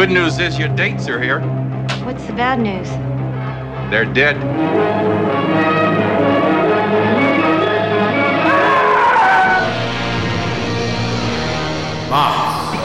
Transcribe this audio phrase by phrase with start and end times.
[0.00, 1.40] Good news is your dates are here.
[2.06, 2.88] What's the bad news?
[3.90, 4.36] They're dead.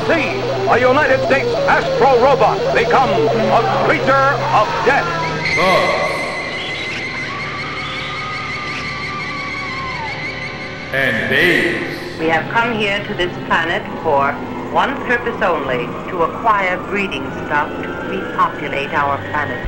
[0.07, 0.27] See,
[0.69, 5.07] a United States Astro Robot become a creature of death.
[10.94, 12.19] and babes.
[12.19, 14.31] We have come here to this planet for
[14.76, 19.64] one purpose only, to acquire breeding stock to repopulate our planet.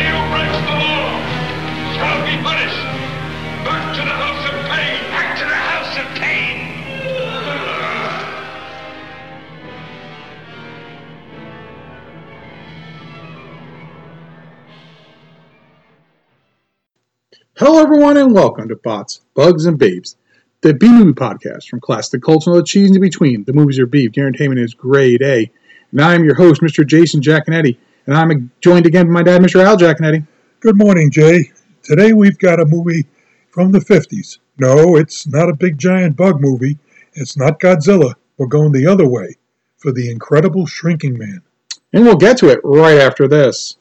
[0.00, 1.20] He who breaks the law
[1.92, 2.82] shall be punished.
[3.62, 4.98] Back to the house of pain.
[5.12, 6.56] Back to the house of pain.
[17.58, 20.16] Hello, everyone, and welcome to Bots, Bugs, and Babes,
[20.60, 23.44] the B movie podcast from classic culture and all the cheese in between.
[23.44, 25.50] The movies are beef, guaranteement is grade A.
[25.92, 26.86] And I am your host, Mr.
[26.86, 29.62] Jason Jaconetti, and I'm joined again by my dad, Mr.
[29.64, 30.26] Al Jaconetti.
[30.60, 31.52] Good morning, Jay.
[31.82, 33.06] Today we've got a movie
[33.50, 34.38] from the 50s.
[34.58, 36.78] No, it's not a big giant bug movie.
[37.14, 38.14] It's not Godzilla.
[38.36, 39.36] We're going the other way
[39.76, 41.42] for The Incredible Shrinking Man.
[41.92, 43.76] And we'll get to it right after this.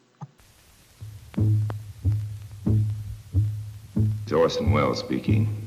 [4.23, 5.66] It's Orson Welles speaking.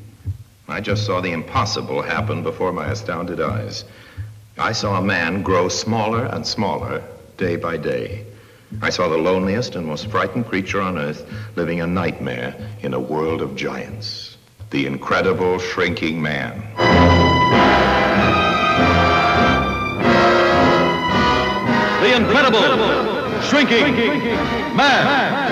[0.70, 3.84] I just saw the impossible happen before my astounded eyes.
[4.56, 7.02] I saw a man grow smaller and smaller
[7.36, 8.24] day by day.
[8.80, 13.00] I saw the loneliest and most frightened creature on earth living a nightmare in a
[13.00, 14.36] world of giants.
[14.70, 16.62] The incredible shrinking man.
[22.00, 23.96] The incredible, shrinking,
[24.76, 25.49] man.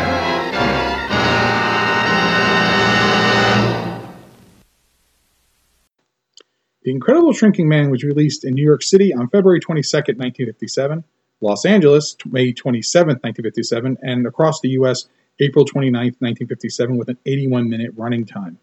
[6.89, 11.05] The Incredible Shrinking Man was released in New York City on February 22nd, 1957,
[11.43, 15.05] Los Angeles, May 27th, 1957, and across the U.S.,
[15.39, 18.57] April 29th, 1957, with an 81 minute running time.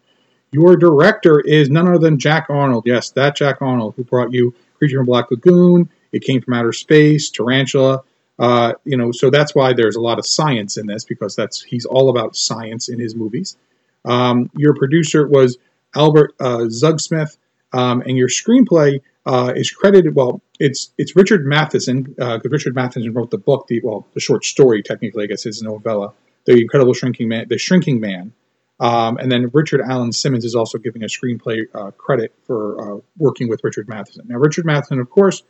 [0.50, 2.82] Your director is none other than Jack Arnold.
[2.84, 6.72] Yes, that Jack Arnold who brought you Creature from Black Lagoon, It Came from Outer
[6.72, 8.02] Space, Tarantula.
[8.40, 11.62] Uh, you know, so that's why there's a lot of science in this because that's
[11.62, 13.56] he's all about science in his movies.
[14.04, 15.58] Um, your producer was
[15.94, 17.36] Albert uh, Zugsmith,
[17.76, 20.14] um, and your screenplay uh, is credited.
[20.14, 24.44] Well, it's it's Richard Matheson because Richard Matheson wrote the book, the well, the short
[24.44, 26.12] story technically, I guess, his novella,
[26.46, 28.32] The Incredible Shrinking Man, The Shrinking Man.
[28.78, 33.00] Um, and then Richard Allen Simmons is also giving a screenplay uh, credit for uh,
[33.16, 34.26] working with Richard Matheson.
[34.28, 35.42] Now, Richard Matheson, of course,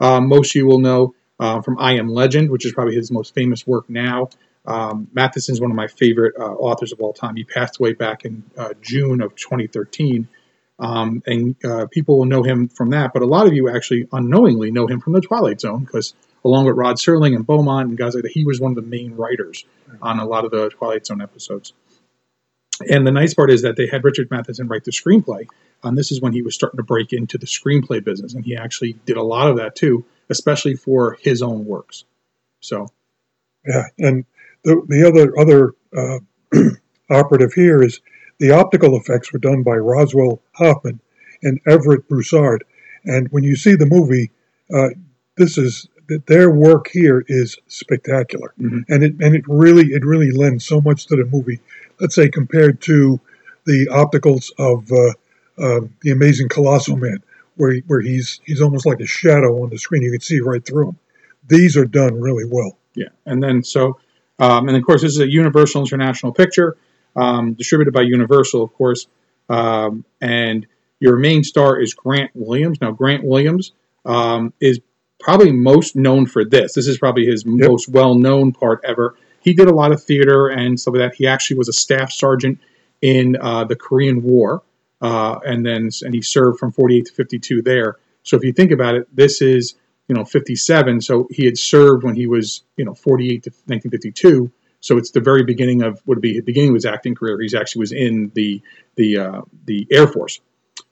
[0.00, 3.10] uh, most of you will know uh, from I Am Legend, which is probably his
[3.10, 4.28] most famous work now.
[4.66, 7.36] Um, Matheson is one of my favorite uh, authors of all time.
[7.36, 10.28] He passed away back in uh, June of 2013.
[10.78, 14.08] Um, and uh, people will know him from that, but a lot of you actually
[14.12, 16.14] unknowingly know him from The Twilight Zone because,
[16.44, 18.82] along with Rod Serling and Beaumont and guys like that, he was one of the
[18.82, 19.64] main writers
[20.02, 21.72] on a lot of the Twilight Zone episodes.
[22.80, 25.46] And the nice part is that they had Richard Matheson write the screenplay.
[25.84, 28.34] And this is when he was starting to break into the screenplay business.
[28.34, 32.04] And he actually did a lot of that too, especially for his own works.
[32.60, 32.88] So,
[33.66, 34.24] Yeah, and
[34.64, 36.70] the, the other other uh,
[37.10, 38.00] operative here is
[38.38, 41.00] the optical effects were done by Roswell Hoffman
[41.42, 42.64] and Everett Broussard.
[43.04, 44.30] And when you see the movie,
[44.72, 44.90] uh,
[45.36, 45.88] this is
[46.26, 48.84] their work here is spectacular, Mhm.
[48.90, 51.60] and it and it really it really lends so much to the movie.
[52.00, 53.20] Let's say compared to
[53.66, 55.12] the opticals of uh,
[55.62, 57.22] uh, the Amazing Colossal Man,
[57.56, 60.02] where where he's he's almost like a shadow on the screen.
[60.02, 60.96] You can see right through him.
[61.48, 62.76] These are done really well.
[62.94, 63.08] yeah.
[63.26, 63.98] And then, so,
[64.38, 66.76] um, and of course, this is a Universal International picture,
[67.16, 69.06] um, distributed by Universal, of course.
[69.48, 70.66] Um, and
[71.00, 72.80] your main star is Grant Williams.
[72.80, 73.72] Now, Grant Williams
[74.04, 74.80] um, is
[75.20, 76.74] probably most known for this.
[76.74, 79.16] This is probably his most well known part ever.
[79.40, 81.16] He did a lot of theater and stuff like that.
[81.16, 82.58] He actually was a staff sergeant
[83.02, 84.62] in uh, the Korean War,
[85.02, 87.96] uh, and then and he served from 48 to 52 there.
[88.22, 89.74] So if you think about it, this is
[90.08, 91.00] you know 57.
[91.02, 94.50] So he had served when he was you know 48 to 1952.
[94.84, 97.40] So it's the very beginning of what would be the beginning of his acting career.
[97.40, 98.60] He's actually was in the
[98.96, 100.40] the uh, the Air Force.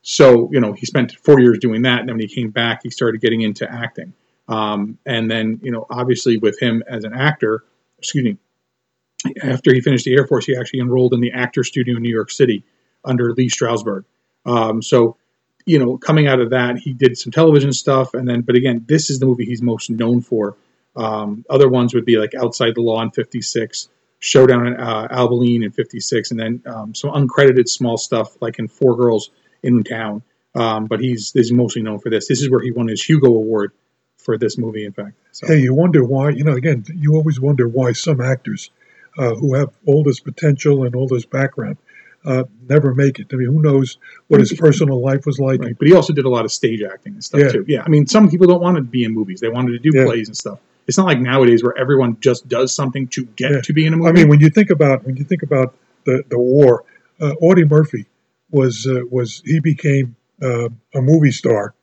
[0.01, 2.81] So you know he spent four years doing that, and then when he came back,
[2.85, 4.15] he started getting into acting.
[4.49, 7.65] Um, and then you know obviously with him as an actor,
[7.99, 8.39] excuse me,
[9.43, 12.15] after he finished the Air Force, he actually enrolled in the Actor Studio in New
[12.15, 12.65] York City
[13.05, 14.05] under Lee Strasberg.
[14.47, 15.19] Um, so,
[15.67, 18.87] you know, coming out of that, he did some television stuff, and then, but again,
[18.89, 20.57] this is the movie he's most known for.
[20.97, 25.63] Um, other ones would be like Outside the Law in '56, Showdown in uh, Abilene
[25.63, 29.31] in '56, and then um, some uncredited small stuff like in Four Girls
[29.63, 30.23] in Town.
[30.55, 32.29] Um, but he's, he's mostly known for this.
[32.29, 33.73] This is where he won his Hugo Award
[34.19, 35.15] for this movie, in fact.
[35.33, 35.47] So.
[35.47, 36.29] Hey, you wonder why?
[36.31, 38.71] You know, again, you always wonder why some actors
[39.19, 41.79] uh, who have all this potential and all this background
[42.27, 43.29] uh, never make it.
[43.33, 43.97] I mean, who knows
[44.29, 45.61] what his personal life was like?
[45.61, 45.77] Right.
[45.77, 47.49] But he also did a lot of stage acting and stuff Yeah.
[47.49, 47.65] too.
[47.67, 49.91] Yeah, I mean, some people don't want to be in movies; they wanted to do
[49.97, 50.05] Yeah.
[50.05, 50.61] plays and stuff.
[50.87, 53.61] It's not like nowadays where everyone just does something to get Yeah.
[53.63, 54.09] to be in a movie.
[54.09, 55.75] I mean, when you think about when you think about
[56.05, 56.85] the the war,
[57.21, 58.07] uh, Audie Murphy
[58.51, 61.75] was uh, was he became uh, a movie star,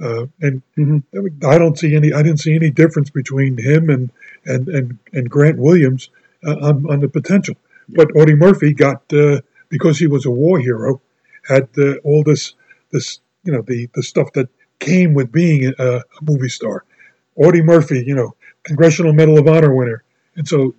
[0.00, 1.02] uh, and Mhm.
[1.44, 4.10] I don't see any I didn't see any difference between him and
[4.44, 6.10] and and, and Grant Williams
[6.46, 7.56] uh, on on the potential.
[7.88, 9.40] But Audie Murphy got uh,
[9.70, 11.00] because he was a war hero,
[11.48, 12.54] had uh, all this
[12.90, 14.48] this you know the the stuff that
[14.80, 16.84] came with being a, a movie star.
[17.36, 18.34] Audie Murphy, you know,
[18.68, 20.04] Congressional Medal of Honor winner,
[20.36, 20.74] and so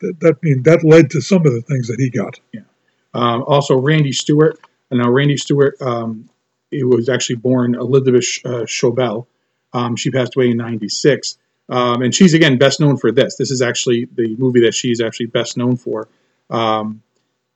[0.00, 2.40] that that mean that led to some of the things that he got.
[3.14, 4.58] Um, also, Randy Stuart.
[4.90, 6.28] And now, Randy Stuart, um,
[6.70, 9.26] it was actually born Elizabeth uh, Shaubell.
[9.72, 11.38] Um, she passed away in '96,
[11.68, 13.36] um, and she's again best known for this.
[13.36, 16.08] This is actually the movie that she's actually best known for.
[16.50, 17.02] Um,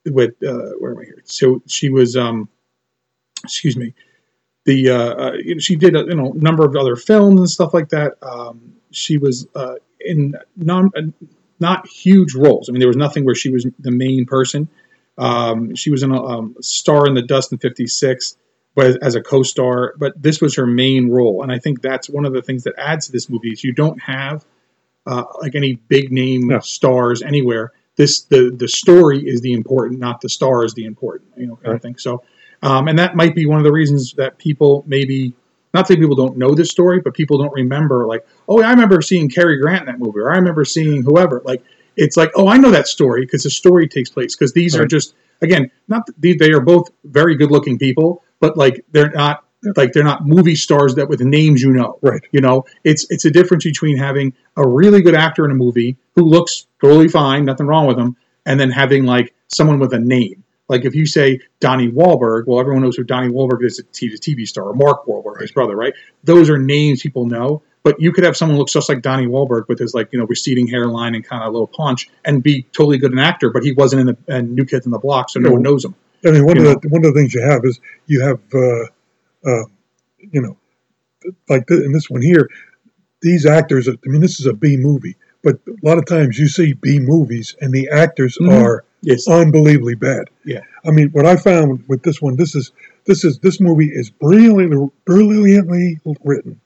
[0.04, 1.22] with uh, where am I here?
[1.24, 2.48] So she was, um,
[3.44, 3.94] excuse me,
[4.64, 7.90] the uh, uh, she did a you know number of other films and stuff like
[7.90, 8.14] that.
[8.90, 10.90] She was uh, in non
[11.60, 12.68] not huge roles.
[12.68, 14.68] I mean, there was nothing where she was the main person.
[15.16, 18.36] Um, she was in a um, Star in the Dust in '56,
[18.74, 19.94] but as, a co-star.
[19.98, 22.74] But this was her main role, and I think that's one of the things that
[22.78, 24.44] adds to this movie is you don't have
[25.06, 27.72] uh, like any big name stars anywhere.
[27.96, 31.32] This the the story is the important, not the star is the important.
[31.36, 31.98] You know, kind of thing.
[31.98, 32.22] So,
[32.62, 35.34] um, and that might be one of the reasons that people maybe
[35.74, 38.06] not that people don't know this story, but people don't remember.
[38.06, 41.42] Like, oh, I remember seeing Cary Grant in that movie, or I remember seeing whoever.
[41.44, 41.62] Like,
[41.96, 44.34] it's like, oh, I know that story because the story takes place.
[44.34, 48.84] Because these are just again, not they are both very good looking people, but like
[48.92, 49.44] they're not
[49.76, 51.98] like they're not movie stars that with names you know.
[52.02, 52.22] Right.
[52.32, 55.96] You know, it's it's a difference between having a really good actor in a movie
[56.14, 58.16] who looks totally fine, nothing wrong with him,
[58.46, 60.44] and then having like someone with a name.
[60.68, 63.82] Like if you say Donnie Wahlberg, well, everyone knows who Donnie Wahlberg is.
[63.96, 65.94] He's a TV star, or Mark Wahlberg, his brother, right?
[66.24, 67.62] Those are names people know.
[67.84, 70.26] But you could have someone look just like Donnie Wahlberg with his like you know
[70.26, 73.72] receding hairline and kind of low paunch and be totally good an actor, but he
[73.72, 75.54] wasn't in the and New Kids in the Block, so no No.
[75.54, 75.94] one knows him.
[76.26, 79.48] I mean, one of the one of the things you have is you have, uh,
[79.48, 79.64] uh,
[80.18, 80.56] you know,
[81.48, 82.48] like in this one here,
[83.22, 83.88] these actors.
[83.88, 86.98] I mean, this is a B movie, but a lot of times you see B
[86.98, 88.52] movies and the actors Mhm.
[88.52, 90.28] are Yes, unbelievably bad.
[90.44, 90.60] Yeah.
[90.84, 92.72] I mean, what I found with this one, this is
[93.06, 96.60] this is this movie is brilliantly brilliantly written,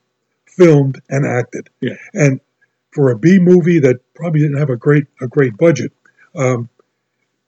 [0.47, 1.69] filmed, and acted.
[1.81, 1.97] Yeah.
[2.15, 2.41] And
[2.93, 5.93] for a B movie that probably didn't have a great a great budget,
[6.35, 6.69] um,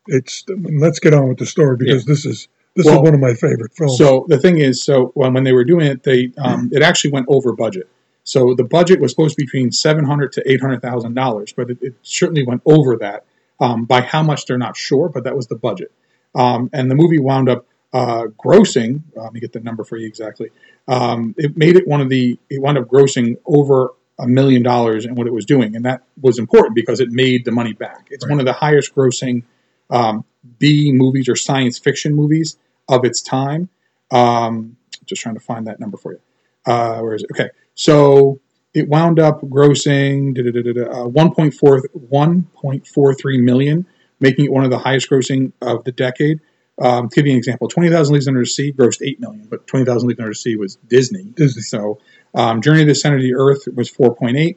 [0.06, 3.20] it's let's get on with the story because this is this Well, is one of
[3.20, 3.96] my favorite films.
[3.96, 7.12] So the thing is, so when, when they were doing it, they um, it actually
[7.12, 7.88] went over budget.
[8.24, 11.52] So the budget was supposed to be between seven hundred to eight hundred thousand dollars,
[11.52, 13.24] but it, it certainly went over that.
[13.60, 15.92] Um, by how much they're not sure, but that was the budget.
[16.34, 19.02] Um, and the movie wound up uh, grossing.
[19.16, 20.50] uh, let me get the number for you exactly.
[20.88, 22.38] Um, it made it one of the.
[22.50, 26.02] It wound up grossing over a million dollars in what it was doing, and that
[26.20, 28.08] was important because it made the money back.
[28.10, 29.44] It's one of the highest grossing
[29.90, 30.24] um,
[30.58, 32.58] B movies or science fiction movies
[32.88, 33.68] of its time.
[34.10, 36.20] Um, just trying to find that number for you.
[36.66, 37.30] Uh, where is it?
[37.32, 38.40] Okay, so
[38.74, 41.80] it wound up grossing uh, 1.4
[42.12, 43.86] 1.43 million,
[44.20, 46.40] making it one of the highest grossing of the decade.
[46.80, 49.66] Um, to give you an example, 20,000 Leagues Under the Sea grossed 8 million, but
[49.68, 51.22] 20,000 Leagues Under the Sea was Disney.
[51.22, 51.62] Disney.
[51.62, 52.00] So
[52.34, 54.56] um, Journey to the Center of the Earth was 4.8.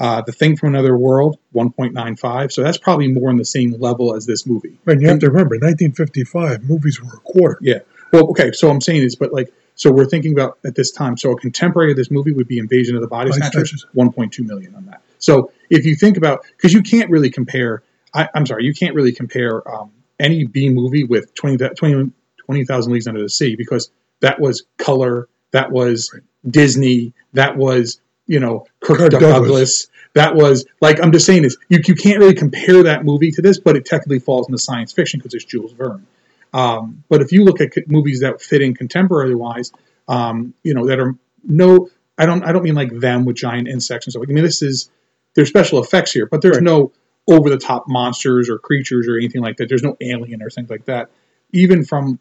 [0.00, 2.52] Uh, the Thing from Another World, 1.95.
[2.52, 4.78] So that's probably more on the same level as this movie.
[4.86, 7.58] and you have to remember, 1955 movies were a quarter.
[7.60, 7.80] Yeah.
[8.12, 8.52] Well, okay.
[8.52, 11.16] So I'm saying is, but like, so we're thinking about at this time.
[11.16, 13.86] So a contemporary of this movie would be Invasion of the Body Body Snatchers, Snatchers.
[13.96, 15.02] 1.2 million on that.
[15.18, 17.82] So if you think about, because you can't really compare.
[18.12, 22.12] I, I'm sorry, you can't really compare um, any B movie with 20 20
[22.44, 26.12] 20,000 Leagues Under the Sea because that was color, that was
[26.48, 29.30] Disney, that was you know Kirk, Kirk Douglas.
[29.30, 29.88] Douglas.
[30.14, 33.42] That was like I'm just saying is you you can't really compare that movie to
[33.42, 36.04] this, but it technically falls into science fiction because it's Jules Verne.
[36.52, 39.72] Um, but if you look at movies that fit in contemporary wise,
[40.08, 41.14] um, you know that are
[41.44, 44.22] no, I don't I don't mean like them with giant insects and stuff.
[44.28, 44.90] I mean this is
[45.34, 46.64] there's special effects here, but there's Right.
[46.64, 46.92] no
[47.28, 49.68] over the top monsters or creatures or anything like that.
[49.68, 51.10] There's no alien or things like that.
[51.52, 52.18] Even from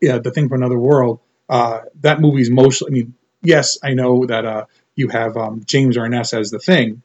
[0.00, 2.88] yeah, the thing from another world, uh, that movie's mostly.
[2.88, 4.64] I mean, yes, I know that uh,
[4.98, 7.02] you have um, James Arness as the thing,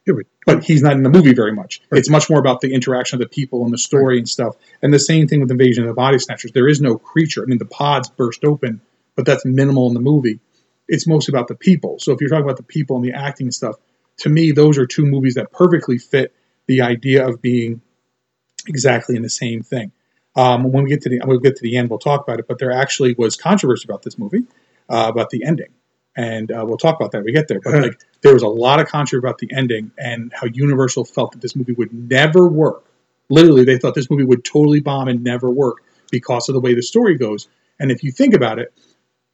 [0.47, 1.79] but- he's not in the movie very much.
[1.91, 2.00] Right.
[2.00, 4.55] It's much more about the interaction of the people and the story and stuff.
[4.81, 6.51] And the same thing with Invasion of the Body Snatchers.
[6.53, 7.43] There is no creature.
[7.43, 8.81] I mean, the pods burst open,
[9.15, 10.39] but that's minimal in the movie.
[10.88, 12.00] It's mostly about the people.
[12.00, 13.75] So if you're talking about the people and the acting and stuff,
[14.17, 16.33] to me, those are two movies that perfectly fit
[16.65, 17.81] the idea of being
[18.67, 19.91] exactly in the same thing.
[20.35, 22.47] Um, when we get to the we'll get to the end, we'll talk about it.
[22.47, 24.43] But there actually was controversy about this movie,
[24.89, 25.69] uh, about the ending,
[26.15, 27.60] and uh, we'll talk about that when we get there.
[27.60, 31.32] But like, there was a lot of controversy about the ending and how Universal felt
[31.34, 32.86] that this movie would never work.
[33.29, 35.77] Literally, they thought this movie would totally bomb and never work
[36.12, 37.48] because of the way the story goes.
[37.79, 38.74] And if you think about it,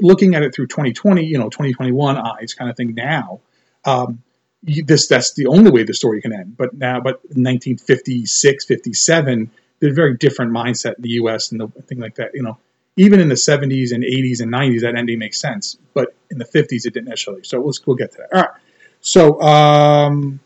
[0.01, 3.41] looking at it through 2020, you know, 2021 eyes kind of thing now,
[3.86, 4.21] um,
[4.63, 6.55] you, this that's the only way the story can end.
[6.57, 11.51] But now, but in 1956, 57, there's a very different mindset in the U.S.
[11.51, 12.31] and the thing like that.
[12.33, 12.57] You know,
[12.98, 15.77] even in the 70s and 80s and 90s, that ending makes sense.
[15.93, 17.43] But in the 50s, it didn't necessarily.
[17.43, 18.36] So let's we'll get to that.
[18.36, 18.62] All right.
[19.01, 20.39] So, um,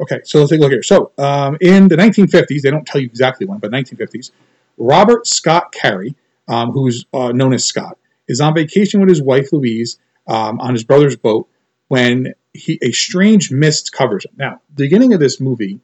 [0.00, 0.20] okay.
[0.24, 0.82] So let's take a look here.
[0.82, 4.30] So, um, in the 1950s, they don't tell you exactly when, but 1950s,
[4.76, 6.14] Robert Scott Carey,
[6.48, 7.96] um, who's uh, known as Scott,
[8.28, 11.48] is on vacation with his wife Louise um, on his brother's boat
[11.88, 14.32] when he a strange mist covers him.
[14.36, 15.80] Now, the beginning of this movie,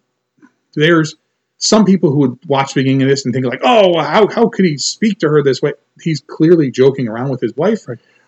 [0.75, 1.17] there's
[1.59, 4.49] some people who would watch the beginning of this and think like, "Oh, how how
[4.49, 5.73] could he speak to her this way?"
[6.03, 7.87] He's clearly joking around with his wife.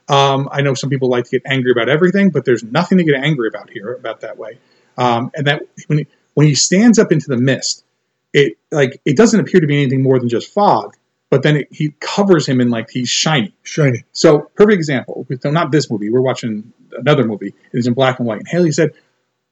[0.09, 3.05] Um, I know some people like to get angry about everything, but there's nothing to
[3.05, 4.59] get angry about here about that way.
[4.97, 7.85] Um, and that when he, when he stands up into the mist,
[8.33, 10.97] it like it doesn't appear to be anything more than just fog.
[11.31, 13.55] But then it, he covers him in like he's shiny.
[13.63, 14.05] Shiny.
[14.13, 15.27] So, perfect example.
[15.41, 16.09] So not this movie.
[16.09, 17.49] We're watching another movie.
[17.49, 18.39] It is in black and white.
[18.39, 18.93] And Haley said,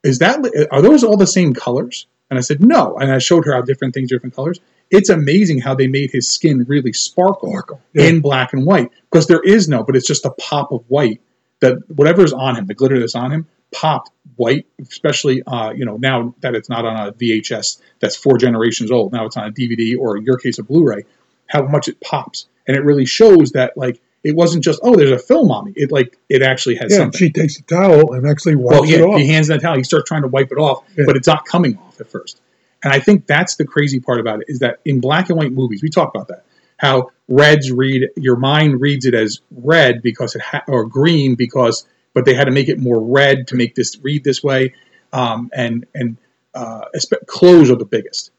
[0.03, 3.45] "Is that are those all the same colors?" And I said, "No." And I showed
[3.45, 4.59] her how different things, are different colors.
[4.91, 8.05] It's amazing how they made his skin really sparkle, yeah.
[8.05, 11.21] in black and white because there is no, but it's just a pop of white
[11.61, 14.67] that whatever's on him, the glitter that's on him, popped white.
[14.81, 19.13] Especially, uh, you know, now that it's not on a VHS that's four generations old.
[19.13, 21.05] Now it's on a DVD or in your case a Blu-ray.
[21.49, 25.11] How much it pops, and it really shows that like it wasn't just oh, there's
[25.13, 25.73] a film on me.
[25.77, 27.19] It like it actually has Yeah, something.
[27.19, 29.19] she takes a towel and actually wipes Well, yeah, it off.
[29.21, 29.77] he hands that towel.
[29.77, 31.05] He starts trying to wipe it off, Yeah.
[31.07, 32.41] but it's not coming off at first.
[32.85, 35.53] And I think that's the crazy part about it is that in black and white
[35.53, 36.45] movies, we talk about that
[36.77, 41.87] how reds read your mind reads it as red because it ha- or green because
[42.15, 44.73] but they had to make it more red to make this read this way.
[45.13, 46.17] Um, and and
[46.55, 46.87] uh,
[47.27, 48.31] clothes are the biggest.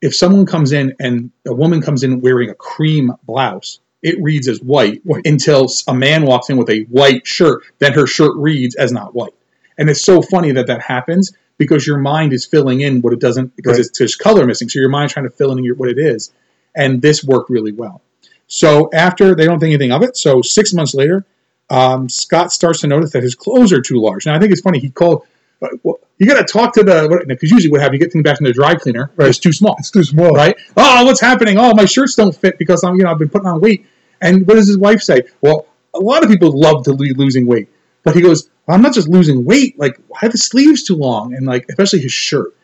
[0.00, 4.48] If someone comes in and a woman comes in wearing a cream blouse, it reads
[4.48, 5.26] as white White.
[5.26, 7.62] until a man walks in with a white shirt.
[7.78, 9.34] Then her shirt reads as not white.
[9.76, 13.20] And it's so funny that that happens because your mind is filling in what it
[13.20, 13.86] doesn't because Right.
[13.86, 14.68] it's just color missing.
[14.68, 16.32] So your mind's trying to fill in your, what it is.
[16.74, 18.02] And this worked really well.
[18.46, 21.24] So after they don't think anything of it, so six months later,
[21.70, 24.26] um, Scott starts to notice that his clothes are too large.
[24.26, 24.78] Now I think it's funny.
[24.78, 25.24] He called.
[25.62, 28.24] Uh, well, you got to talk to the because usually what happens, you get things
[28.24, 29.10] back from the dry cleaner.
[29.16, 29.28] Right.
[29.28, 30.32] It's too small it's too small.
[30.34, 30.56] right?
[30.76, 31.56] Oh, what's happening?
[31.58, 33.86] Oh, my shirts don't fit because I'm, you know, I've been putting on weight.
[34.20, 35.22] And what does his wife say?
[35.40, 37.68] Well, a lot of people love to be losing weight,
[38.02, 39.78] but he goes, well, I'm not just losing weight.
[39.78, 41.34] Like, why are the sleeves too long?
[41.34, 42.54] And like, especially his shirt.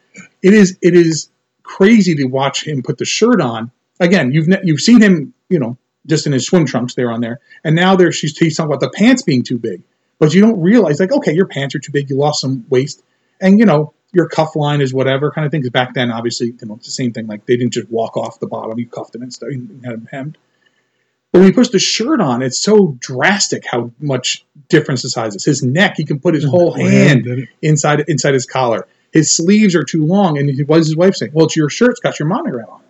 [0.42, 1.30] It is, it is
[1.68, 3.70] crazy to watch him put the shirt on.
[4.00, 5.76] Again, you've ne- you've seen him, you know,
[6.06, 8.80] just in his swim trunks there on there, and now there she's he's talking about
[8.80, 9.82] the pants being too big,
[10.18, 13.02] but you don't realize like, okay, your pants are too big, you lost some waist,
[13.40, 15.60] and you know your cuff line is whatever kind of thing.
[15.60, 17.26] Because back then, obviously, you know, it's the same thing.
[17.26, 19.94] Like they didn't just walk off the bottom; you cuffed them and stuff, and had
[19.94, 20.38] them hemmed.
[21.32, 25.34] But when he puts the shirt on, it's so drastic how much difference the size
[25.34, 25.44] is.
[25.44, 27.48] His neck, he can put his whole Whole hand it.
[27.60, 28.86] inside inside his collar.
[29.12, 31.32] His sleeves are too long, and he, what is his wife saying?
[31.34, 32.86] Well, it's your shirt; it's got your monogram on it.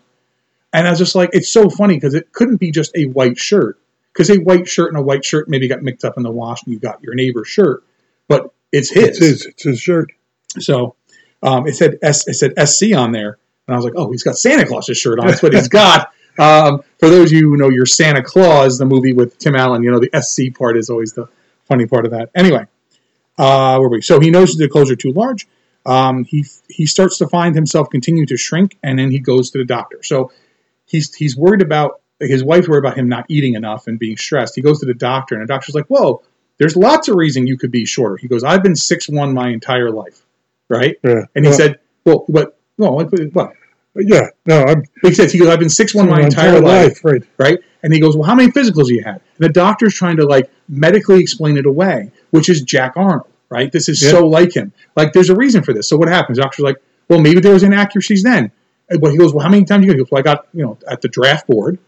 [0.72, 3.38] And I was just like, it's so funny because it couldn't be just a white
[3.38, 3.78] shirt.
[4.12, 6.62] Because a white shirt and a white shirt maybe got mixed up in the wash,
[6.64, 7.82] and you got your neighbor's shirt,
[8.28, 9.08] but it's his.
[9.08, 9.46] It's his.
[9.46, 10.10] It's his shirt.
[10.58, 10.94] So
[11.42, 14.22] um, it said S, it said SC on there, and I was like, oh, he's
[14.24, 15.26] got Santa Claus's shirt on.
[15.26, 16.12] That's what he's got.
[16.38, 19.82] Um, for those of you who know your Santa Claus, the movie with Tim Allen,
[19.82, 21.28] you know the SC part is always the
[21.64, 22.30] funny part of that.
[22.34, 22.66] Anyway,
[23.38, 24.00] uh, where were we?
[24.02, 25.46] So he knows the clothes are too large.
[25.86, 29.58] Um, he he starts to find himself continue to shrink, and then he goes to
[29.58, 30.02] the doctor.
[30.02, 30.32] So
[30.86, 34.54] he's he's worried about his wife's worried about him not eating enough and being stressed.
[34.54, 36.22] He goes to the doctor, and the doctor's like, "Whoa,
[36.58, 38.16] there's lots of reason you could be shorter.
[38.16, 40.20] He goes, I've been six one my entire life,
[40.68, 40.96] right?
[41.02, 41.22] Yeah.
[41.34, 42.58] And he Well, said, well, what?
[42.76, 43.08] No, what?
[43.32, 43.52] what?
[44.06, 47.22] Yeah, no, I'm He said, he goes, I've been six one my entire life, right?
[47.38, 47.58] right?
[47.82, 49.14] And he goes, well, how many physicals you had?
[49.16, 53.70] And the doctor's trying to like medically explain it away, which is Jack Arnold, right?
[53.70, 54.10] This is Yeah.
[54.10, 54.72] so like him.
[54.96, 55.88] Like, there's a reason for this.
[55.88, 56.38] So what happens?
[56.38, 56.76] The doctor's like,
[57.08, 58.50] well, maybe there was inaccuracies then.
[58.90, 59.96] And But he goes, well, how many times you go?
[59.96, 61.78] He goes, well, I got, you know, at the draft board,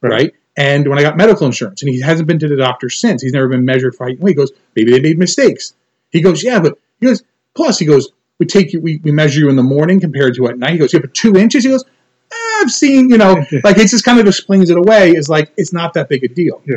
[0.00, 0.10] Right.
[0.12, 0.34] right?
[0.56, 3.22] And when I got medical insurance, and he hasn't been to the doctor since.
[3.22, 4.32] He's never been measured for height and weight.
[4.32, 5.72] He goes, maybe they made mistakes.
[6.10, 7.22] He goes, yeah, but he goes,
[7.54, 10.46] plus he goes, we take you, we, we measure you in the morning compared to
[10.48, 10.72] at night.
[10.72, 11.64] He goes, yeah, but two inches.
[11.64, 15.10] He goes, "Eh, I've seen, you know, like it just kind of explains it away.
[15.12, 16.62] Is like it's not that big a deal.
[16.66, 16.76] Yeah.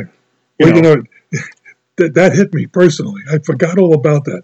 [0.58, 0.94] You well, you know?
[0.96, 1.02] know,
[1.98, 3.22] that, that hit me personally.
[3.30, 4.42] I forgot all about that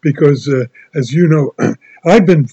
[0.00, 1.54] because, uh, as you know,
[2.04, 2.48] I've been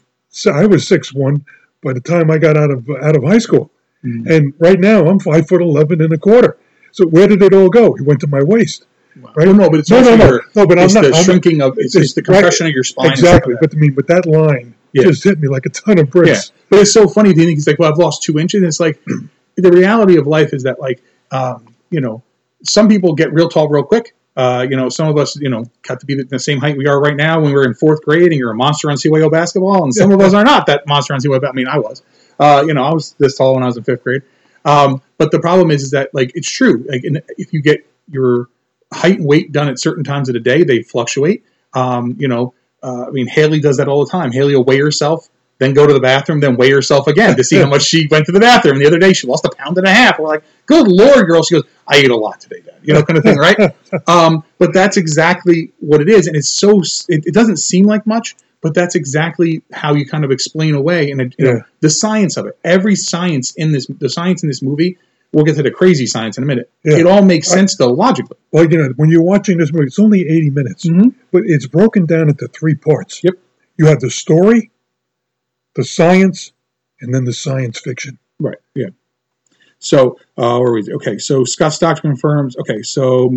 [0.52, 1.46] I was six one
[1.84, 3.72] by the time I got out of out of high school,
[4.04, 4.32] Mm-hmm.
[4.32, 6.58] and right now I'm five foot eleven and a quarter.
[6.92, 7.96] So where did it all go?
[7.96, 8.86] It went to my waist.
[9.18, 9.48] Right?
[9.48, 10.68] Well, no, but it's no, no, no, your- no.
[10.68, 12.84] But I'm not the I'm not- shrinking of it's, it's the right, compression of your
[12.84, 13.12] spine.
[13.12, 13.56] Exactly.
[13.60, 15.04] But I mean, but that line Yeah.
[15.04, 16.52] just hit me like a ton of Yeah, bricks.
[16.70, 17.34] but it's so funny.
[17.34, 18.60] Do you think he's like, well, I've lost two inches?
[18.60, 19.00] And it's like
[19.56, 22.24] the reality of life is that, like, um, you know,
[22.64, 24.16] some people get real tall real quick.
[24.38, 26.88] Uh, you know, some of us, you know, got to be the same height we
[26.88, 29.32] are right now when we were in fourth grade, and you're a monster on CYO
[29.32, 31.48] basketball, and some of us are not that monster on CYO.
[31.48, 32.02] I mean, I was.
[32.38, 34.24] Uh, you know, I was this tall when I was in fifth grade.
[34.66, 36.84] Um, but the problem is, is that like it's true.
[36.90, 37.04] Like,
[37.38, 38.50] if you get your
[38.96, 41.44] height and weight done at certain times of the day, they fluctuate.
[41.74, 44.32] Um, you know, uh, I mean, Haley does that all the time.
[44.32, 47.58] Haley will weigh herself, then go to the bathroom, then weigh herself again to see
[47.58, 48.80] how much she went to the bathroom.
[48.80, 50.20] The other day, she lost a pound and a half.
[50.20, 51.44] We're like, good lord, girl.
[51.44, 52.80] She goes, I ate a lot today, Dad.
[52.84, 53.58] You know, kind of thing, right?
[54.08, 56.80] um, but that's exactly what it is, and it's so.
[57.10, 61.12] It, it doesn't seem like much, but that's exactly how you kind of explain away
[61.12, 61.60] and you know, Yeah.
[61.82, 62.58] the science of it.
[62.64, 64.98] Every science in this, the science in this movie.
[65.36, 66.72] We'll get to the crazy science in a minute.
[66.86, 66.96] Yeah.
[66.96, 68.38] It all makes sense though logically.
[68.54, 71.14] Well, you know, when you're watching this movie, it's only 80 minutes, Mhm.
[71.34, 73.22] but it's broken down into three parts.
[73.22, 73.34] Yep.
[73.78, 74.72] You have the story,
[75.76, 76.54] the science,
[77.02, 78.18] and then the science fiction.
[78.40, 78.60] Right.
[78.76, 78.92] Yeah.
[79.80, 80.84] So, uh, where are we?
[80.94, 81.18] Okay.
[81.18, 82.56] So Scott's doctor confirms.
[82.58, 82.82] Okay.
[82.84, 83.30] So,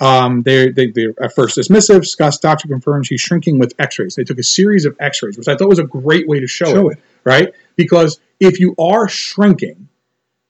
[0.00, 2.04] um, they're, they, they're at first dismissive.
[2.04, 4.16] Scott's doctor confirms he's shrinking with X-rays.
[4.16, 6.64] They took a series of X-rays, which I thought was a great way to show,
[6.72, 7.52] Show it, Right.
[7.76, 9.86] Because if you are shrinking,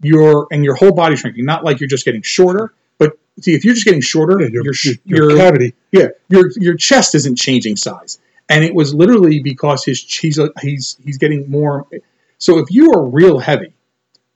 [0.02, 3.64] your and your whole body shrinking, not like you're just getting shorter, but see, if
[3.64, 5.74] you're just getting shorter, Yeah, your, your, your, your cavity.
[5.90, 10.96] yeah, your your chest isn't changing size, and it was literally because his he's he's
[11.04, 11.86] he's getting more.
[12.38, 13.72] So if you are real heavy,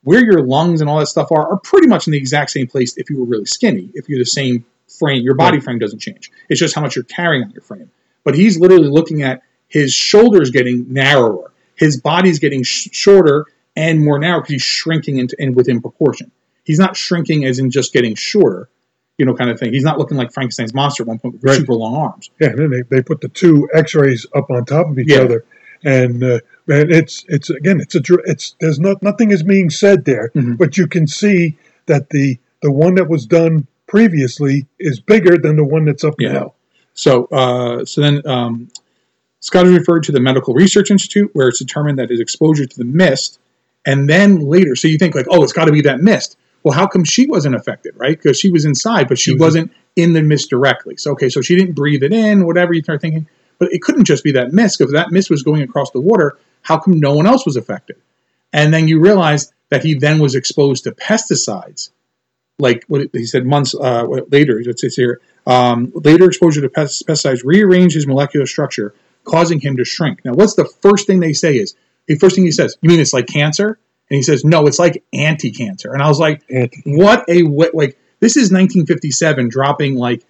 [0.02, 2.66] where your lungs and all that stuff are are pretty much in the exact same
[2.68, 2.96] place.
[2.96, 4.64] If you were really skinny, if you're the same
[4.98, 6.30] frame, your body frame doesn't change.
[6.48, 7.90] It's just how much you're carrying on your frame.
[8.24, 14.02] But he's literally looking at his shoulders getting narrower, his body's getting sh- shorter and
[14.04, 16.30] more narrow because he's shrinking into and within proportion.
[16.64, 18.68] He's not shrinking as in just getting shorter,
[19.18, 19.72] you know, kind of thing.
[19.72, 21.56] He's not looking like Frankenstein's monster at one point with Right.
[21.58, 22.30] super long arms.
[22.40, 25.18] Yeah, and then they, they put the two X-rays up on top of each Yeah.
[25.20, 25.44] other,
[25.84, 30.04] and uh, man, it's it's again, it's a it's there's not nothing is being said
[30.04, 30.58] there, Mhm.
[30.58, 35.54] but you can see that the the one that was done previously is bigger than
[35.56, 36.32] the one that's up Yeah.
[36.32, 36.54] now.
[36.94, 38.68] So, uh, so then um,
[39.40, 42.76] Scott is referred to the Medical Research Institute, where it's determined that his exposure to
[42.78, 43.38] the mist,
[43.86, 46.36] and then later, so you think like, oh, it's got to be that mist.
[46.62, 48.20] Well, how come she wasn't affected, right?
[48.20, 50.96] Because she was inside, but she was- wasn't in the mist directly.
[50.96, 53.28] So, okay, so she didn't breathe it in, whatever you start thinking.
[53.58, 54.78] But it couldn't just be that mist.
[54.78, 57.96] Because that mist was going across the water, how come no one else was affected?
[58.52, 61.90] And then you realize that he then was exposed to pesticides
[62.58, 64.58] like what he said months uh, later.
[64.58, 68.94] It says here um, later exposure to pesticides rearranged his molecular structure,
[69.24, 70.24] causing him to shrink.
[70.24, 71.74] Now, what's the first thing they say is
[72.06, 72.76] the first thing he says?
[72.80, 73.78] You mean it's like cancer?
[74.08, 75.92] And he says, no, it's like anti-cancer.
[75.92, 76.42] And I was like,
[76.84, 80.24] what a wa- like this is 1957 dropping like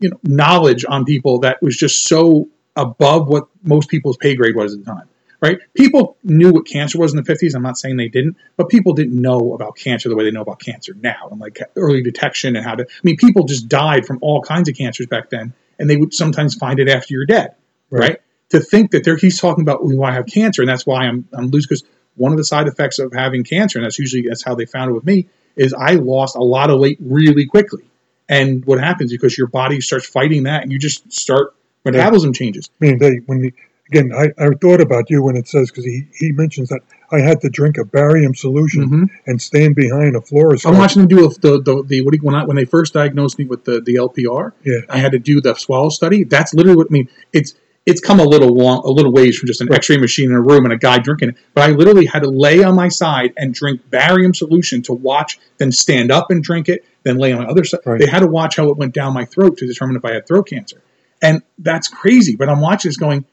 [0.00, 4.56] you know knowledge on people that was just so above what most people's pay grade
[4.56, 5.08] was at the time
[5.40, 8.68] right people knew what cancer was in the 50s i'm not saying they didn't but
[8.68, 12.02] people didn't know about cancer the way they know about cancer now and like early
[12.02, 15.30] detection and how to i mean people just died from all kinds of cancers back
[15.30, 17.54] then and they would sometimes find it after you're dead
[17.90, 18.20] right, Right.
[18.52, 21.28] To think that there he's talking about well, I have cancer and that's why I'm
[21.32, 21.84] I'm losing because
[22.14, 24.90] one of the side effects of having cancer and that's usually that's how they found
[24.90, 27.84] it with me is I lost a lot of weight really quickly
[28.28, 32.70] and what happens because your body starts fighting that and you just start metabolism changes
[32.80, 33.52] I mean, they when the,
[33.88, 37.20] again, I, I thought about you when it says because he, he mentions that I
[37.20, 39.10] had to drink a barium solution Mhm.
[39.26, 40.66] and stand behind a fluoroscope.
[40.70, 42.94] I'm watching them do the the, the what do you, when I, when they first
[42.94, 44.78] diagnosed me with the the LPR Yeah.
[44.88, 47.54] I had to do the swallow study that's literally what I mean it's
[47.84, 50.40] it's come a little long, a little ways from just an X-ray machine in a
[50.40, 51.36] room and a guy drinking it.
[51.54, 55.38] But I literally had to lay on my side and drink barium solution to watch,
[55.58, 57.80] then stand up and drink it, then lay on my other side.
[57.84, 58.00] Right.
[58.00, 60.26] They had to watch how it went down my throat to determine if I had
[60.26, 60.80] throat cancer.
[61.20, 62.36] And that's crazy.
[62.36, 63.24] But I'm watching this going,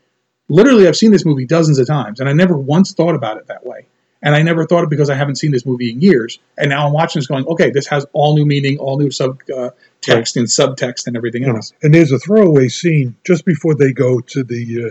[0.48, 3.48] literally, I've seen this movie dozens of times, and I never once thought about it
[3.48, 3.88] that way.
[4.22, 6.40] And I never thought it because I haven't seen this movie in years.
[6.58, 9.40] And now I'm watching this going, okay, this has all new meaning, all new sub
[9.56, 9.70] uh,
[10.02, 11.74] text and subtext and everything else.
[11.84, 14.86] and there's a throwaway scene just before they go to the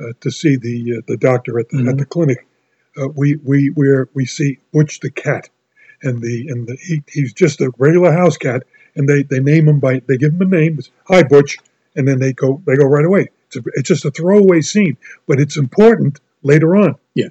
[0.00, 1.88] uh, uh, to see the uh, the doctor at the Mm-hmm.
[1.88, 2.46] at the clinic.
[2.96, 5.48] Uh, we we where we see Butch the cat,
[6.02, 8.64] and the and the he, he's just a regular house cat,
[8.96, 10.78] and they they name him by they give him a name.
[10.78, 11.58] It's, Hi Butch,
[11.94, 13.28] and then they go they go right away.
[13.46, 16.96] It's, a, it's just a throwaway scene, but it's important later on.
[17.14, 17.28] Yeah.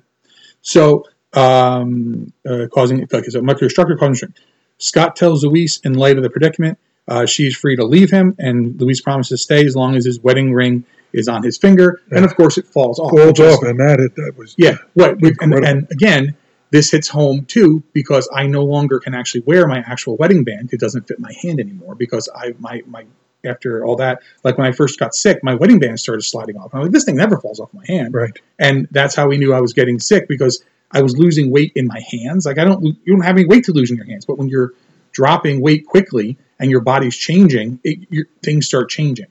[0.62, 4.36] So, um, uh, causing okay, so molecular structure causing shrink.
[4.80, 8.80] Scott tells Louise in light of the predicament, uh, she's free to leave him, and
[8.80, 12.26] Louise promises to stay as long as his wedding ring is on his finger, and
[12.26, 13.12] of course it falls off.
[13.12, 15.16] Falls off, and that it that was Yeah, right.
[15.40, 16.36] And, and again,
[16.72, 20.74] this hits home too because I no longer can actually wear my actual wedding band.
[20.74, 23.06] It doesn't fit my hand anymore because I my my
[23.46, 26.74] after all that, like when I first got sick, my wedding band started sliding off.
[26.74, 28.38] I'm like, this thing never falls off my hand, right.
[28.60, 31.88] and that's how we knew I was getting sick because I was losing weight in
[31.88, 32.46] my hands.
[32.46, 34.50] Like I don't, you don't have any weight to lose in your hands, but when
[34.50, 34.74] you're
[35.12, 39.28] dropping weight quickly and your body's changing, it, your, things start changing.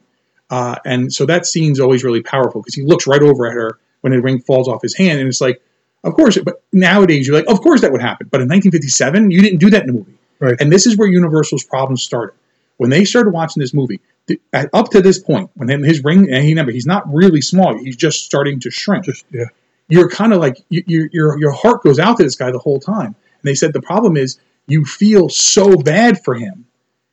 [0.49, 3.79] Uh, and so that scene's always really powerful because he looks right over at her
[4.01, 5.61] when the ring falls off his hand, and it's like,
[6.03, 6.37] of course.
[6.37, 8.27] But nowadays, you're like, of course that would happen.
[8.31, 10.17] But in 1957, you didn't do that in a movie.
[10.39, 10.55] Right.
[10.59, 12.35] And this is where Universal's problems started.
[12.77, 16.31] When they started watching this movie, th- at, up to this point, when his ring,
[16.31, 19.45] and he remember, he's not really small; he's just starting to shrink Just yeah.
[19.87, 22.59] you're kind of like you, you, your your heart goes out to this guy the
[22.59, 23.07] whole time.
[23.07, 26.66] And they said the problem is you feel so bad for him.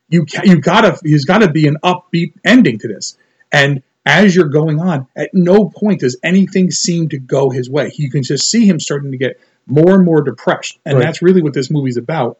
[0.08, 3.16] You ca- you gotta there's got to be an upbeat ending to this.
[3.52, 7.90] And as you're going on, at no point does anything seem to go his way.
[7.94, 11.04] You can just see him starting to get more and more depressed, and Right.
[11.04, 12.38] that's really what this movie's about.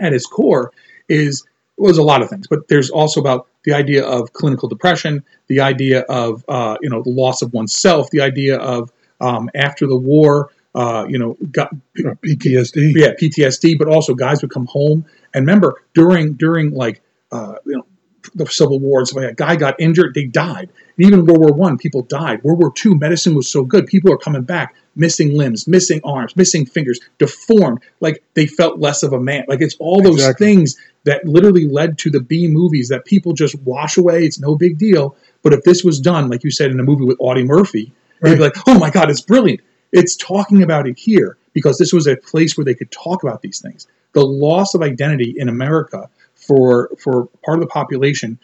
[0.00, 0.72] At its core,
[1.08, 1.44] is
[1.76, 5.60] was a lot of things, but there's also about the idea of clinical depression, the
[5.60, 8.90] idea of uh, you know the loss of oneself, the idea of
[9.20, 12.92] um, after the war, uh, you know, got PTSD.
[12.94, 15.04] yeah PTSD, but also guys would come home
[15.34, 17.86] and remember during during like uh, you know
[18.34, 19.36] the Civil War and stuff like that.
[19.36, 20.70] Guy got injured, they died.
[20.96, 22.42] And even World War One, people died.
[22.44, 26.36] World War Two, medicine was so good, people are coming back, missing limbs, missing arms,
[26.36, 27.80] missing fingers, deformed.
[28.00, 29.44] Like they felt less of a man.
[29.48, 30.46] Like it's all those Exactly.
[30.46, 34.24] things that literally led to the B movies that people just wash away.
[34.24, 35.16] It's no big deal.
[35.42, 38.34] But if this was done, like you said in a movie with Audie Murphy, they'd
[38.36, 39.60] be like, "Oh my God, it's brilliant."
[39.92, 43.42] It's talking about it here because this was a place where they could talk about
[43.42, 43.86] these things.
[44.12, 48.38] The loss of identity in America for for part of the population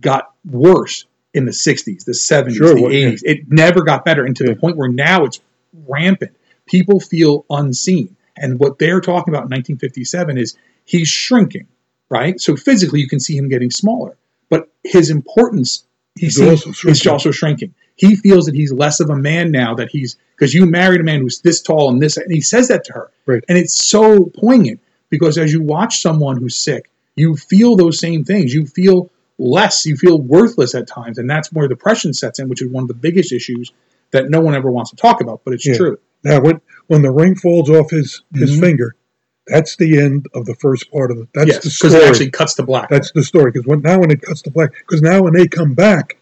[0.00, 3.08] got worse in the 60s, the 70s, Sure, the well, yeah.
[3.10, 3.20] 80s.
[3.24, 4.50] It never got better, and to Yeah.
[4.54, 5.40] the point where now it's
[5.88, 6.32] rampant.
[6.66, 8.16] People feel unseen.
[8.36, 11.66] And what they're talking about in 1957 is he's shrinking,
[12.08, 12.40] right?
[12.40, 14.16] So physically, you can see him getting smaller,
[14.48, 15.84] but his importance
[16.16, 17.10] he He's also shrinking.
[17.12, 17.74] also shrinking.
[17.96, 21.04] He feels that he's less of a man now that he's because you married a
[21.04, 23.44] man who's this tall and this, and he says that to her, Right.
[23.48, 28.24] and it's so poignant because as you watch someone who's sick, you feel those same
[28.24, 28.52] things.
[28.52, 32.62] You feel less, you feel worthless at times, and that's where depression sets in, which
[32.62, 33.70] is one of the biggest issues
[34.10, 35.76] that no one ever wants to talk about, but it's Yeah.
[35.76, 35.98] true.
[36.24, 38.60] Now, when when the ring falls off his his Mhm.
[38.60, 38.94] finger,
[39.46, 41.28] that's the end of the first part of it.
[41.34, 41.90] That's yes, the story.
[41.92, 42.88] because it actually cuts to black.
[42.88, 43.50] that's the story.
[43.50, 46.16] Because when now when it cuts to black, because now when they come back,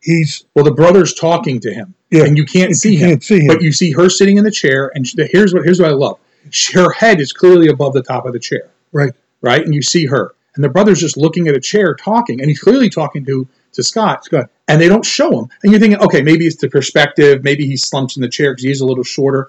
[0.00, 2.24] he's well, the brother's talking to him, Yeah.
[2.24, 3.46] and you can't You see him, can't see him.
[3.48, 5.94] but you see her sitting in the chair, and she, here's what here's what I
[5.94, 6.18] love:
[6.50, 8.70] She- her head is clearly above the top of the chair.
[8.92, 9.12] right.
[9.40, 9.64] right?
[9.64, 12.60] And you see her, and the brother's just looking at a chair talking, and he's
[12.60, 14.24] clearly talking to to Scott.
[14.24, 14.50] Scott.
[14.68, 17.76] and they don't show him, and you're thinking, okay, maybe it's the perspective, maybe he
[17.76, 19.48] slumps in the chair because he's a little shorter.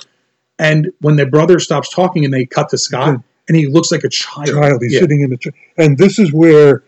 [0.60, 4.04] And when the brother stops talking, and they cut to Scott, and he looks like
[4.04, 4.48] a child.
[4.48, 5.00] Child, he's Yeah.
[5.02, 6.84] sitting in the chair, and this is where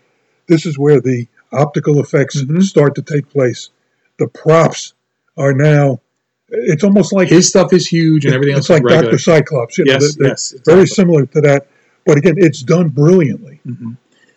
[0.47, 2.61] this is where the optical effects Mhm.
[2.61, 3.69] start to take place.
[4.19, 4.93] The props
[5.37, 6.01] are now.
[6.49, 9.03] It's almost like His stuff is huge, and everything It's else like regular.
[9.05, 9.77] Doctor Cyclops.
[9.79, 11.65] You know, Yes, they're- yes, very similar to that.
[12.05, 13.59] But again, it's done brilliantly.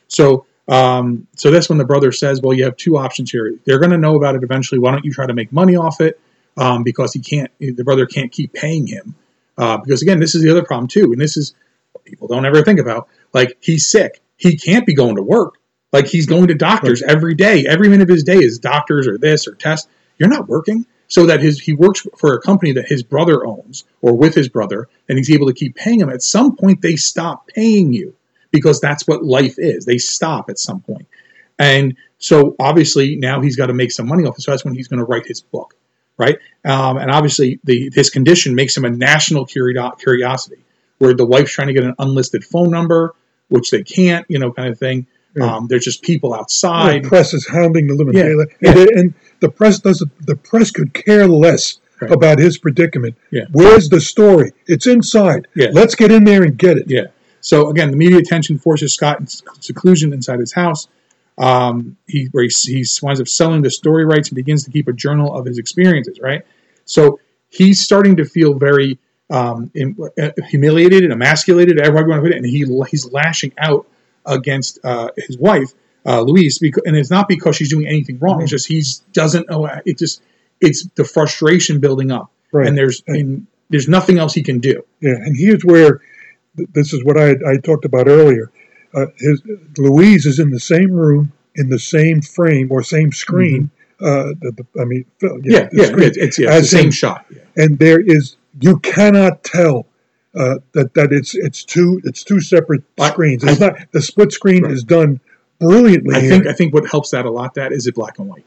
[0.09, 3.53] So, um, so that's when the brother says, "Well, you have two options here.
[3.67, 4.79] They're going to know about it eventually.
[4.79, 6.19] Why don't you try to make money off it?
[6.59, 7.51] Um, because he can't.
[7.61, 9.15] The brother can't keep paying him.
[9.57, 11.55] Uh, because again, this is the other problem too, and this is
[11.93, 13.09] what people don't ever think about.
[13.33, 14.21] Like he's sick.
[14.37, 15.55] He can't be going to work.
[15.93, 17.65] Like he's going to doctors every day.
[17.67, 19.89] Every minute of his day is doctors or this or test.
[20.19, 23.85] You're not working." So that his he works for a company that his brother owns
[24.03, 26.11] or with his brother, and he's able to keep paying him.
[26.11, 28.15] At some point, they stop paying you
[28.51, 29.85] because that's what life is.
[29.85, 30.85] They stop at some.
[31.59, 34.43] And so obviously now he's got to make some money off it.
[34.43, 35.75] So that's when he's going to write his book,
[36.19, 36.39] right?
[36.65, 40.59] Um, and obviously the his condition makes him a national curiosity,
[40.99, 43.15] where the wife's trying to get an unlisted phone number,
[43.49, 45.07] which they can't, you know, kind of thing.
[45.37, 45.57] Yeah.
[45.57, 47.05] Um, there's just people outside.
[47.05, 48.71] The press is hounding the living Yeah, yeah.
[48.83, 50.11] and, and the press doesn't.
[50.27, 52.13] The press could care less Right.
[52.13, 53.17] about his predicament.
[53.33, 53.47] Yeah.
[53.51, 54.53] Where's the story?
[54.69, 55.49] It's inside.
[55.57, 55.71] Yeah.
[55.73, 56.85] Let's get in there and get it.
[56.89, 57.07] Yeah.
[57.41, 60.87] So again, the media attention forces Scott in seclusion inside his house.
[61.39, 64.89] Um, he where he, he winds up selling the story rights and begins to keep
[64.89, 66.19] a journal of his experiences.
[66.21, 66.43] Right.
[66.85, 68.99] So he's starting to feel very
[69.31, 71.79] um, in, uh, humiliated and emasculated.
[71.79, 73.87] Everyone want to put it, and he he's lashing out
[74.27, 75.73] against uh, his wife
[76.07, 78.41] uh, Louise, because, and it's not because she's doing anything wrong.
[78.41, 79.69] It's just he's doesn't know.
[79.85, 80.23] It just
[80.61, 82.67] it's the frustration building up, Right.
[82.67, 84.85] and there's and there's nothing else he can do.
[85.01, 86.01] Yeah, and here's where
[86.55, 88.51] this is what I, I talked about earlier.
[88.95, 89.43] Uh, his
[89.77, 93.71] Louise is in the same room, in the same frame or same screen.
[94.01, 95.51] Uh, the, the, I mean, Mm-hmm.
[95.51, 97.27] Yeah, the yeah, screen, it's, it's, yeah, it's the same in- shot.
[97.31, 97.43] Yeah.
[97.57, 99.87] and there is you cannot tell
[100.35, 103.45] uh, that that it's it's two it's two separate I- screens.
[103.45, 104.73] I- It's not the split screen Right.
[104.73, 105.21] is done
[105.59, 106.15] brilliantly.
[106.15, 106.31] I here.
[106.31, 108.45] think I think what helps that a lot that is it black and white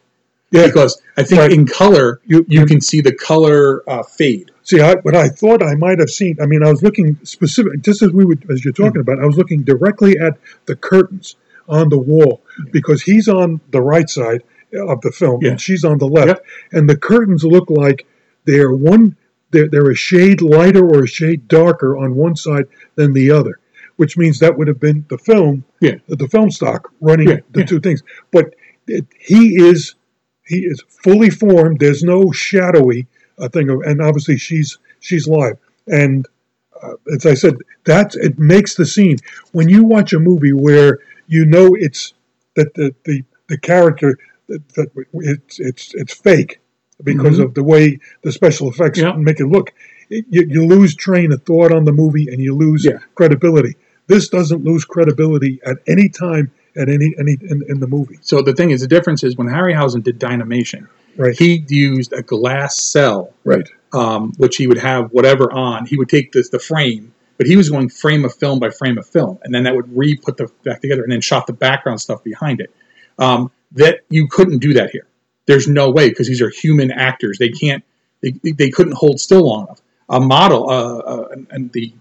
[0.52, 0.66] yeah.
[0.68, 1.52] because I think Right.
[1.52, 4.52] in color You- you you- can see the color uh, fade.
[4.64, 6.38] See, I, what I thought I might have seen.
[6.42, 9.10] I mean, I was looking specific, just as we were, as you're talking hmm.
[9.10, 9.22] about.
[9.22, 11.36] I was looking directly at the curtains
[11.68, 14.44] on the wall because he's on the right side
[14.74, 15.52] of the film Yeah.
[15.52, 16.46] and she's on the left, Yep.
[16.74, 18.06] and the curtains look like
[18.46, 19.16] they're one.
[19.52, 23.60] They're, they're a shade lighter or a shade darker on one side than the other,
[23.98, 25.96] which means that would have been the film, Yeah.
[26.08, 27.66] the film stock running Yeah, the yeah.
[27.66, 28.02] two things.
[28.32, 28.56] But
[28.88, 29.96] it, he is
[30.46, 31.80] he is fully formed.
[31.80, 33.08] There's no shadowy
[33.42, 35.58] uh, thing of, and obviously she's she's live.
[35.88, 36.28] And
[36.82, 39.18] uh, as I said, that's it makes the scene
[39.52, 42.14] when you watch a movie where you know it's
[42.56, 46.60] that the the, the character that, that it's it's it's fake
[47.04, 47.44] because Mhm.
[47.46, 49.14] of the way the special effects Yeah.
[49.14, 49.74] make it look.
[50.10, 53.00] It, you, you lose train of thought on the movie and you lose Yeah.
[53.16, 53.76] credibility.
[54.08, 58.20] This doesn't lose credibility at any time at any any in, in the movie.
[58.22, 61.38] So the thing is, the difference is when Harryhausen did Dynamation, Right.
[61.38, 63.68] he used a glass cell, Right.
[63.94, 65.86] um, which he would have whatever on.
[65.86, 68.98] He would take this the frame, but he was going frame of film by frame
[68.98, 71.54] of film, and then that would re put the back together, and then shot the
[71.54, 72.72] background stuff behind it.
[73.20, 75.08] Um, that you couldn't do that here.
[75.48, 77.38] There's no way because these are human actors.
[77.40, 77.84] They can't.
[78.22, 79.82] They, they couldn't hold still long enough.
[80.10, 81.94] A model uh, uh, and, and the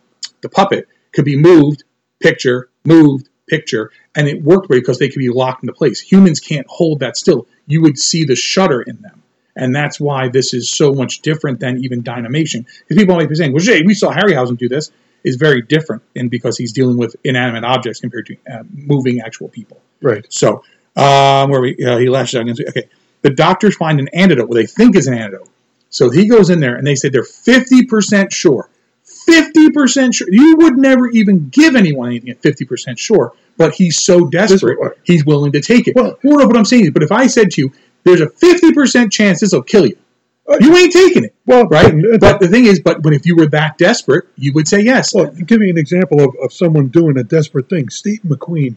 [0.43, 1.85] the puppet could be moved,
[2.21, 5.99] picture, moved, picture, and it worked because they could be locked into place.
[6.01, 7.47] Humans can't hold that still.
[7.67, 9.23] You would see the shutter in them.
[9.57, 12.61] And that's why this is so much different than even Dynamation.
[12.63, 14.91] Because people might be saying, well, Jay, we saw Harryhausen do this.
[15.23, 19.49] Is very different, and because he's dealing with inanimate objects compared to uh, moving actual
[19.49, 19.79] people.
[20.01, 20.25] Right.
[20.31, 20.65] So,
[20.97, 22.63] um, where we uh, he lashes out against.
[22.71, 22.89] Okay,
[23.21, 24.49] the doctors find an antidote.
[24.49, 25.51] What they think is an antidote.
[25.91, 28.71] So he goes in there, and they say they're fifty percent sure.
[29.27, 30.29] Fifty percent sure.
[30.31, 34.79] You would never even give anyone anything at fifty percent sure, but he's so desperate,
[35.05, 35.95] he's willing to take it.
[35.97, 37.73] Well- Well, no, what I'm saying but if I said to you,
[38.05, 39.97] "There's a fifty percent chance this will kill you,"
[40.49, 41.93] Uh, you ain't taking it, Well, right?
[41.93, 44.81] and- But the thing is, but but if you were that desperate, you would say
[44.81, 45.15] yes.
[45.15, 47.89] Well, give me an example of, of someone doing a desperate thing.
[47.91, 48.77] Steve McQueen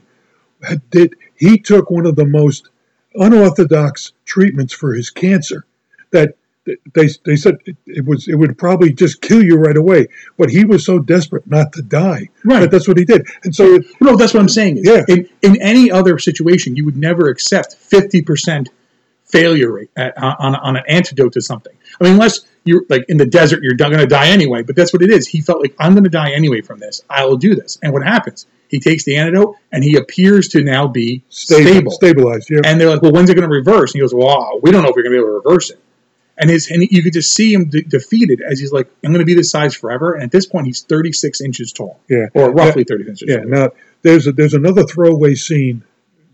[0.61, 2.69] had, did he took one of the most
[3.15, 5.65] unorthodox treatments for his cancer
[6.11, 10.07] that they, they said it, it was it would probably just kill you right away,
[10.37, 12.61] but he was so desperate not to die Right.
[12.61, 13.27] that that's what he did.
[13.43, 14.79] And so No, that's what I'm saying.
[14.83, 15.03] Yeah.
[15.07, 18.69] In in any other situation, you would never accept fifty percent
[19.25, 21.73] failure rate at, on on an antidote to something.
[21.99, 24.63] I mean, unless you're like in the desert, you're going to die anyway.
[24.63, 25.27] But that's what it is.
[25.27, 27.01] He felt like I'm going to die anyway from this.
[27.09, 27.77] I will do this.
[27.83, 28.45] And what happens?
[28.69, 31.91] He takes the antidote, and he appears to now be stable, stable.
[31.91, 32.49] stabilized.
[32.49, 34.71] Yeah, And they're like, "Well, when's it going to reverse?" And he goes, "Well, we
[34.71, 35.79] don't know if we're going to be able to reverse it."
[36.37, 39.19] And his and you could just see him de- defeated as he's like, "I'm going
[39.19, 42.27] to be this size forever." And at this point, he's 36 inches tall, yeah.
[42.33, 43.23] or roughly 30 inches.
[43.27, 43.37] Yeah.
[43.37, 43.45] tall.
[43.47, 43.69] Now
[44.01, 45.83] there's a, there's another throwaway scene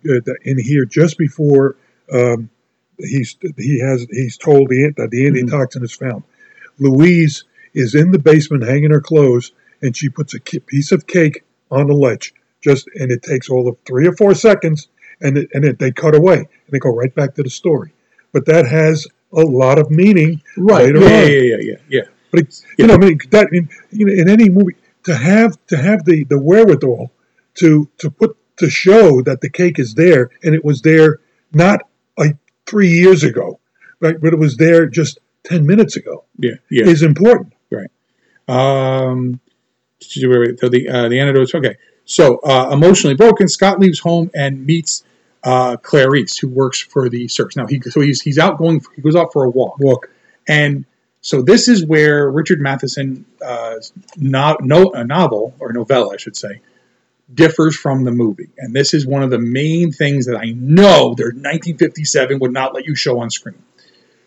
[0.10, 1.76] uh, in here just before
[2.14, 2.50] um,
[2.98, 6.24] he's he has he's told the that the antitoxin is found.
[6.80, 11.44] Louise is in the basement hanging her clothes, and she puts a piece of cake
[11.72, 12.34] on the ledge.
[12.62, 14.88] Just and it takes all of three or four seconds,
[15.22, 17.94] and it, and it, they cut away and they go right back to the story.
[18.32, 20.86] But that has a lot of meaning Right.
[20.94, 21.12] later yeah, on.
[21.12, 22.02] yeah, yeah, yeah, yeah.
[22.32, 25.58] But it's, you know, I mean, that in, you know, in any movie to have
[25.68, 27.12] to have the the wherewithal
[27.56, 31.20] to to put to show that the cake is there and it was there
[31.54, 31.82] not
[32.18, 32.36] like
[32.68, 33.60] three years ago,
[34.00, 34.20] right?
[34.22, 36.86] But it was there just ten minutes ago Yeah, yeah.
[36.86, 37.54] is important.
[37.72, 37.90] Right.
[38.48, 39.40] Um,
[40.02, 41.54] so the uh, the antidotes.
[41.56, 45.04] Okay, so uh, emotionally broken, Scott leaves home and meets
[45.44, 47.56] uh, Clarice, who works for the circus.
[47.56, 49.80] Now he so he's he's out going he goes out for a walk.
[49.80, 50.10] Walk.
[50.48, 50.86] And
[51.22, 53.76] so this is where Richard Matheson, uh,
[54.18, 56.62] no, no, a novel or novella, I should say,
[57.34, 58.50] differs from the movie.
[58.58, 62.74] And this is one of the main things that I know their 1957 would not
[62.74, 63.62] let you show on screen.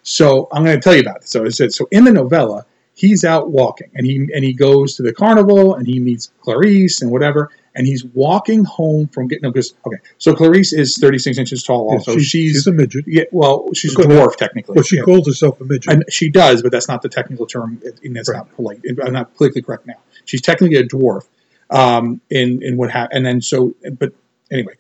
[0.02, 1.28] So I'm going to tell you about it.
[1.28, 4.96] So it said so in the novella, he's out walking and he and he goes
[4.96, 7.50] to the carnival and he meets Clarice and whatever.
[7.74, 11.88] And he's walking home from getting no, because okay, so Clarice is 36 inches tall.
[11.90, 13.04] Yeah, Also, she's, she's, she's a midget.
[13.06, 14.74] yeah, well, she's a dwarf technically.
[14.74, 15.02] Well, she Yeah.
[15.04, 15.90] calls herself a midget.
[15.92, 18.36] And she does, but that's not the technical term, and that's Right.
[18.38, 18.80] not polite.
[19.04, 19.94] I'm not politically correct now.
[20.26, 21.22] She's technically a dwarf.
[21.70, 24.12] Um, in in what happened, and then so, but
[24.50, 24.74] anyway,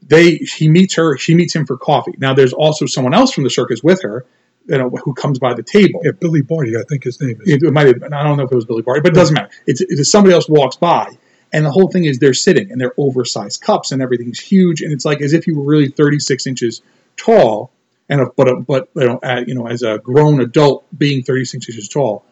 [0.00, 1.16] they he meets her.
[1.18, 2.12] She meets him for coffee.
[2.18, 4.24] Now, there's also someone else from the circus with her,
[4.68, 6.02] you know, who comes by the table.
[6.04, 7.52] yeah, Billy Barty, I think his name is.
[7.54, 9.14] It, it might have been, I don't know if it was Billy Barty, but it
[9.16, 9.50] doesn't matter.
[9.66, 11.08] It's, it's somebody else walks by,
[11.56, 14.92] and the whole thing is they're sitting and they're oversized cups and everything's huge, and
[14.92, 16.82] it's like as if you were really 36 inches
[17.16, 17.70] tall,
[18.10, 21.66] and a, but a, but you know, you know, as a grown adult being 36
[21.66, 22.26] inches tall,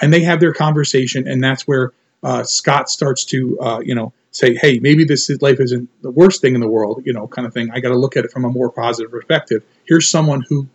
[0.00, 4.14] and they have their conversation, and that's where uh, Scott starts to uh, you know
[4.30, 7.28] say, hey, maybe this is, life isn't the worst thing in the world, you know,
[7.28, 7.70] kind of thing.
[7.70, 9.62] I got to look at it from a more positive perspective.
[9.84, 10.66] Here's someone who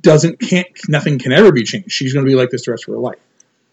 [0.00, 1.92] doesn't can't nothing can ever be changed.
[1.92, 3.20] She's going to be like this the rest of her life.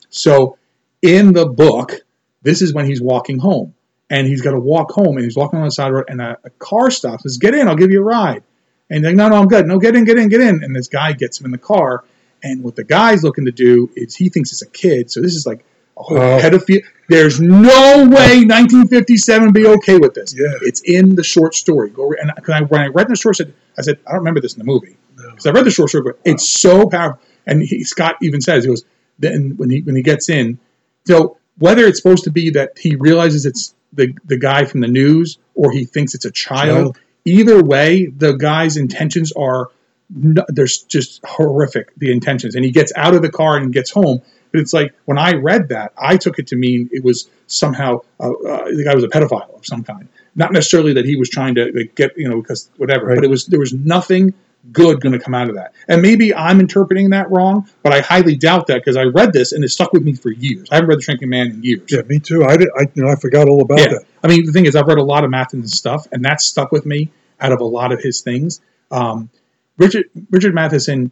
[0.10, 0.60] So
[1.02, 2.05] in the book,
[2.46, 3.74] this is when he's walking home,
[4.10, 6.38] and he's got to walk home, and he's walking on the side road, and a,
[6.44, 7.24] a car stops.
[7.24, 8.44] Says, "Get in, I'll give you a ride."
[8.90, 9.66] And he's like, "No, no, I'm good.
[9.68, 12.06] No, get in, get in, get in." And this guy gets him in the car,
[12.44, 15.12] and what the guy's looking to do is he thinks it's a kid.
[15.12, 15.66] So this is like
[15.98, 16.40] a whole Wow.
[16.40, 16.84] pedophile.
[17.10, 20.34] There's no way 1957 be okay with this.
[20.36, 20.48] Yeah.
[20.62, 21.90] It's in the short story.
[21.90, 24.54] Go and I, when I read the short story, I said, I don't remember this
[24.54, 27.22] in the movie because I read the short story, but it's so powerful.
[27.46, 28.84] And he, Scott even says, he goes,
[29.20, 30.60] then when he when he gets in,
[31.06, 34.88] so whether it's supposed to be that he realizes it's the the guy from the
[34.88, 39.70] news or he thinks it's a child, either way, the guy's intentions are
[40.10, 41.92] there's just horrific.
[41.98, 44.22] The intentions, and he gets out of the car and gets home.
[44.52, 48.02] But it's like when I read that, I took it to mean it was somehow
[48.20, 50.08] uh, uh, the guy was a pedophile of some kind.
[50.36, 53.16] Not necessarily that he was trying to like, get you know because whatever, Right.
[53.16, 54.34] but it was there was nothing
[54.72, 55.74] good going to come out of that.
[55.88, 59.52] And maybe I'm interpreting that wrong, but I highly doubt that because I read this
[59.52, 60.68] and it stuck with me for years.
[60.72, 61.84] I haven't read The Shrinking Man in years.
[61.90, 62.44] Yeah, me too.
[62.44, 62.70] I did.
[62.78, 63.88] I you know I forgot all about Yeah.
[63.90, 64.06] that.
[64.24, 66.72] I mean, the thing is, I've read a lot of Matheson's stuff, and that's stuck
[66.72, 68.62] with me out of a lot of his things.
[68.92, 69.30] Um,
[69.78, 71.12] Richard Richard Matheson,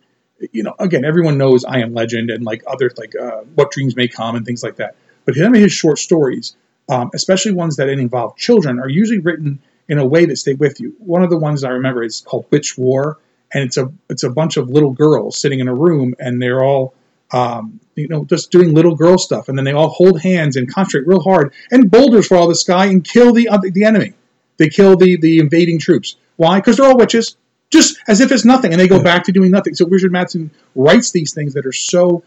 [0.51, 3.95] you know, again, everyone knows I Am Legend and like other like uh, What Dreams
[3.95, 4.95] May Come and things like that.
[5.25, 6.55] But some of his short stories,
[6.89, 10.79] um, especially ones that involve children, are usually written in a way that stay with
[10.79, 10.95] you.
[10.99, 13.17] One of the ones I remember is called Witch War,
[13.53, 16.63] and it's a it's a bunch of little girls sitting in a room, and they're
[16.63, 16.93] all
[17.33, 20.71] um, you know, just doing little girl stuff, and then they all hold hands and
[20.71, 23.83] concentrate real hard, and boulders fall out of the sky and kill the other, the
[23.83, 24.13] enemy.
[24.57, 26.15] They kill the the invading troops.
[26.37, 26.59] Why?
[26.59, 27.35] Because they're all witches,
[27.71, 29.73] just as if it's nothing, and they go back to doing nothing.
[29.73, 32.23] So Richard Matheson writes these things that are so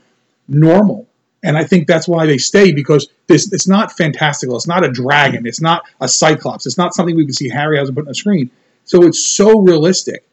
[0.48, 1.06] normal,
[1.42, 4.56] and I think that's why they stay because this it's not fantastical.
[4.56, 5.46] It's not a dragon.
[5.46, 6.66] It's not a cyclops.
[6.66, 8.50] It's not something we can see Harryhausen put on the screen.
[8.84, 10.24] So it's so realistic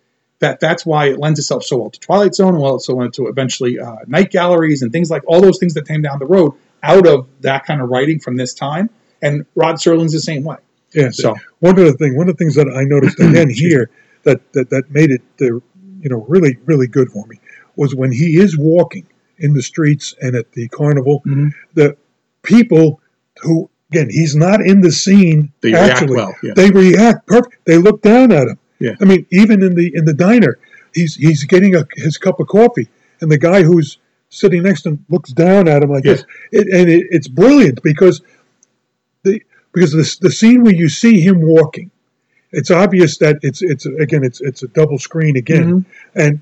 [0.44, 3.14] that that's why it lends itself so well to Twilight Zone, and well, so went
[3.16, 6.26] to eventually uh, night galleries and things like all those things that came down the
[6.26, 6.54] road
[6.84, 8.90] out of that kind of writing from this time.
[9.22, 10.58] And Rod Serling's the same way.
[10.94, 11.10] Yeah.
[11.12, 13.90] So- one of the thing, one of the things that I noticed again here
[14.24, 15.46] that that, that made it, uh,
[16.02, 17.40] you know, really really good for me
[17.76, 19.08] was when he is walking
[19.40, 21.52] in the streets and at the carnival, Mhm.
[21.74, 21.96] the
[22.44, 23.00] people
[23.42, 26.54] who again he's not in the scene They react actually well, yeah.
[26.56, 27.64] they react perfect.
[27.66, 28.60] They look down at him.
[28.84, 28.96] Yeah.
[29.02, 30.60] I mean, even in the in the diner,
[30.94, 32.90] he's he's getting a, his cup of coffee,
[33.22, 33.98] and the guy who's
[34.30, 36.14] sitting next to him looks down at him like Yeah.
[36.16, 36.26] this.
[36.52, 38.22] It, and it, it's brilliant because
[39.24, 39.42] the
[39.74, 41.92] because the the scene where you see him walking,
[42.52, 45.86] it's obvious that it's it's again it's it's a double screen again, Mhm.
[46.16, 46.42] and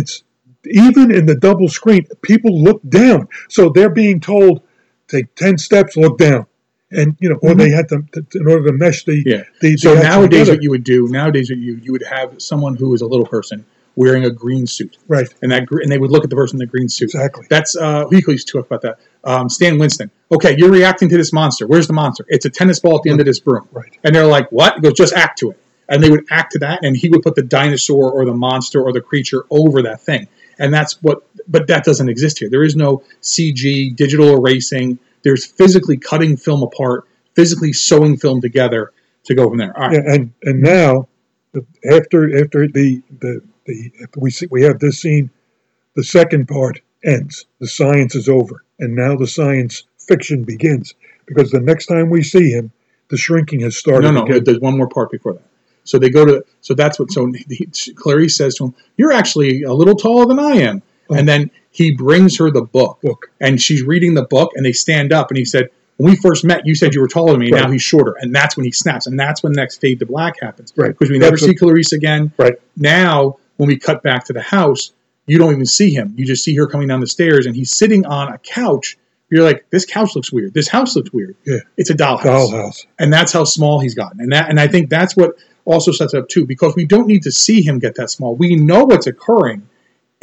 [0.00, 0.24] it's
[0.66, 4.62] even in the double screen, people look down, so they're being told
[5.08, 6.46] take ten steps, look down,
[6.94, 9.28] and you know, or they had to, to in order to mesh the Mm-hmm.
[9.28, 9.44] Yeah.
[9.60, 12.94] the, So nowadays, what you would do nowadays, what you you would have someone who
[12.94, 13.64] is a little person
[13.96, 16.60] wearing a green suit, right and that and they would look at the person in
[16.60, 17.06] the green suit.
[17.06, 18.98] exactly That's uh, we used to talk about that.
[19.24, 20.10] Um, Stan Winston.
[20.32, 21.66] Okay, you're reacting to this monster.
[21.66, 22.24] Where's the monster?
[22.28, 23.68] It's a tennis ball at the end of this broom.
[23.72, 24.74] right And they're like, what?
[24.74, 25.60] He goes, just act to it.
[25.88, 28.82] And they would act to that, and he would put the dinosaur or the monster
[28.82, 30.28] or the creature over that thing.
[30.58, 32.48] And that's what, but that doesn't exist here.
[32.48, 34.98] There is no CG, digital erasing.
[35.24, 38.92] There's physically cutting film apart, physically sewing film together
[39.24, 39.76] to go from there.
[39.76, 39.94] All right.
[39.94, 41.08] yeah, and and now
[41.90, 45.30] after after the the the we see we have this scene,
[45.96, 47.46] the second part ends.
[47.60, 50.94] The science is over, and now the science fiction begins
[51.26, 52.70] because the next time we see him,
[53.08, 54.44] the shrinking has started No, no, again.
[54.44, 55.42] there's one more part before that.
[55.84, 56.44] So they go to.
[56.60, 57.10] So that's what.
[57.10, 61.14] So he, Clarice says to him, "You're actually a little taller than I am." Oh.
[61.14, 63.30] And then he brings her the book, Book.
[63.40, 65.68] and she's reading the book, and they stand up, and he said.
[65.96, 67.52] When we first met, you said you were taller than me.
[67.52, 67.62] Right.
[67.62, 70.06] Now he's shorter, and that's when he snaps, and that's when the next fade to
[70.06, 70.72] black happens.
[70.74, 70.88] Right.
[70.88, 72.32] Because we never That's see what- Clarice again.
[72.36, 72.54] Right.
[72.76, 74.90] Now, when we cut back to the house,
[75.28, 76.12] you don't even see him.
[76.16, 78.98] You just see her coming down the stairs, and he's sitting on a couch.
[79.30, 80.52] You're like, this couch looks weird.
[80.52, 81.36] This house looks weird.
[81.46, 81.58] Yeah.
[81.76, 82.86] It's a dollhouse Dollhouse.
[82.98, 84.20] and that's how small he's gotten.
[84.20, 87.06] And that, and I think that's what also sets it up too, because we don't
[87.06, 88.34] need to see him get that small.
[88.34, 89.68] We know what's occurring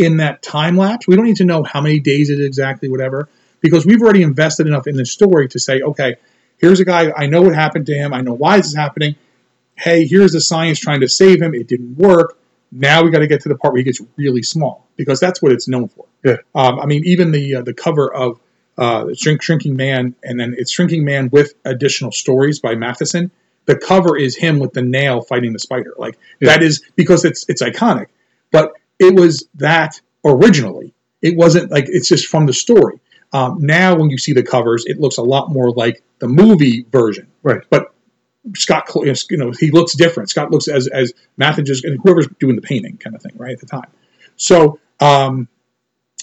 [0.02, 1.08] in that time lapse.
[1.08, 3.30] We don't need to know how many days it is exactly, whatever,
[3.62, 6.16] because we've already invested enough in the story to say, okay,
[6.58, 7.12] here's a guy.
[7.16, 8.14] I know what happened to him.
[8.14, 9.16] I know why this is happening.
[9.76, 11.54] Hey, here's the science trying to save him.
[11.54, 12.38] It didn't work.
[12.72, 15.42] Now we got to get to the part where he gets really small because that's
[15.42, 16.06] what it's known for.
[16.24, 16.38] Yeah.
[16.56, 18.40] Um, I mean, even the uh, the cover of
[18.78, 23.32] uh, Shrink, Shrinking Man, and then it's Shrinking Man with additional stories by Matheson.
[23.66, 25.94] The cover is him with the nail fighting the spider.
[25.98, 26.52] Like Yeah.
[26.52, 28.08] that is because it's it's iconic,
[28.52, 28.72] but
[29.02, 30.94] it was that originally.
[31.22, 33.00] It wasn't like it's just from the story.
[33.34, 36.86] Um, now, when you see the covers, it looks a lot more like the movie
[36.92, 37.28] version.
[37.42, 37.62] Right.
[37.70, 37.94] But
[38.56, 40.30] Scott, you know, he looks different.
[40.30, 43.54] Scott looks as as Matheson just and whoever's doing the painting kind of thing, right
[43.54, 43.90] at the time.
[44.36, 45.48] So, um,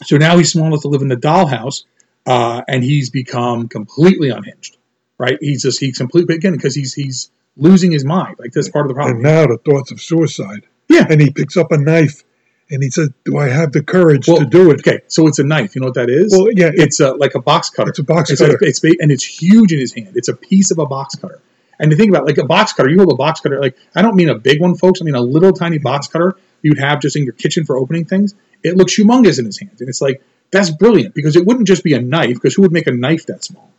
[0.04, 1.84] so now he's small enough to live in the dollhouse,
[2.26, 4.76] uh, and he's become completely unhinged.
[5.18, 5.38] Right?
[5.40, 8.36] He's just he's completely again because he's he's losing his mind.
[8.38, 9.16] Like that's part of the problem.
[9.16, 10.64] And now the thoughts of suicide.
[10.88, 11.06] Yeah.
[11.08, 12.22] And he picks up a knife
[12.70, 14.80] and he said, Do I have the courage Well, to do it?
[14.80, 15.74] Okay, so it's a knife.
[15.74, 16.32] You know what that is?
[16.36, 17.90] Well, yeah, it's a, like a box cutter.
[17.90, 18.58] It's a box it's cutter.
[18.60, 20.12] it's ba- and it's huge in his hand.
[20.14, 21.40] It's a piece of a box cutter.
[21.80, 23.60] And to think about, it, like a box cutter, you hold a box cutter.
[23.60, 25.00] Like I don't mean a big one, folks.
[25.00, 28.04] I mean a little tiny box cutter you'd have just in your kitchen for opening
[28.04, 28.34] things.
[28.62, 31.84] It looks humongous in his hands, and it's like that's brilliant because it wouldn't just
[31.84, 32.34] be a knife.
[32.34, 33.70] Because who would make a knife that small,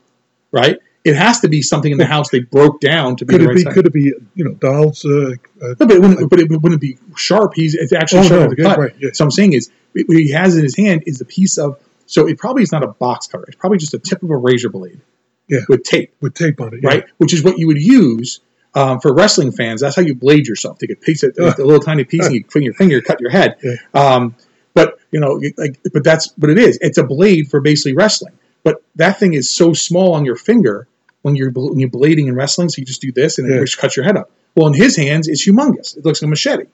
[0.51, 0.79] right?
[1.05, 3.45] It has to be something in the house they broke down to be Could the
[3.45, 3.61] it right be?
[3.63, 3.73] size.
[3.73, 4.13] Could it be?
[4.35, 5.05] You know, dolls.
[5.05, 5.31] Uh,
[5.61, 6.29] uh, No, but it wouldn't.
[6.29, 7.53] But it wouldn't be sharp.
[7.55, 8.79] He's it's actually Oh, sharp no, the yeah, cut.
[8.79, 9.09] right, yeah.
[9.13, 11.79] So I'm saying is what he has in his hand is a piece of.
[12.05, 13.45] So it probably is not a box cutter.
[13.47, 14.99] It's probably just a tip of a razor blade.
[15.47, 15.59] Yeah.
[15.69, 16.81] With tape, with tape on it.
[16.83, 16.89] yeah.
[16.89, 17.03] right?
[17.17, 18.39] Which is what you would use
[18.75, 19.81] um, for wrestling fans.
[19.81, 20.79] That's how you blade yourself.
[20.79, 21.53] Take a piece of Uh.
[21.57, 23.55] a little tiny piece and you put your finger, cut your head.
[23.63, 23.75] Yeah.
[23.93, 24.35] Um,
[24.73, 26.77] but you know, like, but that's what it is.
[26.81, 28.33] It's a blade for basically wrestling.
[28.63, 30.87] But that thing is so small on your finger
[31.21, 32.69] when you're bl- when you're blading in wrestling.
[32.69, 33.61] So you just do this and it Yeah.
[33.61, 34.31] just cuts your head up.
[34.55, 35.95] Well, in his hands, it's humongous.
[35.97, 36.65] It looks like a machete.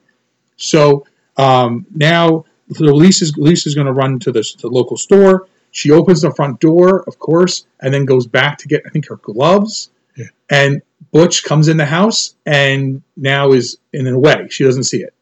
[0.56, 1.06] So
[1.36, 5.46] um, now so Lisa is Lisa's going to run to the, to the local store.
[5.70, 9.08] She opens the front door, of course, and then goes back to get I think
[9.08, 9.90] her gloves.
[10.16, 10.26] Yeah.
[10.50, 10.82] And
[11.12, 15.12] Butch comes in the house and now is in a way she doesn't see it.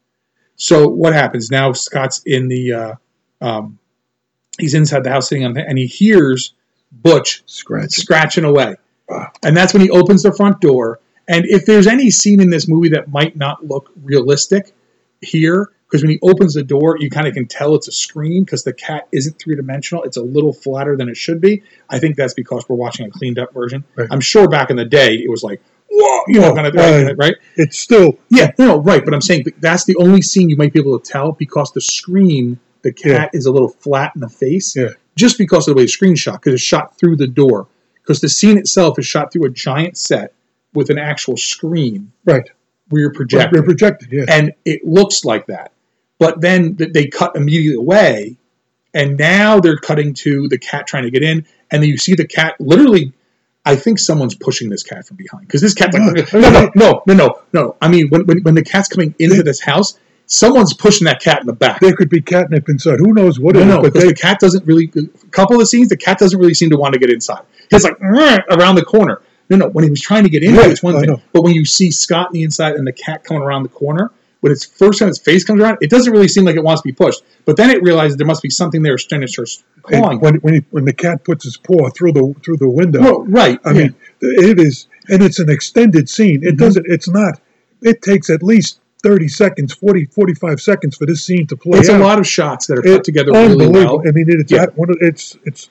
[0.57, 1.73] So what happens now?
[1.73, 2.95] Scott's in the uh,
[3.41, 3.79] um,
[4.59, 6.55] he's inside the house sitting on the, and he hears
[6.93, 7.91] Butch Scratch.
[7.91, 8.77] scratching away.
[9.11, 9.31] Ah.
[9.43, 11.01] And that's when he opens the front door.
[11.29, 14.73] And if there's any scene in this movie that might not look realistic
[15.21, 18.45] here, because when he opens the door, you kind of can tell it's a screen
[18.45, 20.03] because the cat isn't three dimensional.
[20.03, 21.63] It's a little flatter than it should be.
[21.89, 23.85] I think that's because we're watching a cleaned up version.
[23.95, 24.09] Right.
[24.11, 27.05] I'm sure back in the day it was like, whoa, you know, kind of right.
[27.05, 27.35] right, right?
[27.57, 28.19] It's still.
[28.29, 29.05] Yeah, no, right.
[29.05, 31.81] But I'm saying that's the only scene you might be able to tell because the
[31.81, 34.77] screen, the cat is a little flat in the face.
[34.77, 34.91] Yeah.
[35.17, 37.67] Just because of the way the screen's shot, because it's shot through the door.
[37.95, 40.33] Because the scene itself is shot through a giant set
[40.75, 42.49] with an actual screen Right.
[42.89, 43.59] where you're projected.
[43.59, 44.09] We're projected.
[44.13, 44.25] Yeah.
[44.29, 45.73] and it looks like that.
[46.19, 48.37] But then th- they cut immediately away,
[48.93, 52.15] and now they're cutting to the cat trying to get in, and then you see
[52.15, 53.13] the cat literally.
[53.67, 57.03] I think someone's pushing this cat from behind because this cat's like, no, no, no,
[57.07, 57.77] no, no, no.
[57.81, 61.41] I mean, when, when, when the cat's coming into this house, someone's pushing that cat
[61.41, 61.81] in the back.
[61.81, 62.99] there could be catnip inside.
[62.99, 63.69] Who knows what No, it is?
[63.75, 64.91] no, but they, the cat doesn't really.
[64.97, 67.43] A couple of the scenes, the cat doesn't really seem to want to get inside.
[67.71, 69.21] He's like around the corner.
[69.51, 69.69] No, no.
[69.69, 71.11] When he was trying to get in, Right, it's one I thing.
[71.11, 71.21] know.
[71.33, 74.11] But when you see Scott on the inside and the cat coming around the corner,
[74.41, 76.81] when it's first time its face comes around, it doesn't really seem like it wants
[76.83, 77.23] to be pushed.
[77.45, 79.49] But then it realizes there must be something there trying to start
[79.91, 80.21] and clawing.
[80.21, 83.01] when when, he, when the cat puts his paw through the through the window.
[83.01, 83.59] Well, right.
[83.67, 83.79] I yeah.
[83.83, 86.43] mean, it is, and it's an extended scene.
[86.43, 86.59] It Mhm.
[86.59, 86.87] doesn't.
[86.89, 87.39] It's not.
[87.83, 91.89] It takes at least 30 seconds, 40, 45 seconds for this scene to play it's
[91.91, 92.01] out.
[92.01, 94.03] a lot of shots that are It- cut together really well.
[94.09, 94.63] I mean, it's Yeah.
[94.63, 95.69] at one it's it's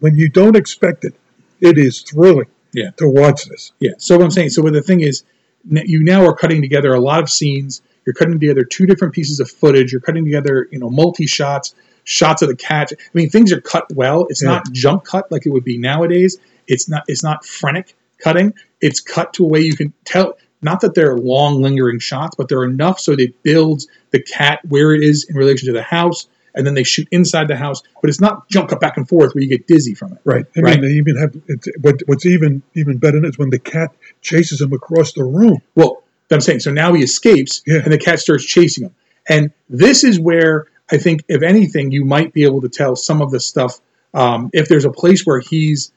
[0.00, 1.14] when you don't expect it,
[1.60, 2.48] it is thrilling.
[2.74, 2.90] Yeah.
[2.98, 3.72] To watch this.
[3.80, 3.92] Yeah.
[3.98, 5.22] So what I'm saying, so what the thing is,
[5.70, 7.80] you now are cutting together a lot of scenes.
[8.04, 9.92] You're cutting together two different pieces of footage.
[9.92, 12.92] You're cutting together, you know, multi shots, shots of the catch.
[12.92, 14.26] I mean, things are cut well.
[14.28, 14.50] It's Yeah.
[14.50, 16.36] not jump cut like it would be nowadays.
[16.68, 17.04] It's not.
[17.08, 18.52] It's not frenetic cutting.
[18.80, 20.36] It's cut to a way you can tell.
[20.66, 24.92] Not that they're long, lingering shots, but they're enough so they build the cat where
[24.94, 27.82] it is in relation to the house, and then they shoot inside the house.
[28.00, 30.18] But it's not jump cut back and forth where you get dizzy from it.
[30.24, 30.44] Right.
[30.56, 30.80] I Right.
[30.80, 33.90] mean, they even have it's, what, what's even even better is when the cat
[34.22, 35.58] chases him across the room.
[35.74, 36.60] Well, I'm saying.
[36.60, 37.82] So now he escapes, Yeah.
[37.84, 38.94] and the cat starts chasing him.
[39.28, 43.20] And this is where I think, if anything, you might be able to tell some
[43.22, 43.80] of the stuff.
[44.14, 45.92] Um, if there's a place where he's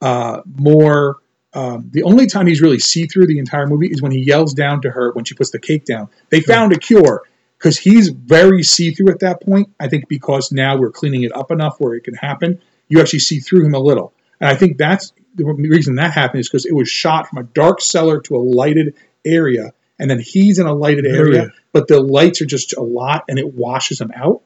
[0.00, 1.16] uh, more,
[1.54, 4.54] um, the only time he's really see through the entire movie is when he yells
[4.54, 6.08] down to her when she puts the cake down.
[6.30, 7.22] They found a cure
[7.58, 9.68] because he's very see through at that point.
[9.78, 13.20] I think because now we're cleaning it up enough where it can happen, you actually
[13.20, 14.12] see through him a little.
[14.40, 17.44] And I think that's the reason that happened is because it was shot from a
[17.44, 18.94] dark cellar to a lighted
[19.24, 21.52] area, and then he's in a lighted area, Area.
[21.72, 24.42] but the lights are just a lot, and it washes him out.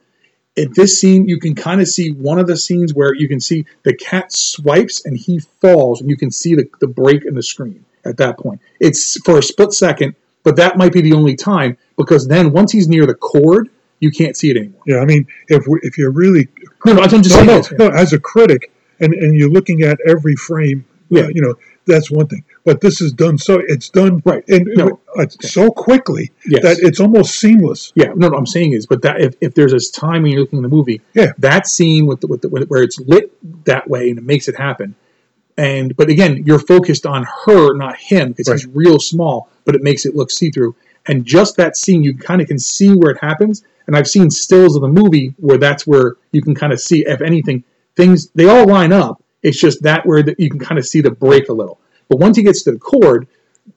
[0.57, 3.39] At this scene, you can kind of see one of the scenes where you can
[3.39, 7.35] see the cat swipes and he falls, and you can see the, the break in
[7.35, 8.59] the screen at that point.
[8.79, 12.71] It's for a split second, but that might be the only time because then once
[12.71, 13.69] he's near the cord,
[13.99, 14.81] you can't see it anymore.
[14.85, 16.47] Yeah, I mean, if we, if you're really
[16.85, 19.81] No, no, I'm just no, saying no, no, as a critic, and, and you're looking
[19.83, 21.23] at every frame, Yeah.
[21.23, 22.43] uh, you know, that's one thing.
[22.69, 24.43] But this is done so it's done Right.
[24.47, 24.99] and No.
[25.17, 26.61] uh, so quickly Yes.
[26.61, 27.91] that it's almost seamless.
[27.95, 30.41] Yeah, no, what I'm saying is, but that if, if there's this time when you're
[30.41, 31.31] looking at the movie, Yeah.
[31.39, 33.31] that scene with the, with the, where it's lit
[33.65, 34.93] that way and it makes it happen,
[35.57, 39.81] and but again, you're focused on her, not him, because he's real small, but it
[39.81, 40.75] makes it look see through.
[41.07, 43.63] And just that scene, you kind of can see where it happens.
[43.87, 47.03] And I've seen stills of the movie where that's where you can kind of see,
[47.07, 47.63] if anything,
[47.95, 49.23] things they all line up.
[49.41, 51.79] It's just that where the, you can kind of see the break a little.
[52.09, 53.27] But once he gets to the cord,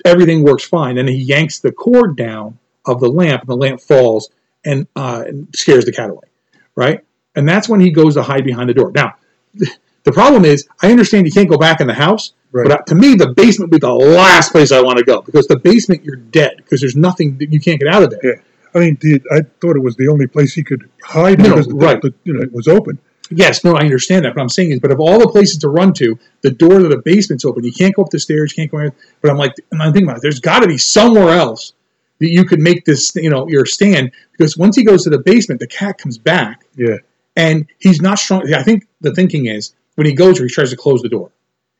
[0.04, 0.98] everything works fine.
[0.98, 4.30] And he yanks the cord down of the lamp, and the lamp falls
[4.64, 6.26] and, uh, and scares the cat away,
[6.74, 7.04] right?
[7.36, 8.90] And that's when he goes to hide behind the door.
[8.94, 9.14] Now,
[10.04, 12.68] the problem is, I understand you can't go back in the house, Right.
[12.68, 15.22] but uh, to me, the basement would be the last place I want to go
[15.22, 18.20] because the basement, you're dead because there's nothing that you can't get out of there.
[18.22, 18.42] Yeah.
[18.74, 21.66] I mean, the, I thought it was the only place he could hide No, because
[21.68, 22.02] the- right.
[22.02, 22.98] the, you know, it was open.
[23.36, 24.34] Yes, no, I understand that.
[24.34, 26.88] But I'm saying is, but of all the places to run to, the door to
[26.88, 27.64] the basement's open.
[27.64, 28.52] You can't go up the stairs.
[28.52, 28.78] You can't go.
[28.78, 28.96] Anywhere.
[29.20, 30.22] But I'm like, and I'm thinking about it.
[30.22, 31.72] There's got to be somewhere else
[32.20, 35.18] that you could make this, you know, your stand because once he goes to the
[35.18, 36.98] basement, the cat comes back Yeah.
[37.36, 38.52] and he's not strong.
[38.54, 41.32] I think the thinking is when he goes there, he tries to close the door.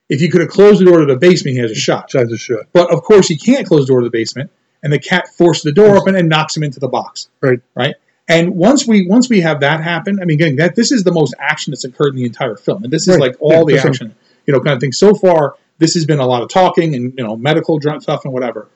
[0.09, 2.11] If he could have closed the door to the basement, he has a shot.
[2.11, 2.67] Size of shut.
[2.73, 4.51] But of course, he can't close the door to the basement,
[4.83, 7.29] and the cat forces the door open and knocks him into the box.
[7.41, 7.61] Right.
[7.75, 7.95] Right.
[8.29, 11.13] And once we once we have that happen, I mean, again, that this is the
[11.13, 13.21] most action that's occurred in the entire film, and this is Right.
[13.31, 14.15] like all Yeah, the action,
[14.47, 14.93] you know, kind of thing.
[14.93, 18.33] So far, this has been a lot of talking and you know medical stuff and
[18.33, 18.69] whatever.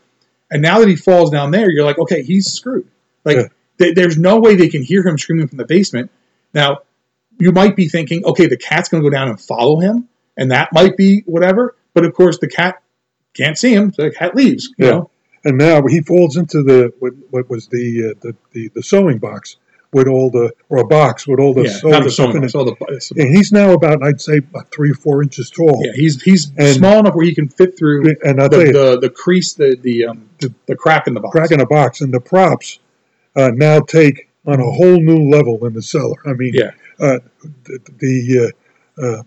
[0.50, 2.86] And now that he falls down there, you're like, okay, he's screwed.
[3.24, 3.48] Like, Yeah.
[3.78, 6.10] th- there's no way they can hear him screaming from the basement.
[6.54, 6.78] Now,
[7.38, 10.50] you might be thinking, okay, the cat's going to go down and follow him, and
[10.52, 11.74] that might be whatever.
[11.94, 12.80] But of course, the cat
[13.34, 14.70] can't see him, so the cat leaves.
[14.78, 14.90] You Yeah.
[14.92, 15.10] know,
[15.46, 19.18] And now he falls into the what, what was the, uh, the the the sewing
[19.18, 19.56] box
[19.92, 22.64] with all the or a box with all the yeah, sewing the sewing box, all
[22.64, 25.80] the And he's now about I'd say about three or four inches tall.
[25.84, 28.98] yeah, he's he's And- small enough where he can fit through And the, you, the
[29.00, 31.32] the crease, the the um the, the crack in the box.
[31.32, 32.80] crack in a box, and the props
[33.36, 36.16] uh, now take on a whole new level in the cellar.
[36.26, 36.70] I mean, Yeah.
[36.98, 37.18] uh,
[37.64, 38.52] the the,
[39.00, 39.22] uh, uh,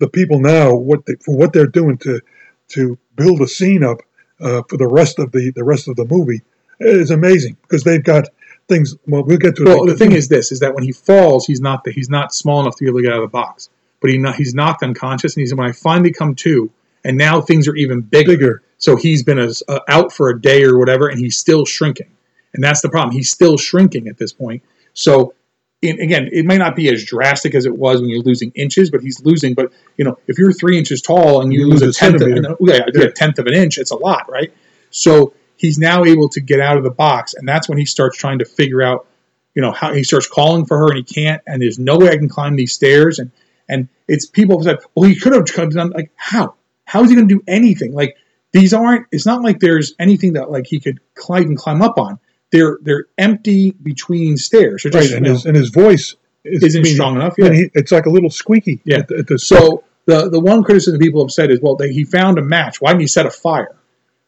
[0.00, 2.20] the people now what they, for what they're doing to
[2.74, 3.98] to build a scene up
[4.40, 6.42] uh, for the rest of the the rest of the movie
[6.80, 8.28] is amazing because they've got
[8.68, 8.96] things.
[9.06, 9.68] Well, we'll get to it.
[9.68, 12.34] Well, the thing is this: is that when he falls, he's not the, he's not
[12.34, 13.70] small enough to be able to get out of the box,
[14.00, 16.70] but he not, he's knocked unconscious, and he's when I finally come to,
[17.04, 18.32] and now things are even bigger.
[18.32, 18.62] Bigger.
[18.78, 22.10] So he's been as, uh, out for a day or whatever, and he's still shrinking,
[22.52, 23.14] and that's the problem.
[23.14, 24.62] He's still shrinking at this point.
[24.94, 25.34] So.
[25.82, 28.90] In, again, it may not be as drastic as it was when you're losing inches,
[28.90, 29.54] but he's losing.
[29.54, 32.22] But you know, if you're three inches tall and you, You lose lose a tenth,
[32.22, 32.28] of,
[32.60, 33.02] yeah, Yeah.
[33.02, 34.52] a tenth of an inch, it's a lot, right?
[34.90, 38.16] So he's now able to get out of the box, and that's when he starts
[38.16, 39.06] trying to figure out,
[39.54, 42.08] you know, how he starts calling for her, and he can't, and there's no way
[42.08, 43.30] I can climb these stairs, and
[43.68, 46.54] and it's people have said, well, he could have done like how?
[46.86, 47.92] How is he going to do anything?
[47.92, 48.16] Like
[48.52, 49.06] these aren't.
[49.10, 52.18] It's not like there's anything that like he could climb and climb up on.
[52.54, 54.84] They're they're empty between stairs.
[54.84, 57.46] They're right, and you know, his and his voice is, Isn't strong enough, yeah.
[57.46, 58.80] and he, it's like a little squeaky.
[58.84, 58.98] Yeah.
[58.98, 61.92] At the, at the So the the one criticism people have said is, well, they,
[61.92, 62.80] he found a match.
[62.80, 63.74] Why didn't he set a fire?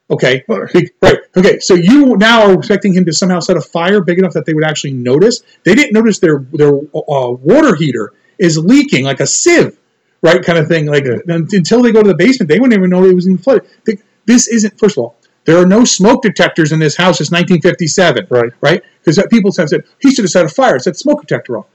[0.08, 1.18] Okay, right.
[1.36, 4.44] Okay, so you now are expecting him to somehow set a fire big enough that
[4.46, 5.42] they would actually notice.
[5.64, 9.76] They didn't notice their their uh, water heater is leaking like a sieve,
[10.22, 10.42] right?
[10.44, 10.86] Kind of thing.
[10.86, 11.18] Like Yeah.
[11.28, 13.64] until they go to the basement, they wouldn't even know it was in flooded.
[13.84, 14.78] Th- This isn't.
[14.78, 15.15] First of all,
[15.46, 17.20] there are no smoke detectors in this house.
[17.20, 18.52] It's 1957, Right.
[18.60, 18.82] Right?
[19.04, 20.78] Because people have said he should have set a fire.
[20.78, 21.66] Set the smoke detector off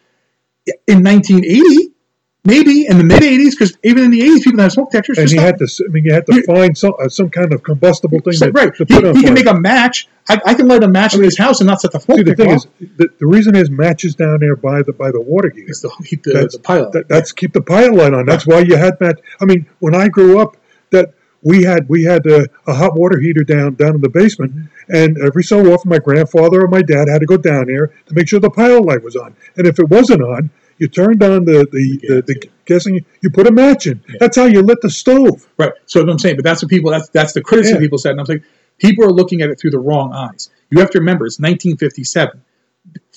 [0.87, 1.93] in 1980,
[2.43, 5.17] maybe in the mid 80s, because even in the 80s, people have smoke detectors.
[5.17, 5.67] and he had to.
[5.87, 8.75] I mean, you had to find some uh, some kind of combustible thing right.
[8.75, 9.45] to He, put on he can fire.
[9.45, 10.07] make a match.
[10.29, 12.23] I, I can light a match in his house and not set the smoke See,
[12.23, 12.57] the thing off.
[12.57, 12.67] is,
[12.97, 15.67] the, the reason is matches down there by the by the water heater.
[15.69, 15.89] It's the,
[16.23, 16.91] the, That's- the pilot.
[16.91, 18.25] That, that's keep the pilot light on.
[18.25, 19.19] That's why you had match.
[19.39, 20.57] I mean, when I grew up,
[21.43, 25.17] we had we had a, a hot water heater down down in the basement, and
[25.17, 28.27] every so often my grandfather or my dad had to go down there to make
[28.27, 29.35] sure the pilot light was on.
[29.57, 33.47] And if it wasn't on, you turned on the the, the, the guessing you put
[33.47, 34.03] a match in.
[34.19, 35.47] That's how you lit the stove.
[35.57, 35.73] Right.
[35.85, 37.85] So I'm saying, but that's what people that's that's the criticism Yeah.
[37.85, 38.43] people said, and I'm saying
[38.77, 40.49] people are looking at it through the wrong eyes.
[40.69, 42.41] You have to remember it's 1957.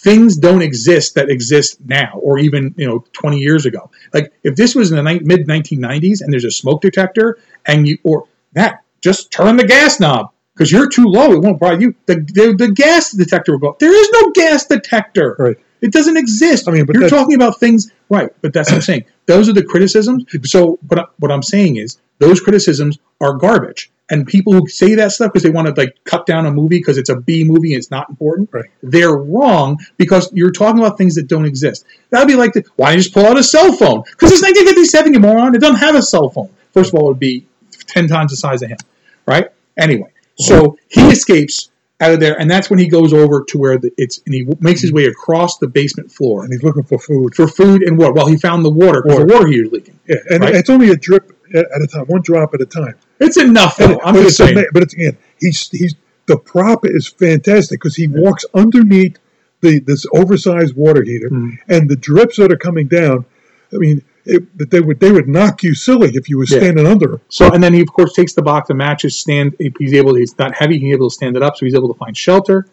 [0.04, 3.90] Things don't exist that exist now, or even you know 20 years ago.
[4.12, 7.88] Like if this was in the ni- mid 1990s and there's a smoke detector, and
[7.88, 11.80] you or that just turn the gas knob because you're too low, it won't bother
[11.80, 11.94] you.
[12.04, 13.76] The, the the gas detector will go.
[13.80, 15.36] There is no gas detector.
[15.38, 15.56] Right.
[15.80, 16.68] It doesn't exist.
[16.68, 18.30] I mean, but you're talking about things, right?
[18.40, 19.04] But that's what I'm saying.
[19.26, 20.24] Those are the criticisms.
[20.44, 23.90] So, but what I'm saying is, those criticisms are garbage.
[24.10, 26.78] And people who say that stuff because they want to like cut down a movie
[26.78, 28.66] because it's a B movie and it's not important, Right.
[28.82, 31.86] they're wrong because you're talking about things that don't exist.
[32.10, 34.02] That'd be like, the, why don't you just pull out a cell phone?
[34.02, 35.54] Because it's 1957, you moron.
[35.54, 36.50] It doesn't have a cell phone.
[36.72, 37.46] First of all, it would be
[37.86, 38.78] 10 times the size of him,
[39.26, 39.48] right?
[39.78, 43.78] Anyway, so he escapes out of there, and that's when he goes over to where
[43.78, 46.98] the, it's, and he makes his way across the basement floor And he's looking for
[46.98, 47.34] food.
[47.34, 48.12] for food and water.
[48.12, 49.46] Well, he found the water because the Water.
[49.46, 49.98] heater was leaking.
[50.06, 50.54] Yeah, and Right.
[50.56, 52.94] it's only a drip at a time, one drop at a time.
[53.20, 54.00] It's enough, though.
[54.04, 54.56] I'm but just saying.
[54.56, 55.94] ama- but it's again, he's he's
[56.26, 59.18] the prop is fantastic because he walks underneath
[59.60, 61.58] the this oversized water heater, Mm.
[61.68, 63.24] and the drips that are coming down.
[63.72, 66.58] I mean, it, they would they would knock you silly if you were Yeah.
[66.58, 67.20] standing under them.
[67.28, 69.54] So, and then he of course takes the box of matches, stand.
[69.78, 70.14] He's able.
[70.14, 70.78] He's not heavy.
[70.78, 72.66] He's able to stand it up, so he's able to find shelter.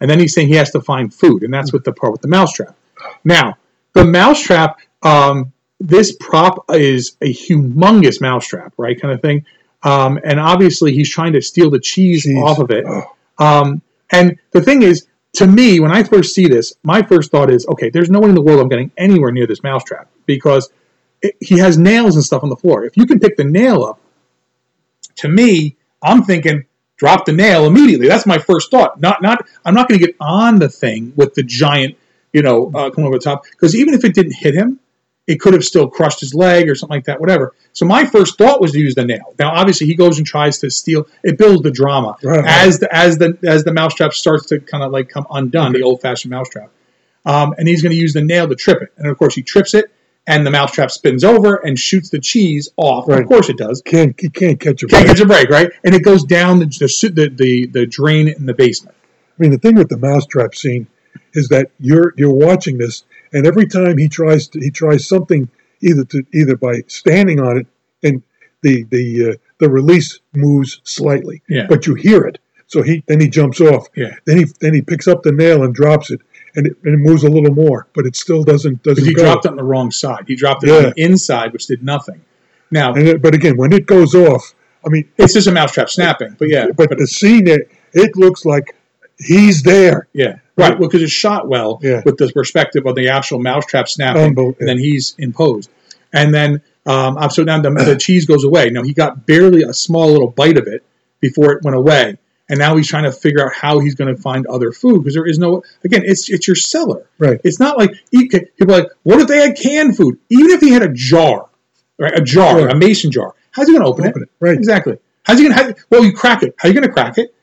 [0.00, 2.20] And then he's saying he has to find food, and that's what the part with
[2.22, 2.76] the mousetrap.
[3.24, 3.56] Now,
[3.94, 4.78] the mousetrap.
[5.02, 5.52] Um,
[5.86, 9.00] this prop is a humongous mousetrap, right?
[9.00, 9.46] Kind of thing.
[9.84, 12.42] Um, and obviously, he's trying to steal the cheese, Cheese.
[12.42, 12.84] off of it.
[13.38, 17.50] Um, and the thing is, to me, when I first see this, my first thought
[17.50, 20.70] is, okay, there's no way in the world I'm getting anywhere near this mousetrap because
[21.22, 22.84] it, he has nails and stuff on the floor.
[22.84, 24.00] If you can pick the nail up,
[25.16, 26.64] to me, I'm thinking
[26.96, 28.08] drop the nail immediately.
[28.08, 29.00] That's my first thought.
[29.00, 31.96] Not not I'm not going to get on the thing with the giant,
[32.32, 34.80] you know, uh, coming over the top because even if it didn't hit him,
[35.26, 37.20] it could have still crushed his leg or something like that.
[37.20, 37.54] Whatever.
[37.72, 39.34] So my first thought was to use the nail.
[39.38, 41.08] Now, obviously, he goes and tries to steal.
[41.24, 42.44] It builds the drama Right.
[42.46, 45.82] as the as the as the mousetrap starts to kind of like come undone, the
[45.82, 46.70] old fashioned mousetrap.
[47.24, 48.92] Um, and he's going to use the nail to trip it.
[48.98, 49.86] And of course, he trips it,
[50.28, 53.08] and the mousetrap spins over and shoots the cheese off.
[53.08, 53.22] Right.
[53.22, 53.82] Of course, it does.
[53.84, 55.16] Can't he can't catch a Can't break.
[55.16, 55.70] catch a break, right?
[55.84, 58.94] And it goes down the the, the, the drain in the basement.
[59.38, 60.86] I mean, the thing with the mousetrap scene
[61.34, 63.04] is that you're you're watching this,
[63.36, 65.48] and every time he tries to, he tries something
[65.82, 67.66] either to either by standing on it,
[68.02, 68.22] and
[68.62, 71.66] the the uh, the release moves slightly, Yeah.
[71.68, 72.38] but you hear it.
[72.68, 73.86] So he then he jumps off.
[73.94, 74.14] Yeah.
[74.24, 76.20] Then he then he picks up the nail and drops it,
[76.56, 79.14] and it, and it moves a little more, but it still doesn't doesn't Because he
[79.14, 79.22] go.
[79.22, 80.24] dropped it on the wrong side.
[80.26, 80.76] He dropped it Yeah.
[80.76, 82.20] on the inside, which did nothing.
[82.70, 84.52] Now, it, but again, when it goes off,
[84.84, 86.34] I mean, it's just a mousetrap snapping.
[86.38, 88.74] But yeah, but the scene it, it looks like
[89.18, 90.08] he's there.
[90.12, 90.78] Yeah, right.
[90.78, 92.02] Well, because it's shot well Yeah.
[92.04, 95.70] with the perspective of the actual mousetrap snapping, Unbel- and then he's imposed.
[96.12, 98.70] And then, um, so now the, the cheese goes away.
[98.70, 100.84] Now he got barely a small little bite of it
[101.20, 102.16] before it went away,
[102.48, 105.14] and now he's trying to figure out how he's going to find other food because
[105.14, 105.62] there is no.
[105.84, 107.06] Again, it's it's your cellar.
[107.18, 107.40] Right.
[107.44, 110.18] It's not like can- people are like, what if they had canned food?
[110.30, 111.48] Even if he had a jar,
[111.98, 112.16] right?
[112.16, 112.74] A jar, Right.
[112.74, 113.34] a mason jar.
[113.50, 114.54] How's he going to open, Open it, right.
[114.54, 114.98] Exactly.
[115.24, 115.64] How's he going to?
[115.64, 116.54] How, well, you crack it.
[116.58, 117.34] How are you going to crack it?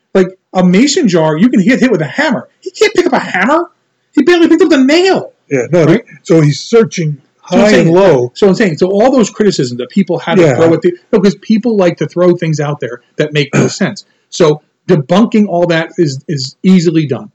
[0.54, 2.48] A mason jar, you can hit hit with a hammer.
[2.60, 3.72] He can't pick up a hammer.
[4.14, 5.34] He barely picked up the nail.
[5.50, 5.86] Yeah, no.
[5.86, 6.04] Right.
[6.24, 8.32] So he's searching So high saying- and low.
[8.36, 11.36] So I'm saying, so all those criticisms that people had to throw at the because
[11.36, 14.06] people like to throw things out there that make no sense.
[14.30, 17.32] So debunking all that is is easily done.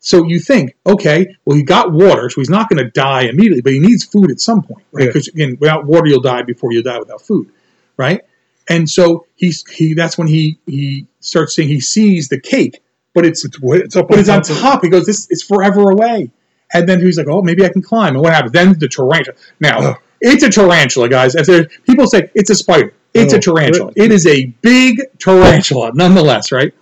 [0.00, 3.62] So you think, okay, well he got water, so he's not going to die immediately,
[3.62, 5.04] but he needs food at some point, right?
[5.04, 5.08] Yeah.
[5.08, 7.50] Because again, without water you'll die before you die without food,
[7.96, 8.20] right?
[8.68, 12.80] And so he's he that's when he he starts saying he sees the cake,
[13.14, 14.82] but it's It's it's up but it's on top.
[14.82, 16.30] He goes, "This is forever away."
[16.74, 18.52] And then he's like, "Oh, maybe I can climb." And what happens?
[18.52, 19.36] Then the tarantula.
[19.60, 19.94] Now Oh.
[20.20, 21.34] it's a tarantula, guys.
[21.34, 23.92] If there, people say it's a spider, it's Oh, a tarantula.
[23.96, 26.52] It is a big tarantula, nonetheless.
[26.52, 26.74] Right?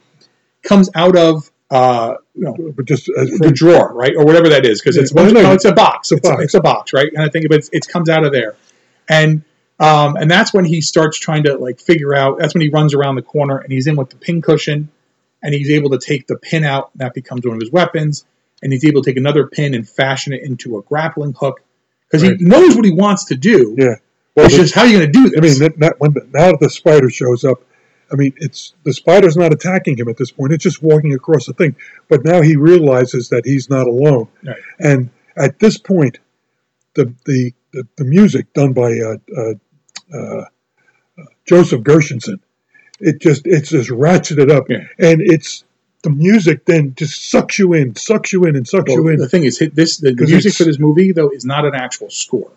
[0.64, 4.80] Comes out of uh, you know just as the drawer, right, or whatever that is,
[4.80, 6.11] because it's no, it's a box.
[6.11, 6.45] it's a It's a, box.
[6.45, 7.12] it's a box, right?
[7.12, 8.57] And I think, it's, it comes out of there,
[9.09, 9.43] and
[9.78, 12.38] um, and that's when he starts trying to like figure out.
[12.38, 14.88] That's when he runs around the corner and he's in with the pin cushion,
[15.42, 16.90] and he's able to take the pin out.
[16.92, 18.24] And that becomes one of his weapons,
[18.62, 21.60] and he's able to take another pin and fashion it into a grappling hook
[22.08, 22.36] because Right.
[22.38, 23.74] he knows what he wants to do.
[23.78, 23.96] yeah.
[24.34, 25.60] Well, it's the- just how are you going to do this?
[25.60, 27.62] I mean, that, when the, now that the spider shows up,
[28.12, 30.52] I mean, it's the spider's not attacking him at this point.
[30.52, 31.74] It's just walking across the thing.
[32.08, 34.28] But now he realizes that he's not alone.
[34.44, 34.56] Right.
[34.78, 36.18] And at this point,
[36.94, 39.54] the the the, the music done by uh, uh,
[40.12, 40.44] uh,
[41.46, 42.40] Joseph Gershenson
[42.98, 44.78] it just it's just ratcheted up, Yeah.
[44.98, 45.64] and it's
[46.02, 49.18] the music then just sucks you in, sucks you in, and sucks Well, you in.
[49.18, 52.50] the thing is, this the music for this movie though is not an actual score.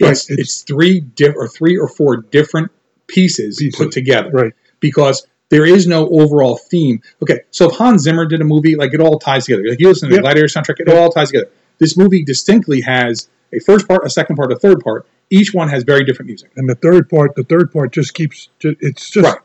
[0.00, 2.72] Right, It's, it's- it's three di- or three or four different
[3.06, 4.52] pieces, Pieces, put together, right.
[4.80, 7.00] Because there is no overall theme.
[7.22, 9.62] Okay, so if Hans Zimmer did a movie, like it all ties together.
[9.68, 10.18] Like you listen to Yep.
[10.18, 10.96] the Gladiator soundtrack, it Yep.
[10.96, 11.50] all ties together.
[11.78, 15.06] This movie distinctly has a first part, a second part, a third part.
[15.30, 16.50] Each one has very different music.
[16.56, 18.48] And the third part, the third part just keeps.
[18.60, 19.38] It's just Right.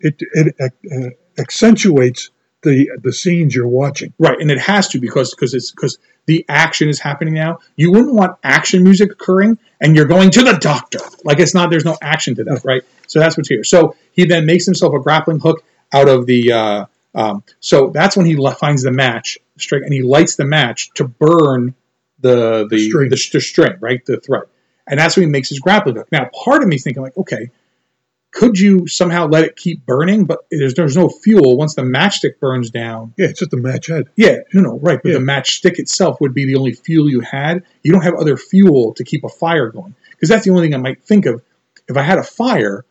[0.00, 2.30] it it, uh, accentuates
[2.62, 4.12] the the scenes you're watching.
[4.18, 7.58] Right, and it has to because because it's because the action is happening now.
[7.76, 10.98] You wouldn't want action music occurring, and you're going to the doctor.
[11.24, 11.70] Like it's not.
[11.70, 12.82] There's no action to that, right?
[13.06, 13.64] So that's what's here.
[13.64, 16.52] So he then makes himself a grappling hook out of the.
[16.52, 16.84] Uh,
[17.14, 21.04] um, so that's when he finds the match string, and he lights the match to
[21.08, 21.74] burn
[22.20, 23.08] the the String.
[23.10, 24.42] the, the string, right, the thread,
[24.88, 26.08] and that's when he makes his grappling hook.
[26.12, 27.50] Now, part of me thinking like, okay,
[28.30, 30.24] could you somehow let it keep burning?
[30.24, 33.14] But there's there's no fuel once the matchstick burns down.
[33.16, 34.08] Yeah, it's just a match head.
[34.16, 35.00] Yeah, no, no, right.
[35.02, 35.18] But Yeah.
[35.18, 37.64] the matchstick itself would be the only fuel you had.
[37.82, 40.74] You don't have other fuel to keep a fire going because that's the only thing
[40.74, 41.42] I might think of.
[41.88, 42.84] If I had a fire,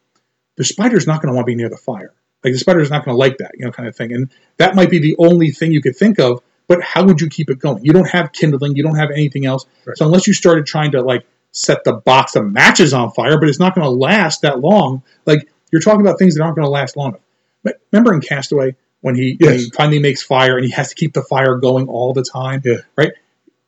[0.55, 2.13] the spider's not going to want to be near the fire.
[2.43, 4.11] Like the spider's not going to like that, you know, kind of thing.
[4.13, 6.41] And that might be the only thing you could think of.
[6.67, 7.85] But how would you keep it going?
[7.85, 8.75] You don't have kindling.
[8.75, 9.65] You don't have anything else.
[9.85, 9.95] Right.
[9.97, 13.49] So unless you started trying to like set the box of matches on fire, but
[13.49, 15.03] it's not going to last that long.
[15.25, 17.17] Like you're talking about things that aren't going to last long.
[17.63, 20.95] But remember in Castaway when he, when he finally makes fire and he has to
[20.95, 22.61] keep the fire going all the time.
[22.63, 22.77] Yeah.
[22.95, 23.13] Right.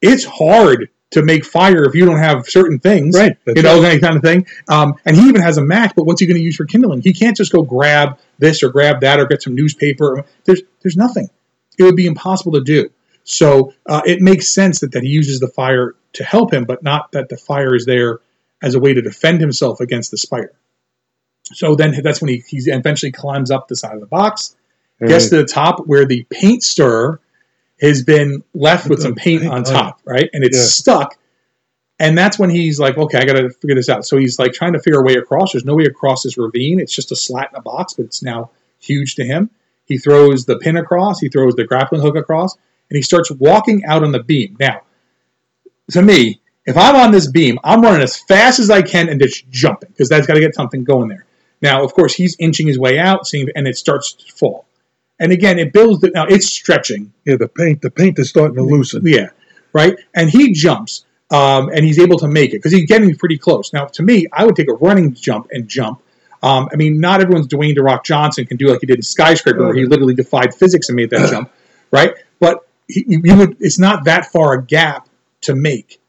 [0.01, 3.17] It's hard to make fire if you don't have certain things.
[3.17, 3.99] Right, that's You know, right.
[3.99, 4.45] kind of thing.
[4.67, 7.01] Um, and he even has a match, but what's he going to use for kindling?
[7.01, 10.23] He can't just go grab this or grab that or get some newspaper.
[10.45, 11.29] There's there's nothing.
[11.77, 12.89] It would be impossible to do.
[13.23, 16.83] So uh, it makes sense that, that he uses the fire to help him, but
[16.83, 18.19] not that the fire is there
[18.61, 20.53] as a way to defend himself against the spider.
[21.43, 24.55] So then that's when he, he eventually climbs up the side of the box,
[25.07, 27.19] gets to the top where the paint stirrer
[27.81, 30.29] has been left with some paint on top, right?
[30.33, 30.63] And it's Yeah.
[30.63, 31.15] stuck.
[32.01, 34.05] And that's when he's like, okay, I got to figure this out.
[34.05, 35.53] So he's like trying to figure a way across.
[35.53, 36.79] There's no way across this ravine.
[36.79, 39.49] It's just a slat in a box, but it's now huge to him.
[39.85, 42.55] He throws the pin across, he throws the grappling hook across,
[42.89, 44.55] and he starts walking out on the beam.
[44.59, 44.81] Now,
[45.91, 49.19] to me, if I'm on this beam, I'm running as fast as I can and
[49.19, 51.25] just jumping because that's got to get something going there.
[51.61, 54.65] Now, of course, he's inching his way out, seeing, and it starts to fall.
[55.19, 56.01] And again, it builds.
[56.01, 57.11] The, now it's stretching.
[57.25, 59.01] Yeah, the paint the paint is starting to loosen.
[59.05, 59.29] Yeah,
[59.73, 59.97] right.
[60.15, 63.73] And he jumps, um, and he's able to make it because he's getting pretty close.
[63.73, 66.01] Now, to me, I would take a running jump and jump.
[66.41, 69.01] Um, I mean, not everyone's Dwayne the Rock Johnson can do like he did in
[69.01, 71.51] Skyscraper, where he literally defied physics and made that jump,
[71.91, 72.13] right?
[72.39, 73.57] But he, you would.
[73.59, 75.08] It's not that far a gap
[75.41, 75.99] to make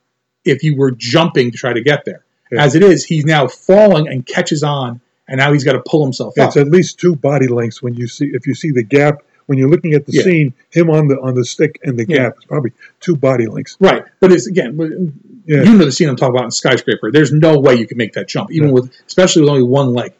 [0.44, 2.24] if you were jumping to try to get there.
[2.50, 2.64] Yeah.
[2.64, 6.02] As it is, he's now falling and catches on, and now he's got to pull
[6.04, 6.48] himself Yeah, up.
[6.48, 9.58] it's at least two body lengths when you see if you see the gap when
[9.58, 10.22] you're looking at the Yeah.
[10.22, 10.54] scene.
[10.70, 13.76] Him on the on the stick and the gap is probably two body lengths.
[13.80, 14.76] Right, but it's again,
[15.46, 17.12] you know the scene I'm talking about in Skyscraper.
[17.12, 20.12] There's no way you can make that jump, even with, especially with only one leg,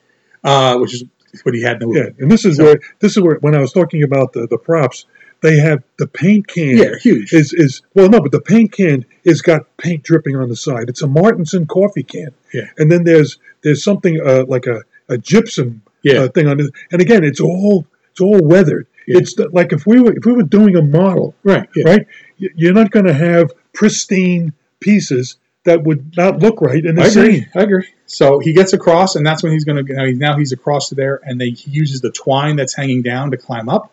[0.44, 1.04] uh, which is
[1.44, 1.80] what he had.
[1.80, 4.32] No, Yeah, and this is So- where this is where when I was talking about
[4.34, 5.06] the, the props,
[5.42, 6.76] they have the paint can.
[6.76, 7.32] Yeah, huge.
[7.32, 10.88] Is is well no, but the paint can is got paint dripping on the side.
[10.88, 12.30] It's a Martinson coffee can.
[12.52, 12.68] Yeah.
[12.78, 16.20] and then there's there's something uh, like a, a gypsum Yeah.
[16.22, 18.86] uh, thing on it, and again it's all it's all weathered.
[19.06, 19.18] Yeah.
[19.18, 21.84] It's the- like if we were if we were doing a model, right, yeah.
[21.84, 22.06] right?
[22.38, 27.06] You're not going to have pristine pieces that would not look right in the I
[27.06, 27.46] agree.
[27.54, 27.86] I agree.
[28.06, 29.92] So he gets across, and that's when he's going to.
[29.92, 33.02] Now, he's- now he's across to there, and they, he uses the twine that's hanging
[33.02, 33.92] down to climb up.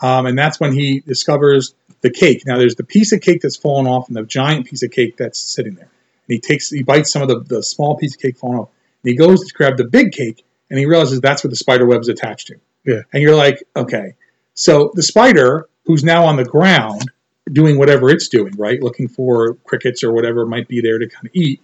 [0.00, 2.42] Um, and that's when he discovers the cake.
[2.46, 5.16] Now, there's the piece of cake that's fallen off, and the giant piece of cake
[5.16, 5.90] that's sitting there.
[6.28, 8.68] And he takes, he bites some of the, the small piece of cake falling off,
[9.02, 11.86] and he goes to grab the big cake, and he realizes that's what the spider
[11.86, 12.56] web's attached to.
[12.84, 13.02] Yeah.
[13.12, 14.14] And you're like, okay.
[14.54, 17.10] So the spider, who's now on the ground,
[17.52, 18.82] doing whatever it's doing, right?
[18.82, 21.60] Looking for crickets or whatever might be there to kind of eat.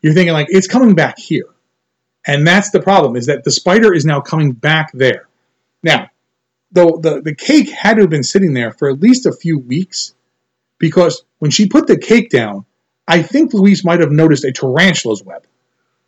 [0.00, 1.46] You're thinking like it's coming back here.
[2.26, 5.28] And that's the problem, is that the spider is now coming back there.
[5.82, 6.08] Now,
[6.72, 9.58] though the, the cake had to have been sitting there for at least a few
[9.58, 10.14] weeks,
[10.78, 12.64] because when she put the cake down,
[13.06, 15.44] I think Louise might have noticed a tarantula's web.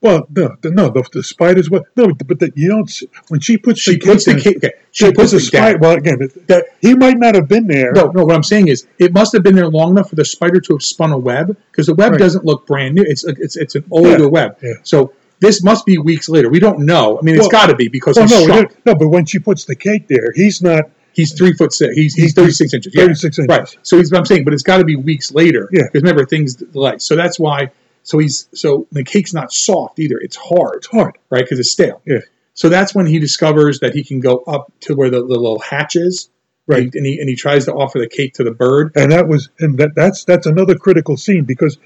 [0.03, 1.69] Well, no, the, no, the, the spiders.
[1.69, 1.83] web.
[1.95, 2.89] No, but the, you don't.
[2.89, 4.57] See, when she puts She the puts the cake.
[4.57, 5.79] Okay, she Yeah, puts the the spider.
[5.79, 7.93] Well, again, The- he might not have been there.
[7.93, 8.25] No, no.
[8.25, 10.73] What I'm saying is, it must have been there long enough for the spider to
[10.75, 12.19] have spun a web because the web Right.
[12.19, 13.03] doesn't look brand new.
[13.07, 14.57] It's it's it's an older Yeah, web.
[14.63, 14.73] yeah.
[14.85, 16.49] So this must be weeks later.
[16.49, 17.18] We don't know.
[17.18, 19.24] I mean, it's Well- got to be because oh, Well, he's no, no, but when
[19.24, 20.84] she puts the cake there, he's not.
[21.12, 21.95] He's three foot six.
[21.97, 22.95] He's he's He's thirty six inches.
[22.95, 23.03] Yeah.
[23.07, 23.49] 36 inches.
[23.49, 23.78] Right.
[23.82, 25.68] So he's what I'm saying, but it's got to be weeks later.
[25.72, 25.82] Yeah.
[25.82, 26.99] Because remember things delay.
[26.99, 27.72] So that's why.
[28.05, 30.18] So he's so the cake's not soft either.
[30.18, 30.76] It's hard.
[30.76, 31.18] It's hard.
[31.28, 31.43] Right.
[31.45, 32.01] Because it's stale.
[32.07, 32.20] Yeah.
[32.55, 35.59] So that's when he discovers that he can go up to where the, the little
[35.59, 36.30] hatch is,
[36.66, 36.95] Right.
[36.95, 38.93] And he and he tries to offer the cake to the bird.
[38.95, 41.76] and that was and that that's that's another critical scene because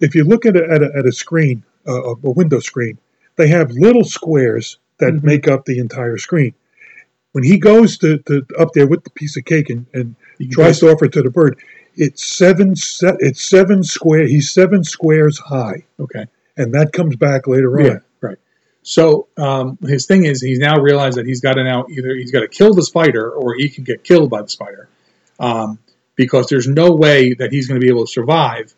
[0.00, 2.98] if you look at a, at a, at a screen uh, a window screen
[3.36, 5.22] they have little squares that Mhm.
[5.22, 6.54] make up the entire screen
[7.32, 10.14] when he goes to, to up there with the piece of cake and, and
[10.50, 11.58] tries to offer it to the bird
[11.96, 16.26] it's seven se- it's seven square he's seven squares high Okay.
[16.56, 18.38] and that comes back later on Yeah, right.
[18.82, 22.30] So um, his thing is he's now realized that he's got to now either he's
[22.32, 24.88] got to kill the spider or he can get killed by the spider,
[25.38, 25.78] um,
[26.16, 28.74] because there's no way that he's going to be able to survive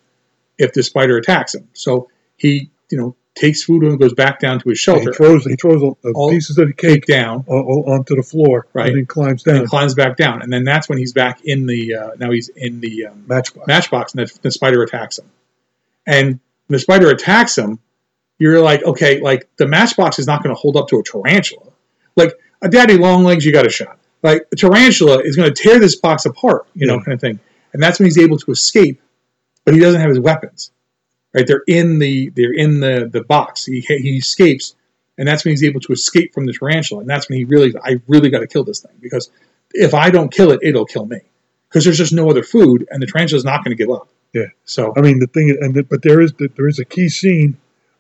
[0.59, 1.69] if the spider attacks him.
[1.73, 5.45] So he you know takes food and goes back down to his he shelter, throws
[5.47, 8.67] he throws the All- pieces of the cake cake down, o- o- onto the floor
[8.75, 8.89] Right.
[8.89, 11.67] and then climbs down then climbs back down, and then that's when he's back in
[11.67, 15.31] the uh, now he's in the um, matchbox matchbox, and the, the spider attacks him.
[16.07, 16.27] And
[16.67, 17.79] when the spider attacks him,
[18.39, 21.71] you're like, okay, like the matchbox is not going to hold up to a tarantula.
[22.17, 23.99] Like a daddy long legs, you got a shot.
[24.23, 27.05] Like a tarantula is going to tear this box apart, you know, Yeah.
[27.05, 27.41] kind of thing.
[27.73, 29.01] And that's when he's able to escape,
[29.65, 30.71] but he doesn't have his weapons.
[31.35, 31.47] Right?
[31.47, 33.65] They're in the they're in the the box.
[33.65, 34.75] He he escapes,
[35.19, 37.01] and that's when he's able to escape from the tarantula.
[37.03, 39.31] And that's when he really, I really got to kill this thing because
[39.73, 41.21] if I don't kill it, it'll kill me.
[41.69, 44.09] Because there's just no other food, and the tarantula's not going to give up.
[44.35, 44.47] Yeah.
[44.67, 47.57] So I mean, the thing, and the, but there is there is a key scene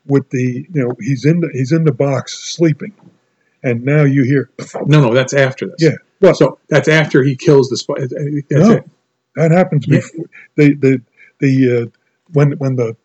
[0.06, 2.92] with the you know he's in the he's in the box sleeping,
[3.62, 4.50] and now you hear
[4.84, 5.76] no, no, that's after this.
[5.78, 5.96] yeah.
[6.20, 8.06] Well, So that's after he kills the spider.
[8.50, 8.72] No.
[8.72, 8.90] it.
[9.36, 10.00] that happens Yeah.
[10.00, 11.02] before the the
[11.42, 11.98] the uh,
[12.32, 12.96] when when the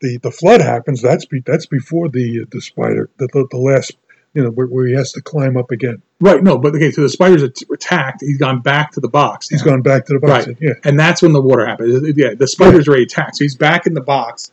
[0.00, 1.02] the the flood happens.
[1.02, 3.96] That's be, that's before the the spider the the, the last
[4.34, 6.02] you know where, where he has to climb up again.
[6.20, 6.42] Right.
[6.42, 6.90] No, but okay.
[6.92, 8.20] So the spider's attacked.
[8.20, 9.48] He's gone back to the box.
[9.48, 9.72] He's now.
[9.72, 10.46] gone back to the box.
[10.46, 10.56] Right.
[10.60, 12.12] Yeah, and that's when the water happens.
[12.16, 13.36] Yeah, the spider's already attacked.
[13.36, 14.52] So he's back in the box,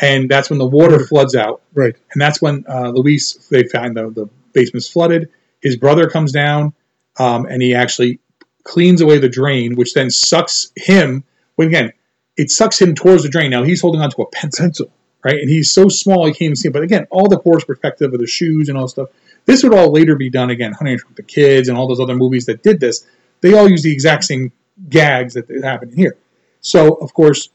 [0.00, 1.06] and that's when the water Water.
[1.06, 1.62] floods out.
[1.74, 1.94] right.
[2.12, 5.28] And that's when uh, Louise they find the the basement's flooded.
[5.60, 6.74] His brother comes down,
[7.18, 8.20] um, and he actually
[8.62, 11.24] cleans away the drain, which then sucks him.
[11.56, 11.92] Well, again,
[12.36, 13.50] it sucks him towards the drain.
[13.50, 14.90] Now he's holding onto a pencil.
[15.24, 15.40] Right?
[15.40, 16.72] And he's so small he can't even see it.
[16.72, 19.08] But again, all the forced perspective of the shoes and all stuff.
[19.44, 20.72] This would all later be done again.
[20.72, 23.04] Honey with the Kids and all those other movies that did this.
[23.40, 24.52] They all use the exact same
[24.88, 26.16] gags that that happen here.
[26.60, 27.48] So of course,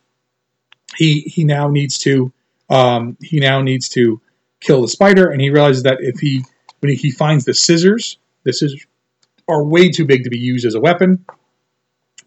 [0.98, 2.34] he he now needs to
[2.70, 4.22] um, he now needs to
[4.60, 6.44] kill the spider, and he realizes that if he
[6.80, 8.86] when he finds the scissors, the scissors
[9.48, 11.26] are way too big to be used as a weapon.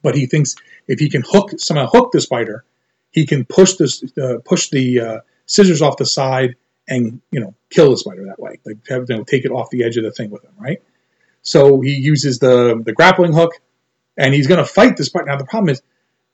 [0.02, 0.54] But he thinks
[0.88, 2.64] if he can hook somehow hook the spider,
[3.10, 6.56] he can push this uh, push the uh, scissors off the side
[6.88, 9.70] and you know kill the spider that way, like have, you know, take it off
[9.70, 10.82] the edge of the thing with him, right?
[11.42, 13.52] So he uses the the grappling hook,
[14.16, 15.26] and he's going to fight the spider.
[15.26, 15.82] Now the problem is,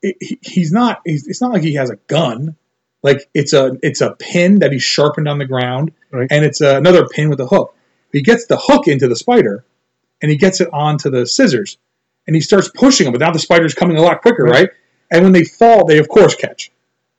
[0.01, 1.01] it, he, he's not.
[1.05, 2.55] He's, it's not like he has a gun.
[3.03, 6.27] Like it's a it's a pin that he's sharpened on the ground, Right.
[6.31, 7.75] and it's another pin with a hook.
[8.11, 9.63] He gets the hook into the spider,
[10.21, 11.77] and he gets it onto the scissors,
[12.27, 13.13] and he starts pushing them.
[13.13, 14.69] But now the spider's coming a lot quicker, Right.
[15.13, 16.71] And when they fall, they of course catch.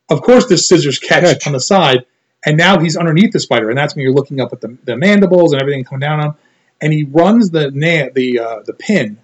[0.09, 1.47] Of course, the scissors catch, Catch.
[1.47, 2.07] on the side,
[2.45, 4.97] and now he's underneath the spider, and that's when you're looking up at the, the
[4.97, 6.27] mandibles and everything coming down on.
[6.31, 6.35] him.
[6.81, 9.19] And he runs the na- the uh, the pin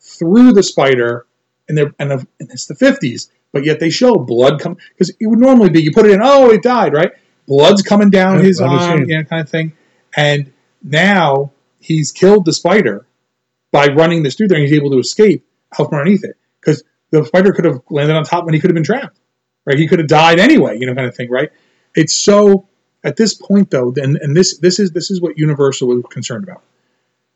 [0.00, 1.26] through the spider,
[1.68, 5.10] and they're and, of- and it's the 50s, but yet they show blood come because
[5.10, 7.12] it would normally be you put it in, oh, it died, right?
[7.46, 9.72] Blood's coming down his arm, you know, kind of thing.
[10.16, 10.52] And
[10.82, 13.06] now he's killed the spider
[13.70, 16.82] by running this through there, and he's able to escape out from underneath it because
[17.10, 19.18] the spider could have landed on top and he could have been trapped,
[19.64, 19.78] right?
[19.78, 21.50] He could have died anyway, you know, kind of thing, right?
[21.94, 22.68] It's so
[23.04, 26.44] at this point though, and, and this this is this is what Universal was concerned
[26.44, 26.62] about.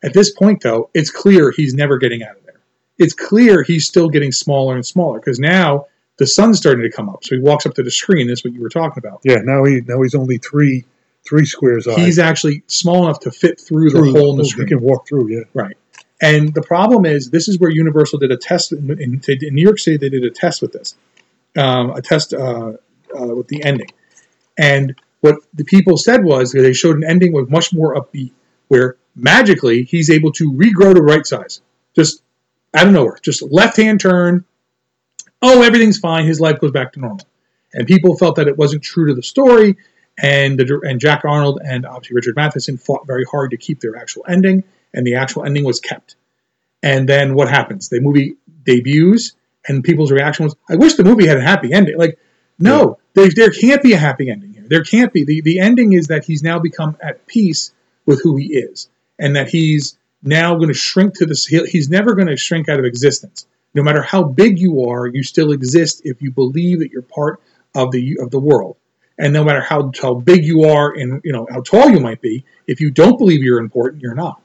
[0.02, 2.60] At this point though, it's clear he's never getting out of there.
[2.98, 5.86] It's clear he's still getting smaller and smaller because now
[6.18, 7.24] the sun's starting to come up.
[7.24, 8.28] So he walks up to the screen.
[8.28, 9.20] That's what you were talking about.
[9.24, 9.38] Yeah.
[9.42, 10.84] Now he now he's only three
[11.24, 12.00] three squares high.
[12.00, 14.66] He's actually small enough to fit through the hole in the screen.
[14.66, 15.28] He can walk through.
[15.30, 15.44] Yeah.
[15.54, 15.76] Right.
[16.22, 19.20] And the problem is, this is where Universal did a test in, in,
[19.54, 19.96] New York City.
[19.96, 20.94] They did a test with this,
[21.58, 22.74] um, a test uh,
[23.18, 23.90] uh, with the ending.
[24.56, 28.30] And what the people said was they showed an ending with much more upbeat,
[28.68, 31.60] where magically he's able to regrow to right size,
[31.96, 32.22] just
[32.72, 34.44] out of nowhere, just left hand turn.
[35.42, 36.24] Oh, everything's fine.
[36.24, 37.26] His life goes back to normal.
[37.74, 39.76] And people felt that it wasn't true to the story.
[40.22, 43.96] And the, and Jack Arnold and obviously Richard Matheson fought very hard to keep their
[43.96, 44.62] actual ending
[44.94, 46.16] and the actual ending was kept.
[46.82, 47.88] And then what happens?
[47.88, 49.32] The movie debuts,
[49.68, 52.18] and people's reaction was, "I wish the movie had a happy ending." Like,
[52.58, 54.64] no, there, there can't be a happy ending here.
[54.66, 55.24] There can't be.
[55.24, 57.72] the The ending is that he's now become at peace
[58.06, 58.88] with who he is,
[59.18, 61.46] and that he's now going to shrink to this.
[61.46, 63.46] he- He's never going to shrink out of existence.
[63.74, 67.40] No matter how big you are, you still exist if you believe that you're part
[67.74, 68.76] of the of the world.
[69.18, 72.20] And no matter how, how big you are and you know how tall you might
[72.20, 74.42] be, if you don't believe you're important, you're not.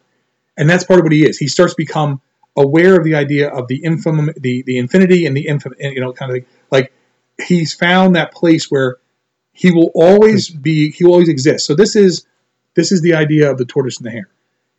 [0.58, 1.38] And that's part of what he is.
[1.38, 2.22] He starts to become
[2.58, 6.12] aware of the idea of the infam, the the infinity and the infinite, you know,
[6.12, 6.92] kind of like
[7.42, 8.98] he's found that place where
[9.54, 11.66] he will always be, he will always exist.
[11.66, 12.26] So this is
[12.76, 14.30] this is the idea of the tortoise and the hare.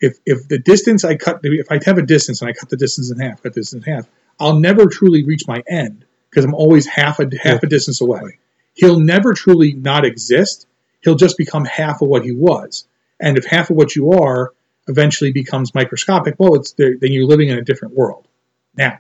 [0.01, 2.77] If if the distance I cut, if I have a distance and I cut the
[2.77, 4.09] distance in half, cut this in half,
[4.39, 8.39] I'll never truly reach my end because I'm always half a half a distance away.
[8.75, 10.67] He'll never truly not exist.
[11.01, 12.87] He'll just become half of what he was.
[13.21, 14.53] And if half of what you are
[14.89, 18.27] eventually becomes microscopic, well, it's then you're living in a different world.
[18.75, 18.99] Now,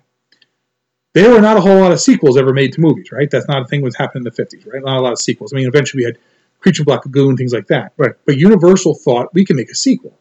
[1.14, 3.30] there were not a whole lot of sequels ever made to movies, right?
[3.30, 4.82] That's not a thing that happened in the 50s, right?
[4.82, 5.52] Not a lot of sequels.
[5.52, 6.18] I mean, eventually we had
[6.60, 7.92] Creature Black Lagoon, things like that.
[7.96, 8.12] Right.
[8.26, 10.18] But Universal thought we can make a sequel.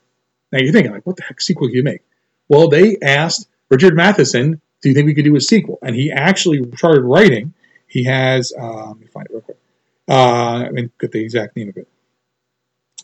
[0.51, 2.01] Now you're thinking, like, what the heck sequel can you make?
[2.47, 5.79] Well, they asked Richard Matheson, do you think we could do a sequel?
[5.81, 7.53] And he actually started writing.
[7.87, 9.57] He has, uh, let me find it real quick.
[10.07, 11.87] Uh, I mean, get the exact name of it.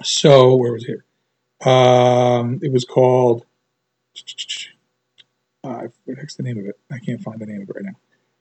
[0.01, 1.05] So, where was it here?
[1.65, 3.45] Um, it was called.
[5.63, 6.77] Uh, what the name of it?
[6.91, 7.95] I can't find the name of it right now.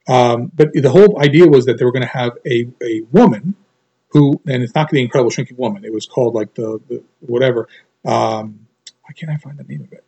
[0.08, 3.54] Um, but the whole idea was that they were going to have a, a woman
[4.08, 5.84] who, and it's not the Incredible Shrinking Woman.
[5.84, 7.68] It was called like the, the whatever.
[8.04, 8.66] Um,
[9.02, 10.04] why can't I find the name of it?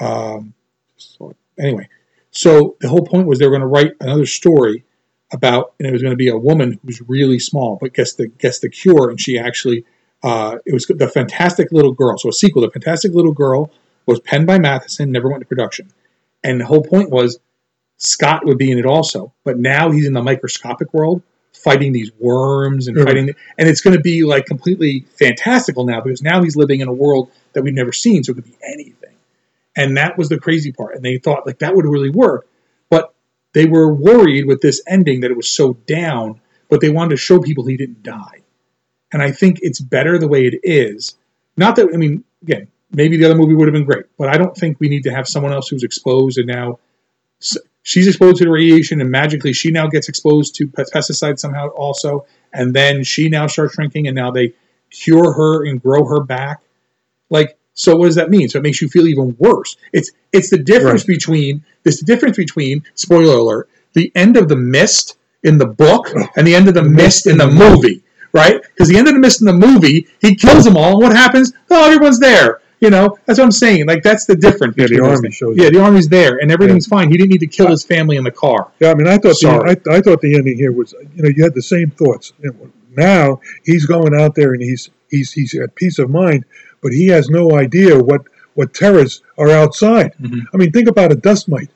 [0.00, 0.54] Um,
[0.96, 1.88] so anyway,
[2.30, 4.84] so the whole point was they were going to write another story
[5.32, 8.28] about, and it was going to be a woman who's really small, but gets the
[8.28, 9.84] gets the cure, and she actually
[10.22, 12.16] uh, it was the Fantastic Little Girl.
[12.18, 13.70] So a sequel, the Fantastic Little Girl,
[14.06, 15.88] was penned by Matheson, never went to production,
[16.42, 17.38] and the whole point was
[17.98, 22.10] Scott would be in it also, but now he's in the microscopic world fighting these
[22.18, 23.04] worms and Mhm.
[23.04, 26.88] fighting, and it's going to be like completely fantastical now because now he's living in
[26.88, 29.14] a world that we've never seen, so it could be anything,
[29.76, 32.48] and that was the crazy part, and they thought like that would really work,
[32.90, 33.14] but
[33.52, 37.16] they were worried with this ending that it was so down, but they wanted to
[37.18, 38.41] show people he didn't die.
[39.12, 41.16] And I think it's better the way it is.
[41.56, 44.38] Not that I mean, again, maybe the other movie would have been great, but I
[44.38, 46.78] don't think we need to have someone else who's exposed and now
[47.82, 51.68] she's exposed to the radiation and magically she now gets exposed to pe- pesticides somehow
[51.68, 54.54] also, and then she now starts shrinking and now they
[54.90, 56.60] cure her and grow her back.
[57.28, 58.48] Like, so what does that mean?
[58.48, 59.76] So it makes you feel even worse.
[59.92, 64.56] It's it's the difference between this the difference between spoiler alert the end of the
[64.56, 66.26] mist in the book oh.
[66.36, 68.01] and the end of the mist in the movie,
[68.32, 68.60] right?
[68.62, 71.12] Because the end of the mist in the movie, he kills them all, and what
[71.16, 71.52] happens?
[71.70, 72.60] Oh, everyone's there.
[72.80, 73.86] You know, that's what I'm saying.
[73.86, 74.74] Like that's the difference.
[74.76, 77.10] Yeah, the army shows Yeah, the army's there, and everything's fine.
[77.10, 78.72] He didn't need to kill his family in the car.
[78.80, 79.74] Yeah, I mean, I thought Sorry.
[79.76, 82.32] the I, I thought the ending here was, you know, you had the same thoughts.
[82.96, 86.44] Now he's going out there and he's he's he's at peace of mind,
[86.82, 88.22] but he has no idea what
[88.54, 90.14] what terrors are outside.
[90.20, 90.42] Mhm.
[90.52, 91.70] I mean, think about a dust mite.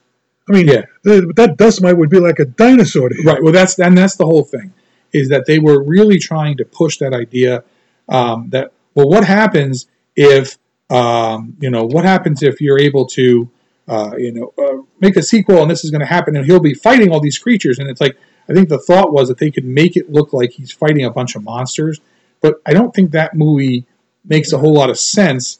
[0.49, 0.83] I mean, Yeah.
[1.05, 3.27] th- that dust mite would be like a dinosaur to him.
[3.27, 3.43] Right.
[3.43, 4.73] Well, that's and that's the whole thing,
[5.13, 7.65] is that they were really trying to push that idea
[8.09, 10.59] um, that well, what happens if
[10.91, 13.51] um, you know what happens if you're able to
[13.89, 16.61] uh, you know uh, make a sequel and this is going to happen and he'll
[16.61, 18.17] be fighting all these creatures and it's like
[18.49, 21.11] I think the thought was that they could make it look like he's fighting a
[21.11, 22.01] bunch of monsters,
[22.41, 23.87] but I don't think that movie
[24.25, 25.59] makes a whole lot of sense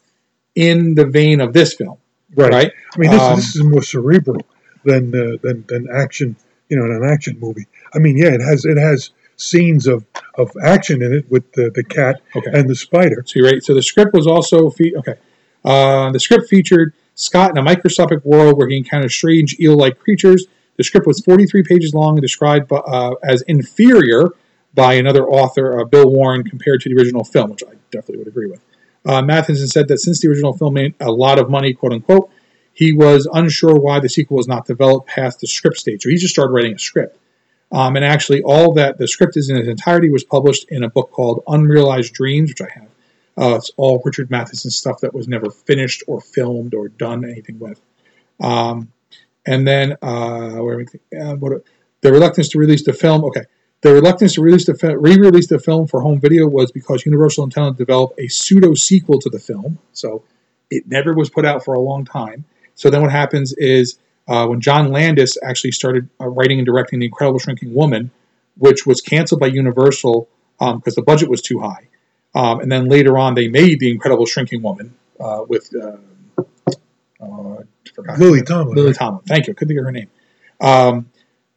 [0.55, 1.99] in the vein of this film.
[2.35, 2.53] Right.
[2.53, 2.73] Right.
[2.95, 4.43] I mean, this, Um, this is more cerebral
[4.85, 6.37] than uh, than than action.
[6.69, 7.67] You know, in an action movie.
[7.95, 10.05] I mean, yeah, it has it has scenes of,
[10.37, 12.51] of action in it with the, the cat Okay.
[12.53, 13.23] and the spider.
[13.27, 13.63] So you're right.
[13.63, 15.15] So the script was also fe- okay.
[15.65, 20.47] Uh, the script featured Scott in a microscopic world where he encountered strange eel-like creatures.
[20.77, 24.29] The script was 43 pages long and described uh, as inferior
[24.75, 28.29] by another author, uh, Bill Warren, compared to the original film, which I definitely would
[28.29, 28.61] agree with.
[29.07, 32.31] Uh, Matheson said that since the original film made a lot of money, quote unquote,
[32.75, 36.03] he was unsure why the sequel was not developed past the script stage.
[36.03, 37.19] So he just started writing a script.
[37.73, 40.89] Um, and actually, all that the script is in its entirety was published in a
[40.89, 42.89] book called Unrealized Dreams, which I have.
[43.39, 47.59] Uh, it's all Richard Matheson stuff that was never finished or filmed or done anything
[47.59, 47.81] with.
[48.41, 48.93] Um,
[49.47, 50.87] and then, uh, where we,
[51.19, 51.63] uh, what,
[52.01, 53.25] the reluctance to release the film.
[53.25, 53.45] Okay,
[53.83, 57.45] the reluctance to release the fi- re-release the film for home video was because Universal
[57.45, 60.25] intended to develop a pseudo sequel to the film, so
[60.71, 62.45] it never was put out for a long time.
[62.75, 63.99] So then, what happens is
[64.29, 68.11] uh, when John Landis actually started uh, writing and directing The Incredible Shrinking Woman,
[68.59, 71.89] which was canceled by Universal because the budget was too high.
[72.35, 75.97] Um, and then later on, they made The Incredible Shrinking Woman uh, with uh,
[77.21, 77.63] uh.
[78.19, 78.93] Lily Tomlin, Lily?
[78.93, 79.23] Tomlin.
[79.27, 79.53] Thank you.
[79.53, 80.11] I couldn't think of her name.
[80.61, 81.11] Um,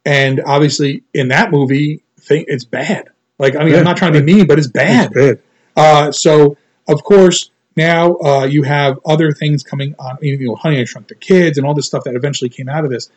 [0.06, 3.08] and obviously, in that movie, it's bad.
[3.38, 3.78] Like, I mean, Yeah.
[3.80, 5.12] I'm not trying to be mean, but it's bad.
[5.14, 5.42] It's bad.
[5.76, 6.56] Uh, so,
[6.88, 11.08] of course, now uh, you have other things coming on, you know, Honey, I Shrunk
[11.08, 13.10] the Kids and all this stuff that eventually came out of this.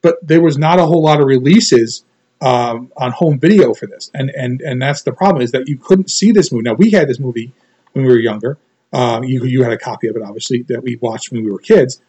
[0.00, 2.04] But there was not a whole lot of releases
[2.40, 5.76] um, on home video for this, and and and that's the problem is that you
[5.76, 6.62] couldn't see this movie.
[6.62, 7.52] Now we had this movie
[7.92, 8.58] when we were younger.
[8.92, 11.58] Um, you you had a copy of it, obviously, that we watched when we were
[11.58, 12.00] kids,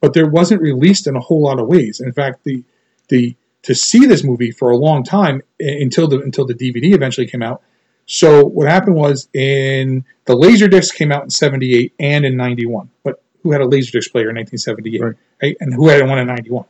[0.00, 2.00] but there wasn't released in a whole lot of ways.
[2.00, 2.64] In fact, the
[3.08, 7.26] the to see this movie for a long time until the until the DVD eventually
[7.26, 7.62] came out.
[8.06, 13.22] So what happened was in the Laserdisc came out in '78 and in '91, but
[13.42, 15.14] who had a Laserdisc player in 1978, Right.
[15.42, 15.56] right?
[15.60, 16.64] And who had one in '91?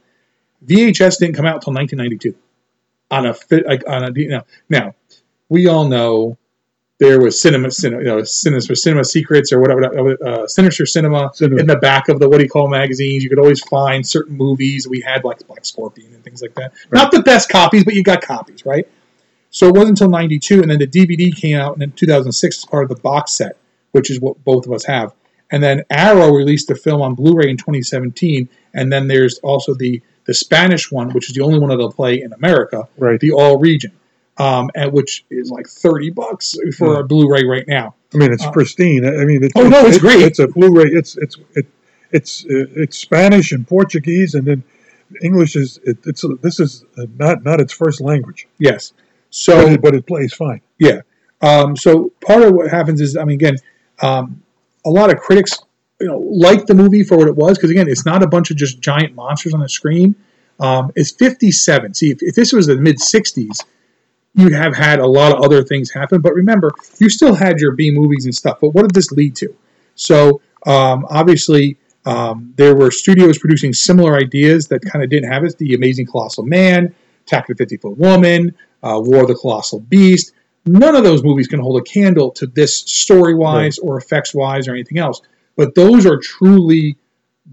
[0.66, 2.34] VHS didn't come out until 1992
[3.10, 4.92] on a fit like on a you know now
[5.48, 6.36] we all know
[6.98, 11.60] there was cinema, cinema you know cinema, cinema secrets or whatever uh, sinister cinema Cinema.
[11.60, 14.36] in the back of the what do you call magazines you could always find certain
[14.36, 17.94] movies we had like black scorpion and things like that not the best copies but
[17.94, 18.88] you got copies right
[19.56, 22.82] so it wasn't until 92 and then the dvd came out in 2006 as part
[22.84, 23.56] of the box set
[23.92, 25.14] which is what both of us have
[25.50, 30.02] and then arrow released the film on blu-ray in 2017 and then there's also the
[30.26, 33.18] the spanish one which is the only one that'll play in america Right.
[33.18, 33.92] the all region
[34.38, 38.46] um, and which is like 30 bucks for a blu-ray right now I mean, it's
[38.46, 39.04] pristine.
[39.04, 40.22] I mean, it's, Oh, no, it's great.
[40.22, 40.86] It's a Blu-ray.
[40.90, 41.66] It's it's it,
[42.12, 44.62] it's uh, it's Spanish and Portuguese, and then
[45.22, 48.92] English is it, it's this is uh, not not its first language, yes
[49.30, 50.60] so it, but it plays fine.
[50.78, 51.00] Yeah.
[51.42, 53.56] Um, so part of what happens is, I mean, again,
[54.02, 54.42] um,
[54.84, 55.52] a lot of critics,
[56.00, 58.50] you know, like the movie for what it was because again, it's not a bunch
[58.50, 60.14] of just giant monsters on the screen.
[60.58, 61.94] Um, it's 57.
[61.94, 63.58] See, if, if this was the mid 60s,
[64.34, 66.20] you'd have had a lot of other things happen.
[66.20, 68.58] But remember, you still had your B movies and stuff.
[68.60, 69.54] But what did this lead to?
[69.94, 75.44] So um, obviously, um, there were studios producing similar ideas that kind of didn't have
[75.44, 75.58] it.
[75.58, 76.94] The Amazing Colossal Man,
[77.26, 80.32] Attack of the 50 Foot Woman, uh, War of the Colossal Beast.
[80.66, 84.66] None of those movies can hold a candle to this story wise or effects wise
[84.66, 85.20] or anything else.
[85.56, 86.96] But those are truly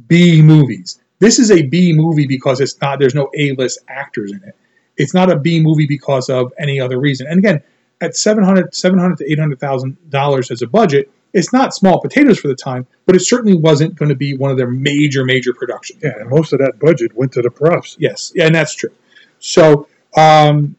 [0.07, 0.99] B movies.
[1.19, 2.99] This is a B movie because it's not.
[2.99, 4.55] There's no A list actors in it.
[4.97, 7.27] It's not a B movie because of any other reason.
[7.27, 7.61] And again,
[8.01, 12.39] at 700, 700 to eight hundred thousand dollars as a budget, it's not small potatoes
[12.39, 15.53] for the time, but it certainly wasn't going to be one of their major, major
[15.53, 16.01] productions.
[16.03, 17.95] Yeah, and most of that budget went to the props.
[17.99, 18.91] Yes, yeah, and that's true.
[19.39, 20.75] So, um,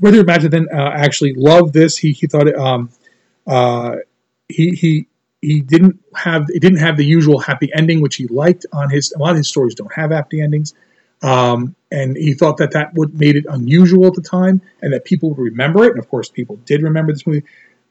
[0.00, 1.96] Richard Matheson uh, actually loved this.
[1.96, 2.90] He he thought it, um,
[3.46, 3.96] uh,
[4.48, 5.08] he he
[5.40, 9.12] he didn't have it didn't have the usual happy ending, which he liked on his.
[9.12, 10.74] A lot of his stories don't have happy endings,
[11.22, 15.04] um, and he thought that that would made it unusual at the time, and that
[15.04, 15.90] people would remember it.
[15.90, 17.44] And of course, people did remember this movie.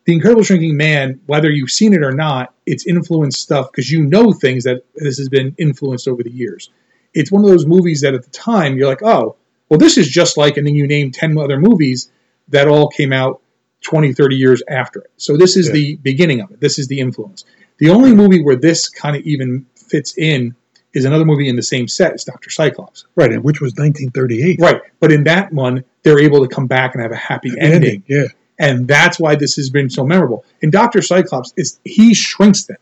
[0.05, 4.03] The Incredible Shrinking Man, whether you've seen it or not, it's influenced stuff because you
[4.03, 6.69] know things that this has been influenced over the years.
[7.13, 9.37] It's one of those movies that at the time you're like, oh,
[9.69, 12.11] well, this is just like, and then you name 10 other movies
[12.49, 13.41] that all came out
[13.81, 15.11] 20, 30 years after it.
[15.17, 15.73] So this is Yeah.
[15.73, 16.59] the beginning of it.
[16.59, 17.43] This is the influence.
[17.79, 20.55] The only movie where this kind of even fits in
[20.93, 22.13] is another movie in the same set.
[22.13, 22.49] It's Dr.
[22.49, 23.05] Cyclops.
[23.15, 24.59] Right, and which was 1938.
[24.61, 24.81] Right.
[24.99, 28.03] But in that one, they're able to come back and have a happy The ending.
[28.07, 28.25] Yeah,
[28.59, 30.45] And that's why this has been so memorable.
[30.61, 31.01] In Dr.
[31.01, 32.77] Cyclops, is he shrinks them,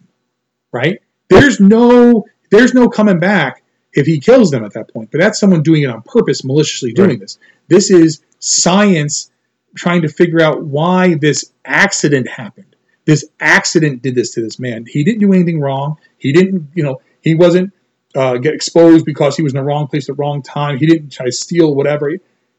[0.74, 1.02] right?
[1.30, 3.64] There's no there's no coming back
[3.94, 5.12] if he kills them at that point.
[5.12, 7.20] But that's someone doing it on purpose, maliciously doing Right.
[7.20, 7.38] this.
[7.68, 9.30] This is science
[9.76, 12.76] trying to figure out why this accident happened.
[13.06, 14.86] This accident did this to this man.
[14.88, 15.98] He didn't do anything wrong.
[16.18, 17.74] He didn't, you know, he wasn't
[18.14, 20.78] uh, get exposed because he was in the wrong place at the wrong time.
[20.78, 22.12] He didn't try to steal whatever.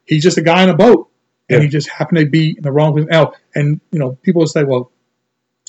[0.06, 1.08] He's just a guy in a boat,
[1.50, 1.62] and Yeah.
[1.64, 3.06] he just happened to be in the wrong place.
[3.10, 4.90] Now, and you know, people will say, well,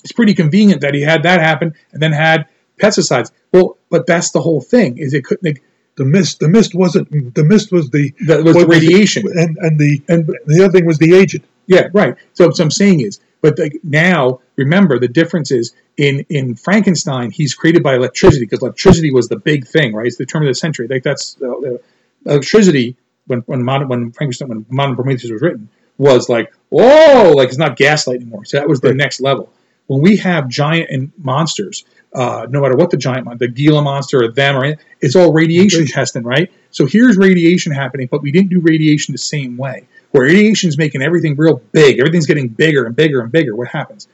[0.02, 2.46] it's pretty convenient that he had that happen and then had
[2.80, 3.32] pesticides.
[3.52, 4.98] Well, but that's the whole thing.
[4.98, 5.60] Is it couldn't
[5.96, 6.40] the mist.
[6.40, 7.36] The mist wasn't.
[7.36, 9.26] The mist was the that was the radiation.
[9.28, 11.44] and and the And the other thing was the agent.
[11.68, 12.16] Yeah, right.
[12.34, 17.30] So what I'm saying is, but like now, remember the difference is in in Frankenstein,
[17.32, 20.08] he's created by electricity because electricity was the big thing, right?
[20.08, 20.88] It's the turn of the century.
[20.90, 21.78] Like that's uh, uh,
[22.26, 22.96] electricity
[23.28, 25.70] when when modern, when Frankenstein when modern Prometheus was written
[26.00, 28.46] was like whoa, like it's not gaslight anymore.
[28.46, 28.98] So that was the Right.
[28.98, 29.54] next level.
[29.88, 31.84] When we have giant and monsters,
[32.16, 35.34] uh, no matter what the giant the Gila monster or them or any- it's all
[35.34, 35.88] radiation Radiation.
[35.88, 36.52] testing, right?
[36.72, 39.86] So here's radiation happening, but we didn't do radiation the same way.
[40.12, 43.56] Where radiation's making everything real big, everything's getting bigger and bigger and bigger.
[43.56, 44.08] What happens?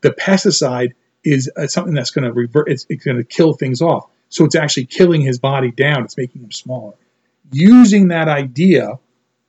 [0.00, 0.92] The pesticide
[1.24, 2.70] is uh, something that's going to revert.
[2.70, 4.08] It's, it's going to kill things off.
[4.30, 6.04] So it's actually killing his body down.
[6.04, 6.94] It's making him smaller.
[7.52, 8.98] Using that idea,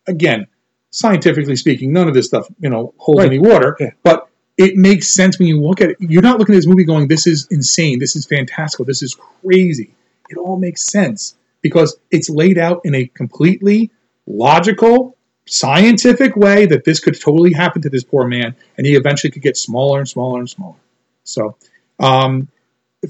[0.08, 0.48] again,
[0.92, 3.28] scientifically speaking, none of this stuff you know holds Right.
[3.28, 3.78] any water.
[3.80, 3.92] Yeah.
[4.04, 4.23] But
[4.64, 5.98] it makes sense when you look at it.
[5.99, 7.99] You're not looking at this movie going, "This is insane.
[7.99, 8.85] This is fantastical.
[8.85, 9.94] This is crazy."
[10.30, 13.91] It all makes sense because it's laid out in a completely
[14.26, 19.31] logical, scientific way that this could totally happen to this poor man, and he eventually
[19.31, 20.77] could get smaller and smaller and smaller.
[21.26, 21.57] So,
[21.99, 22.48] um,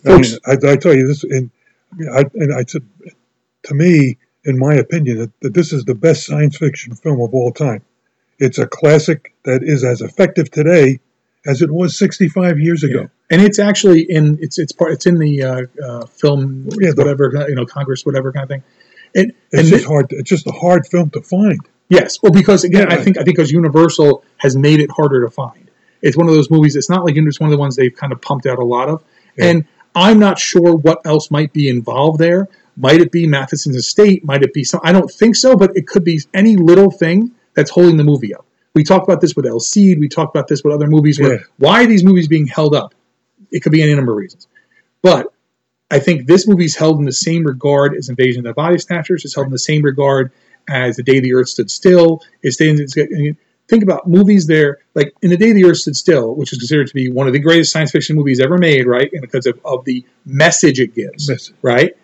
[0.06, 1.52] I, mean, I, I tell you this, and
[2.12, 2.84] I, and I said,
[3.64, 7.34] to me, in my opinion, that, that this is the best science fiction film of
[7.34, 7.84] all time.
[8.40, 11.00] It's a classic that is as effective today
[11.46, 13.10] as it was 65 years ago.
[13.30, 16.96] and it's actually in it's it's part it's in the uh, uh, film Yeah, the-
[17.04, 18.64] whatever you know Congress whatever kind of thing.
[19.16, 20.06] And, It's and just thi- hard.
[20.12, 21.60] It's just a hard film to find.
[21.90, 22.96] Yes, well, because again, Yeah.
[22.98, 25.70] I think I think because Universal has made it harder to find.
[26.02, 26.76] It's one of those movies.
[26.76, 28.90] It's not like it's one of the ones they've kind of pumped out a lot
[28.90, 29.04] of,
[29.38, 29.46] Yeah.
[29.48, 29.66] and
[29.96, 32.48] I'm not sure what else might be involved there.
[32.76, 34.26] Might it be Matheson's estate?
[34.26, 34.82] Might it be some?
[34.84, 38.34] I don't think so, but it could be any little thing that's holding the movie
[38.34, 38.46] up.
[38.76, 40.00] We talked about this with El Cid.
[40.00, 41.20] We talked about this with other movies.
[41.20, 41.40] Where Yeah.
[41.58, 42.94] why are these movies being held up?
[43.52, 44.48] It could be any number of reasons,
[45.02, 45.28] but
[45.92, 49.24] I think this movie's held in the same regard as Invasion of the Body Snatchers.
[49.26, 50.32] It's held in the same regard
[50.68, 52.22] as The Day the Earth Stood Still.
[52.42, 52.80] It stands.
[52.82, 56.58] It's, think about movies there, like in The Day the Earth Stood Still, which is
[56.58, 59.08] considered to be one of the greatest science fiction movies ever made, right?
[59.14, 61.54] And because of, of the message it gives, Message.
[61.62, 61.96] right?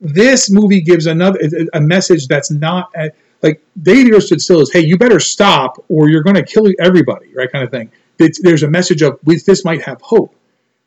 [0.00, 1.38] This movie gives another
[1.74, 5.20] a message that's not at, like they the Earth Stood Still is, hey, you better
[5.20, 7.50] stop or you're going to kill everybody, right?
[7.50, 7.90] Kind of thing.
[8.18, 10.34] It's, there's a message of this might have hope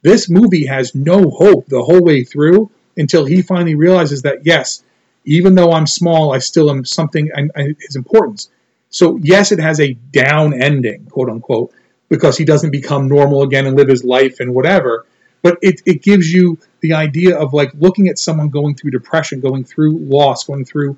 [0.01, 4.83] this movie has no hope the whole way through until he finally realizes that yes,
[5.25, 7.29] even though I'm small, I still am something.
[7.35, 8.49] I, I, his importance.
[8.89, 11.73] So yes, it has a down ending, quote unquote,
[12.07, 15.05] because he doesn't become normal again and live his life and whatever.
[15.41, 19.39] But it, it gives you the idea of like looking at someone going through depression,
[19.39, 20.97] going through loss, going through,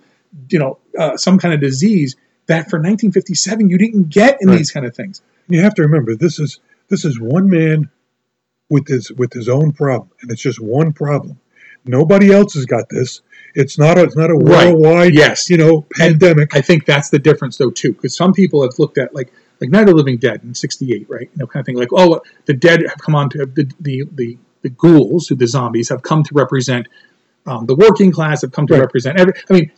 [0.50, 2.16] you know, uh, some kind of disease
[2.48, 4.58] that for 1957 you didn't get in Right.
[4.58, 5.22] these kind of things.
[5.48, 6.60] You have to remember this is
[6.90, 7.90] this is one man
[8.70, 11.40] with his with his own problem, and it's just one problem.
[11.86, 13.22] Nobody else has got this.
[13.56, 14.74] It's not a it's not a Right.
[14.74, 15.50] worldwide Yes.
[15.50, 16.56] you know pandemic.
[16.56, 19.70] I think that's the difference, though, too, because some people have looked at like like
[19.70, 21.30] Night of the Living Dead in '68, right?
[21.34, 24.04] You know, kind of thing like, oh, the dead have come on to the the
[24.12, 26.88] the, the ghouls, who the zombies have come to represent
[27.46, 28.82] um, the working class, have come to Right.
[28.82, 29.34] represent every.
[29.50, 29.72] I mean,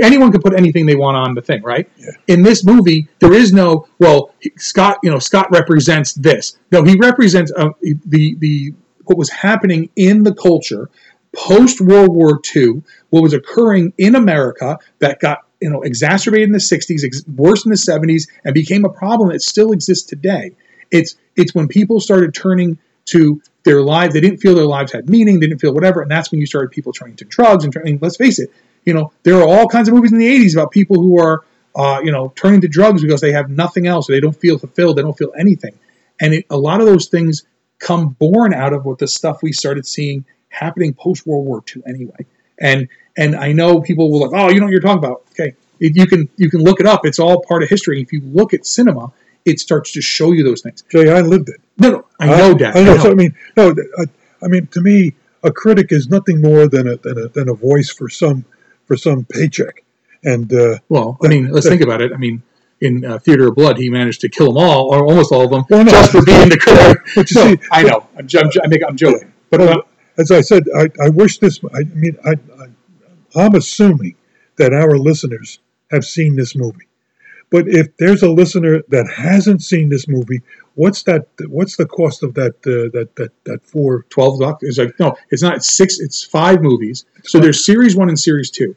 [0.00, 1.88] anyone can put anything they want on the thing, right?
[1.98, 2.10] Yeah.
[2.26, 4.98] In this movie, there is no well, Scott.
[5.02, 6.58] You know, Scott represents this.
[6.72, 8.74] No, he represents uh, the the
[9.04, 10.90] what was happening in the culture
[11.36, 16.52] post World War II, what was occurring in America that got you know exacerbated in
[16.52, 20.52] the 60s, ex- worse in the 70s, and became a problem that still exists today.
[20.90, 25.08] It's it's when people started turning to their lives, they didn't feel their lives had
[25.08, 27.72] meaning, they didn't feel whatever, and that's when you started people turning to drugs and
[27.72, 27.98] turning.
[28.00, 28.50] Let's face it,
[28.84, 31.44] you know there are all kinds of movies in the 80s about people who are
[31.74, 34.96] uh, you know turning to drugs because they have nothing else, they don't feel fulfilled,
[34.98, 35.78] they don't feel anything,
[36.20, 37.44] and it, a lot of those things
[37.78, 41.82] come born out of what the stuff we started seeing happening post World War II
[41.86, 42.24] anyway.
[42.58, 42.88] And
[43.18, 45.24] and I know people will like, oh, you know what you're talking about.
[45.32, 47.04] Okay, It- you can you can look it up.
[47.04, 48.00] It's all part of history.
[48.00, 49.12] If you look at cinema,
[49.46, 50.82] it starts to show you those things.
[50.90, 51.60] Jay, I lived it.
[51.78, 52.76] No, no, I know that.
[52.76, 52.94] I know.
[52.94, 53.74] I So I mean, no.
[53.98, 54.04] I,
[54.44, 57.54] I mean, to me, a critic is nothing more than a than a, than a
[57.54, 58.44] voice for some
[58.86, 59.84] for some paycheck.
[60.24, 62.12] And uh, Well, I mean, let's think about it.
[62.12, 62.42] I mean,
[62.80, 65.50] in uh, Theater of Blood, he managed to kill them all, or almost all of
[65.50, 65.90] them, Well, no.
[65.92, 66.98] just for being the critic.
[67.14, 68.06] But you No, see- I know.
[68.18, 69.32] I'm, I'm, I make, I'm joking.
[69.50, 69.82] But uh,
[70.18, 71.60] as I said, I, I wish this.
[71.72, 72.32] I mean, I,
[72.62, 74.16] I, I'm assuming
[74.56, 75.60] that our listeners
[75.92, 76.85] have seen this movie.
[77.50, 80.42] But if there's a listener that hasn't seen this movie,
[80.74, 81.28] what's that?
[81.46, 82.54] What's the cost of that?
[82.66, 84.04] Uh, that that that four?
[84.10, 87.94] 12 doc is like no it's not it's six it's five movies so there's series
[87.96, 88.74] one and series two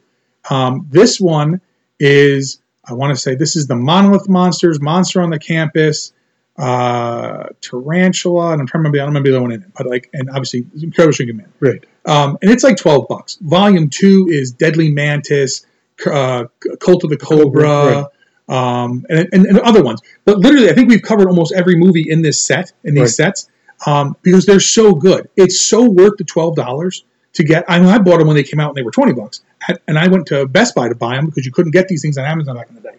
[0.50, 1.60] um, this one
[1.98, 6.12] is i want to say this is the monolith monsters monster on the campus
[6.58, 9.68] uh, tarantula and i'm trying to remember i don't remember the other one in it
[9.76, 11.84] but like and obviously incredible shrinking man Right.
[12.06, 15.66] um, and it's like 12 bucks volume two is deadly mantis
[16.06, 16.44] uh,
[16.80, 18.08] cult of the cobra
[18.50, 22.04] um, and, and, and other ones but literally i think we've covered almost every movie
[22.10, 23.10] in this set in these Right.
[23.10, 23.48] sets
[23.86, 25.30] um, because they're so good.
[25.36, 27.02] It's so worth the twelve dollars
[27.32, 27.64] to get.
[27.66, 29.40] I mean, I bought them when they came out and they were twenty bucks,
[29.88, 32.18] and I went to Best Buy to buy them because you couldn't get these things
[32.18, 32.98] on Amazon back in the day.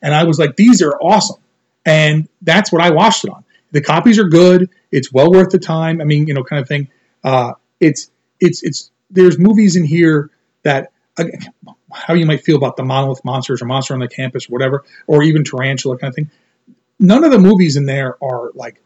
[0.00, 1.36] And I was like, these are awesome,
[1.84, 3.44] and that's what I watched it on.
[3.72, 4.70] The copies are good.
[4.90, 6.00] It's well worth the time.
[6.00, 6.88] I mean, you know, kind of thing.
[7.22, 8.10] Uh, it's
[8.40, 10.30] it's it's there's movies in here
[10.62, 10.92] that.
[11.18, 11.24] uh,
[11.92, 14.84] How you might feel about the monolith monsters or monster on the campus or whatever,
[15.06, 16.30] or even tarantula kind of thing.
[16.98, 18.80] None of the movies in there are like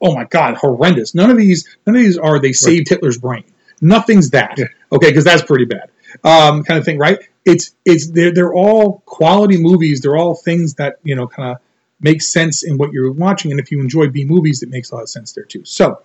[0.00, 1.14] oh my god, horrendous.
[1.14, 3.44] None of these, none of these are they saved Hitler's brain.
[3.80, 4.58] Nothing's that.
[4.58, 4.66] Yeah.
[4.92, 5.90] Okay, because that's pretty bad,
[6.22, 7.18] um, kind of thing, right?
[7.44, 10.00] It's it's they're they're all quality movies.
[10.00, 11.58] They're all things that you know kind of
[12.00, 13.50] make sense in what you're watching.
[13.50, 15.64] And if you enjoy B movies, it makes a lot of sense there too.
[15.64, 16.02] So.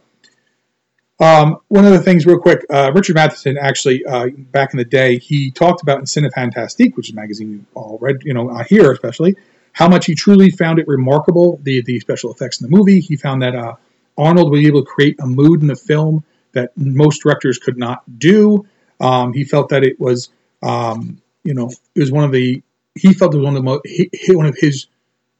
[1.19, 4.85] Um, one of the things, real quick, uh, Richard Matheson actually, uh, back in the
[4.85, 8.56] day, he talked about in Cinefantastique, which is a magazine you all read, you know,
[8.69, 9.35] here especially,
[9.72, 12.99] how much he truly found it remarkable the the special effects in the movie.
[12.99, 13.76] He found that uh,
[14.18, 16.23] Arnold was able to create a mood in the film
[16.53, 18.65] that most directors could not do.
[18.99, 20.30] Um, he felt that it was,
[20.64, 22.61] um, you know, it was one of the
[22.95, 23.85] he felt it was one of the most
[24.30, 24.88] one of his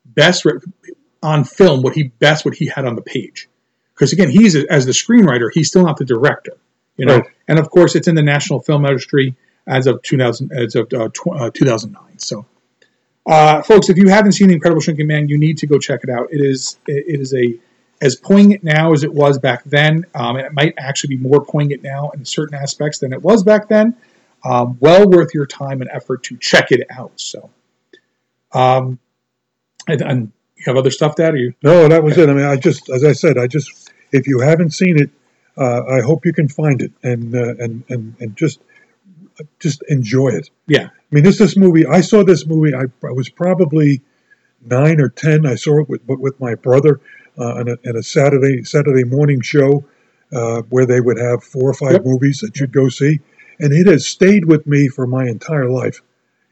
[0.06, 0.46] best
[1.22, 1.82] on film.
[1.82, 3.48] What he best what he had on the page,
[3.98, 6.54] because again, he's a, as the screenwriter, he's still not the director,
[6.98, 7.18] you know.
[7.18, 7.30] Right.
[7.48, 11.10] And of course, it's in the National Film Registry as of 2000 as of uh,
[11.10, 12.20] tw- uh, 2009.
[12.20, 12.46] So.
[13.26, 16.00] Uh, folks, if you haven't seen The Incredible Shrinking Man, you need to go check
[16.04, 16.30] it out.
[16.32, 17.60] It is it it is a
[18.02, 21.44] as poignant now as it was back then, um, and it might actually be more
[21.44, 23.96] poignant now in certain aspects than it was back then.
[24.46, 27.12] Um, well worth your time and effort to check it out.
[27.16, 27.50] So,
[28.54, 29.00] um,
[29.88, 31.34] and, and you have other stuff, Dad?
[31.34, 31.54] Or you?
[31.64, 32.30] No, that was it.
[32.30, 35.10] I mean, I just, as I said, I just, if you haven't seen it,
[35.58, 38.60] uh, I hope you can find it and uh, and and and just
[39.60, 40.50] just enjoy it.
[40.68, 41.86] Yeah, I mean, this this movie.
[41.86, 42.74] I saw this movie.
[42.76, 44.02] I, I was probably
[44.66, 45.46] nine or ten.
[45.46, 47.00] I saw it with with my brother
[47.38, 49.84] uh, on, a, on a Saturday Saturday morning show
[50.34, 52.06] uh, where they would have four or five Yep.
[52.06, 53.20] movies that you'd go see,
[53.60, 56.02] and it has stayed with me for my entire life.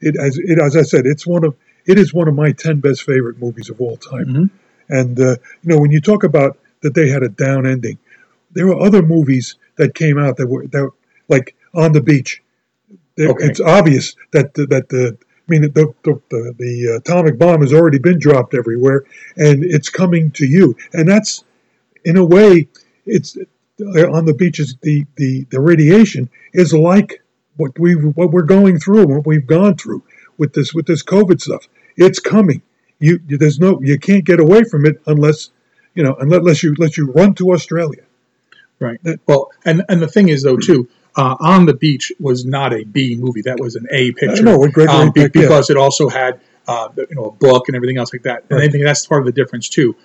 [0.00, 1.54] It as it as I said, it's one of
[1.86, 4.26] it is one of my ten best favorite movies of all time.
[4.26, 4.50] Mhm.
[4.88, 7.98] And uh, you know, when you talk about that they had a down ending,
[8.52, 10.90] there were other movies that came out that were that
[11.28, 12.42] like on the beach.
[13.18, 13.44] Okay.
[13.44, 17.72] It's obvious that the, that the I mean the the, the, the atomic bomb has
[17.72, 19.04] already been dropped everywhere,
[19.36, 20.76] and it's coming to you.
[20.92, 21.44] And that's
[22.04, 22.68] in a way,
[23.04, 23.36] it's
[23.80, 24.76] uh, on the beaches.
[24.82, 27.22] The the the radiation is like
[27.56, 30.02] what we what we're going through, what we've gone through
[30.38, 31.68] with this with this COVID stuff.
[31.96, 32.62] It's coming.
[32.98, 35.50] You there's no you can't get away from it unless
[35.96, 38.02] you know unless you let you run to Australia.
[38.78, 39.00] right.
[39.26, 40.88] Well, and and the thing is though too.
[41.18, 43.40] Uh, on the beach was not a B movie.
[43.40, 44.42] That was an A picture.
[44.68, 48.12] Gregory um, be- because it also had uh, you know a book and everything else
[48.12, 48.44] like that.
[48.50, 49.96] And I think that's part of the difference too.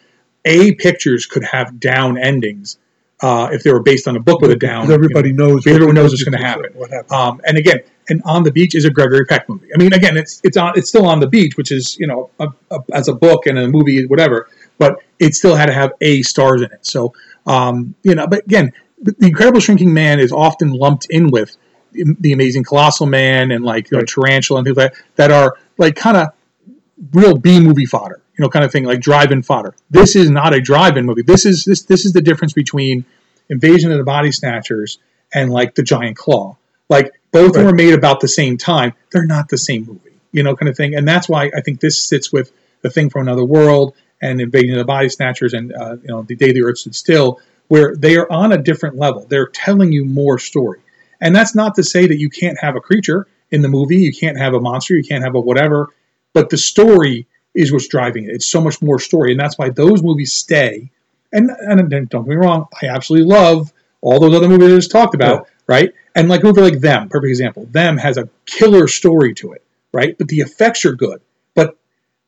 [0.45, 2.77] A pictures could have down endings
[3.21, 4.91] uh, if they were based on a book with a down.
[4.91, 5.67] Everybody you know, knows.
[5.67, 6.71] everyone knows what it's going to happen.
[6.73, 7.11] What happened?
[7.11, 9.67] Um, and again, and on the beach is a Gregory Peck movie.
[9.73, 12.29] I mean, again, it's it's on it's still on the beach, which is you know
[12.39, 14.49] a, a, as a book and a movie, whatever.
[14.81, 16.83] But it still had to have A stars in it.
[16.87, 17.13] So
[17.45, 21.55] um, you know, but again, the Incredible Shrinking Man is often lumped in with
[21.93, 24.03] the Amazing Colossal Man and like you know.
[24.05, 26.29] Tarantula and things like that that are like kind of
[27.13, 29.75] real B movie fodder, you know, kind of thing like drive-in fodder.
[29.91, 31.21] This is not a drive-in movie.
[31.21, 33.05] This is this this is the difference between
[33.49, 34.97] Invasion of the Body Snatchers
[35.33, 36.55] and like the Giant Claw.
[36.89, 37.65] Like both Right.
[37.65, 38.93] are made about the same time.
[39.11, 40.95] They're not the same movie, you know, kind of thing.
[40.95, 42.51] And that's why I think this sits with
[42.81, 46.35] the Thing from Another World and Invading the Body Snatchers and uh, you know the
[46.35, 49.25] Day the Earth Stood Still, where they are on a different level.
[49.27, 50.79] They're telling you more story.
[51.21, 54.13] And that's not to say that you can't have a creature in the movie, you
[54.13, 55.89] can't have a monster, you can't have a whatever,
[56.33, 58.31] but the story is what's driving it.
[58.31, 60.89] It's so much more story, and that's why those movies stay.
[61.33, 63.71] And and, then don't get me wrong, I absolutely love
[64.01, 65.93] all those other movies I just talked about, right?
[66.15, 67.67] And like a movie like Them, perfect example.
[67.71, 70.17] Them has a killer story to it, right?
[70.17, 71.21] But the effects are good,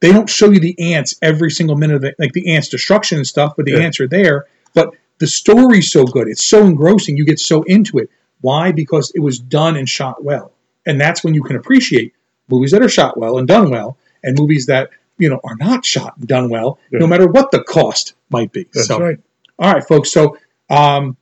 [0.03, 3.19] they don't show you the ants every single minute of it, like the ants' destruction
[3.19, 3.53] and stuff.
[3.55, 3.79] But the Yeah.
[3.79, 4.47] ants are there.
[4.73, 4.89] But
[5.19, 8.09] the story's so good, it's so engrossing, you get so into it.
[8.41, 8.73] Why?
[8.73, 10.51] Because it was done and shot well,
[10.85, 12.13] and that's when you can appreciate
[12.49, 15.85] movies that are shot well and done well, and movies that you know are not
[15.85, 18.67] shot and done well, no matter what the cost might be.
[18.73, 19.17] That's so, right.
[19.57, 20.11] all right, folks.
[20.11, 20.37] So
[20.69, 21.15] um,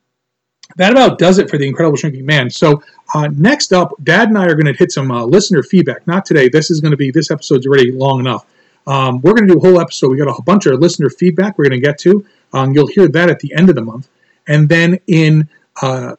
[0.78, 2.50] that about does it for the Incredible Shrinking Man.
[2.50, 2.82] So
[3.14, 6.08] uh, next up, Dad and I are going to hit some uh, listener feedback.
[6.08, 6.50] Not today.
[6.50, 8.48] This is going to be this episode's already long enough.
[8.88, 10.12] Um, we're going to do a whole episode.
[10.12, 12.26] We got a bunch of listener feedback we're going to get to.
[12.54, 14.10] Um, you'll hear that at the end of the month,
[14.48, 15.48] and then in
[15.82, 16.16] uh,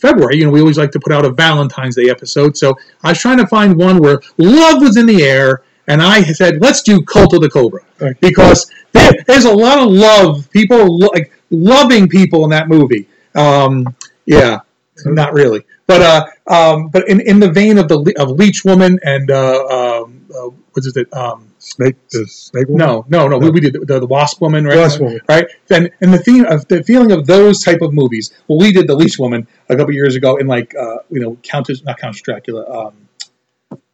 [0.00, 2.56] February, you know, we always like to put out a Valentine's Day episode.
[2.56, 2.74] So
[3.04, 6.60] I was trying to find one where love was in the air, and I said,
[6.60, 8.18] let's do Cult of the Cobra Right.
[8.20, 10.50] because there, there's a lot of love.
[10.50, 13.08] People like loving people in that movie.
[13.34, 13.94] Um,
[14.26, 14.60] yeah,
[15.04, 18.98] not really, but uh, um, but in, in the vein of the of Leech Woman
[19.04, 19.64] and uh,
[20.02, 21.12] um, uh, what is it?
[21.14, 22.68] Um, Snake, the snake.
[22.68, 22.86] Woman?
[22.86, 23.38] no, no, no.
[23.38, 24.78] We, we did the, the Wasp Woman, right?
[24.78, 25.20] Wasp Woman.
[25.28, 25.46] right?
[25.70, 28.32] And and the theme of the feeling of those type of movies.
[28.48, 31.36] Well, we did the Leech Woman a couple years ago in like uh, you know
[31.42, 32.88] Countess, not Countess Dracula.
[32.88, 33.08] Um,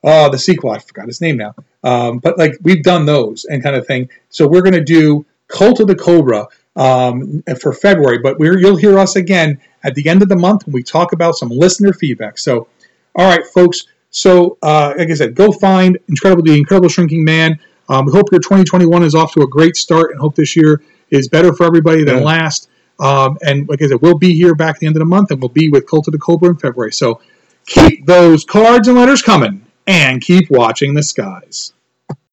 [0.04, 0.70] oh, the sequel.
[0.70, 1.54] I forgot his name now.
[1.82, 4.10] Um, but like we've done those and kind of thing.
[4.28, 8.18] So we're gonna do Cult of the Cobra um, for February.
[8.18, 11.12] But we're you'll hear us again at the end of the month when we talk
[11.12, 12.38] about some listener feedback.
[12.38, 12.68] So,
[13.14, 13.86] all right, folks.
[14.16, 17.58] So, uh, like I said, go find Incredible, the Incredible Shrinking Man.
[17.90, 20.80] Um, we hope your 2021 is off to a great start, and hope this year
[21.10, 22.24] is better for everybody than Yeah.
[22.24, 22.70] last.
[22.98, 25.32] Um, and like I said, we'll be here back at the end of the month,
[25.32, 26.92] and we'll be with Cult of the Cobra in February.
[26.92, 27.20] So,
[27.66, 31.74] keep those cards and letters coming, and keep watching the skies.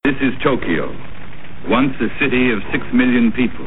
[0.04, 0.88] This is Tokyo,
[1.68, 3.66] once a city of six million people.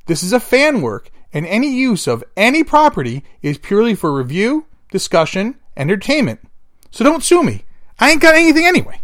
[0.08, 4.66] This is a fan work, and any use of any property is purely for review,
[4.94, 6.40] discussion, entertainment.
[6.92, 7.66] So don't sue me.
[8.00, 9.00] I ain't got anything anyway.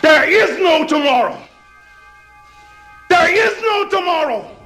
[0.00, 1.36] There is no tomorrow.
[3.08, 4.56] There is no tomorrow.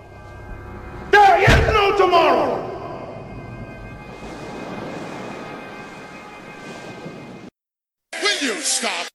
[1.11, 2.61] There is no tomorrow.
[8.23, 9.07] Will you stop?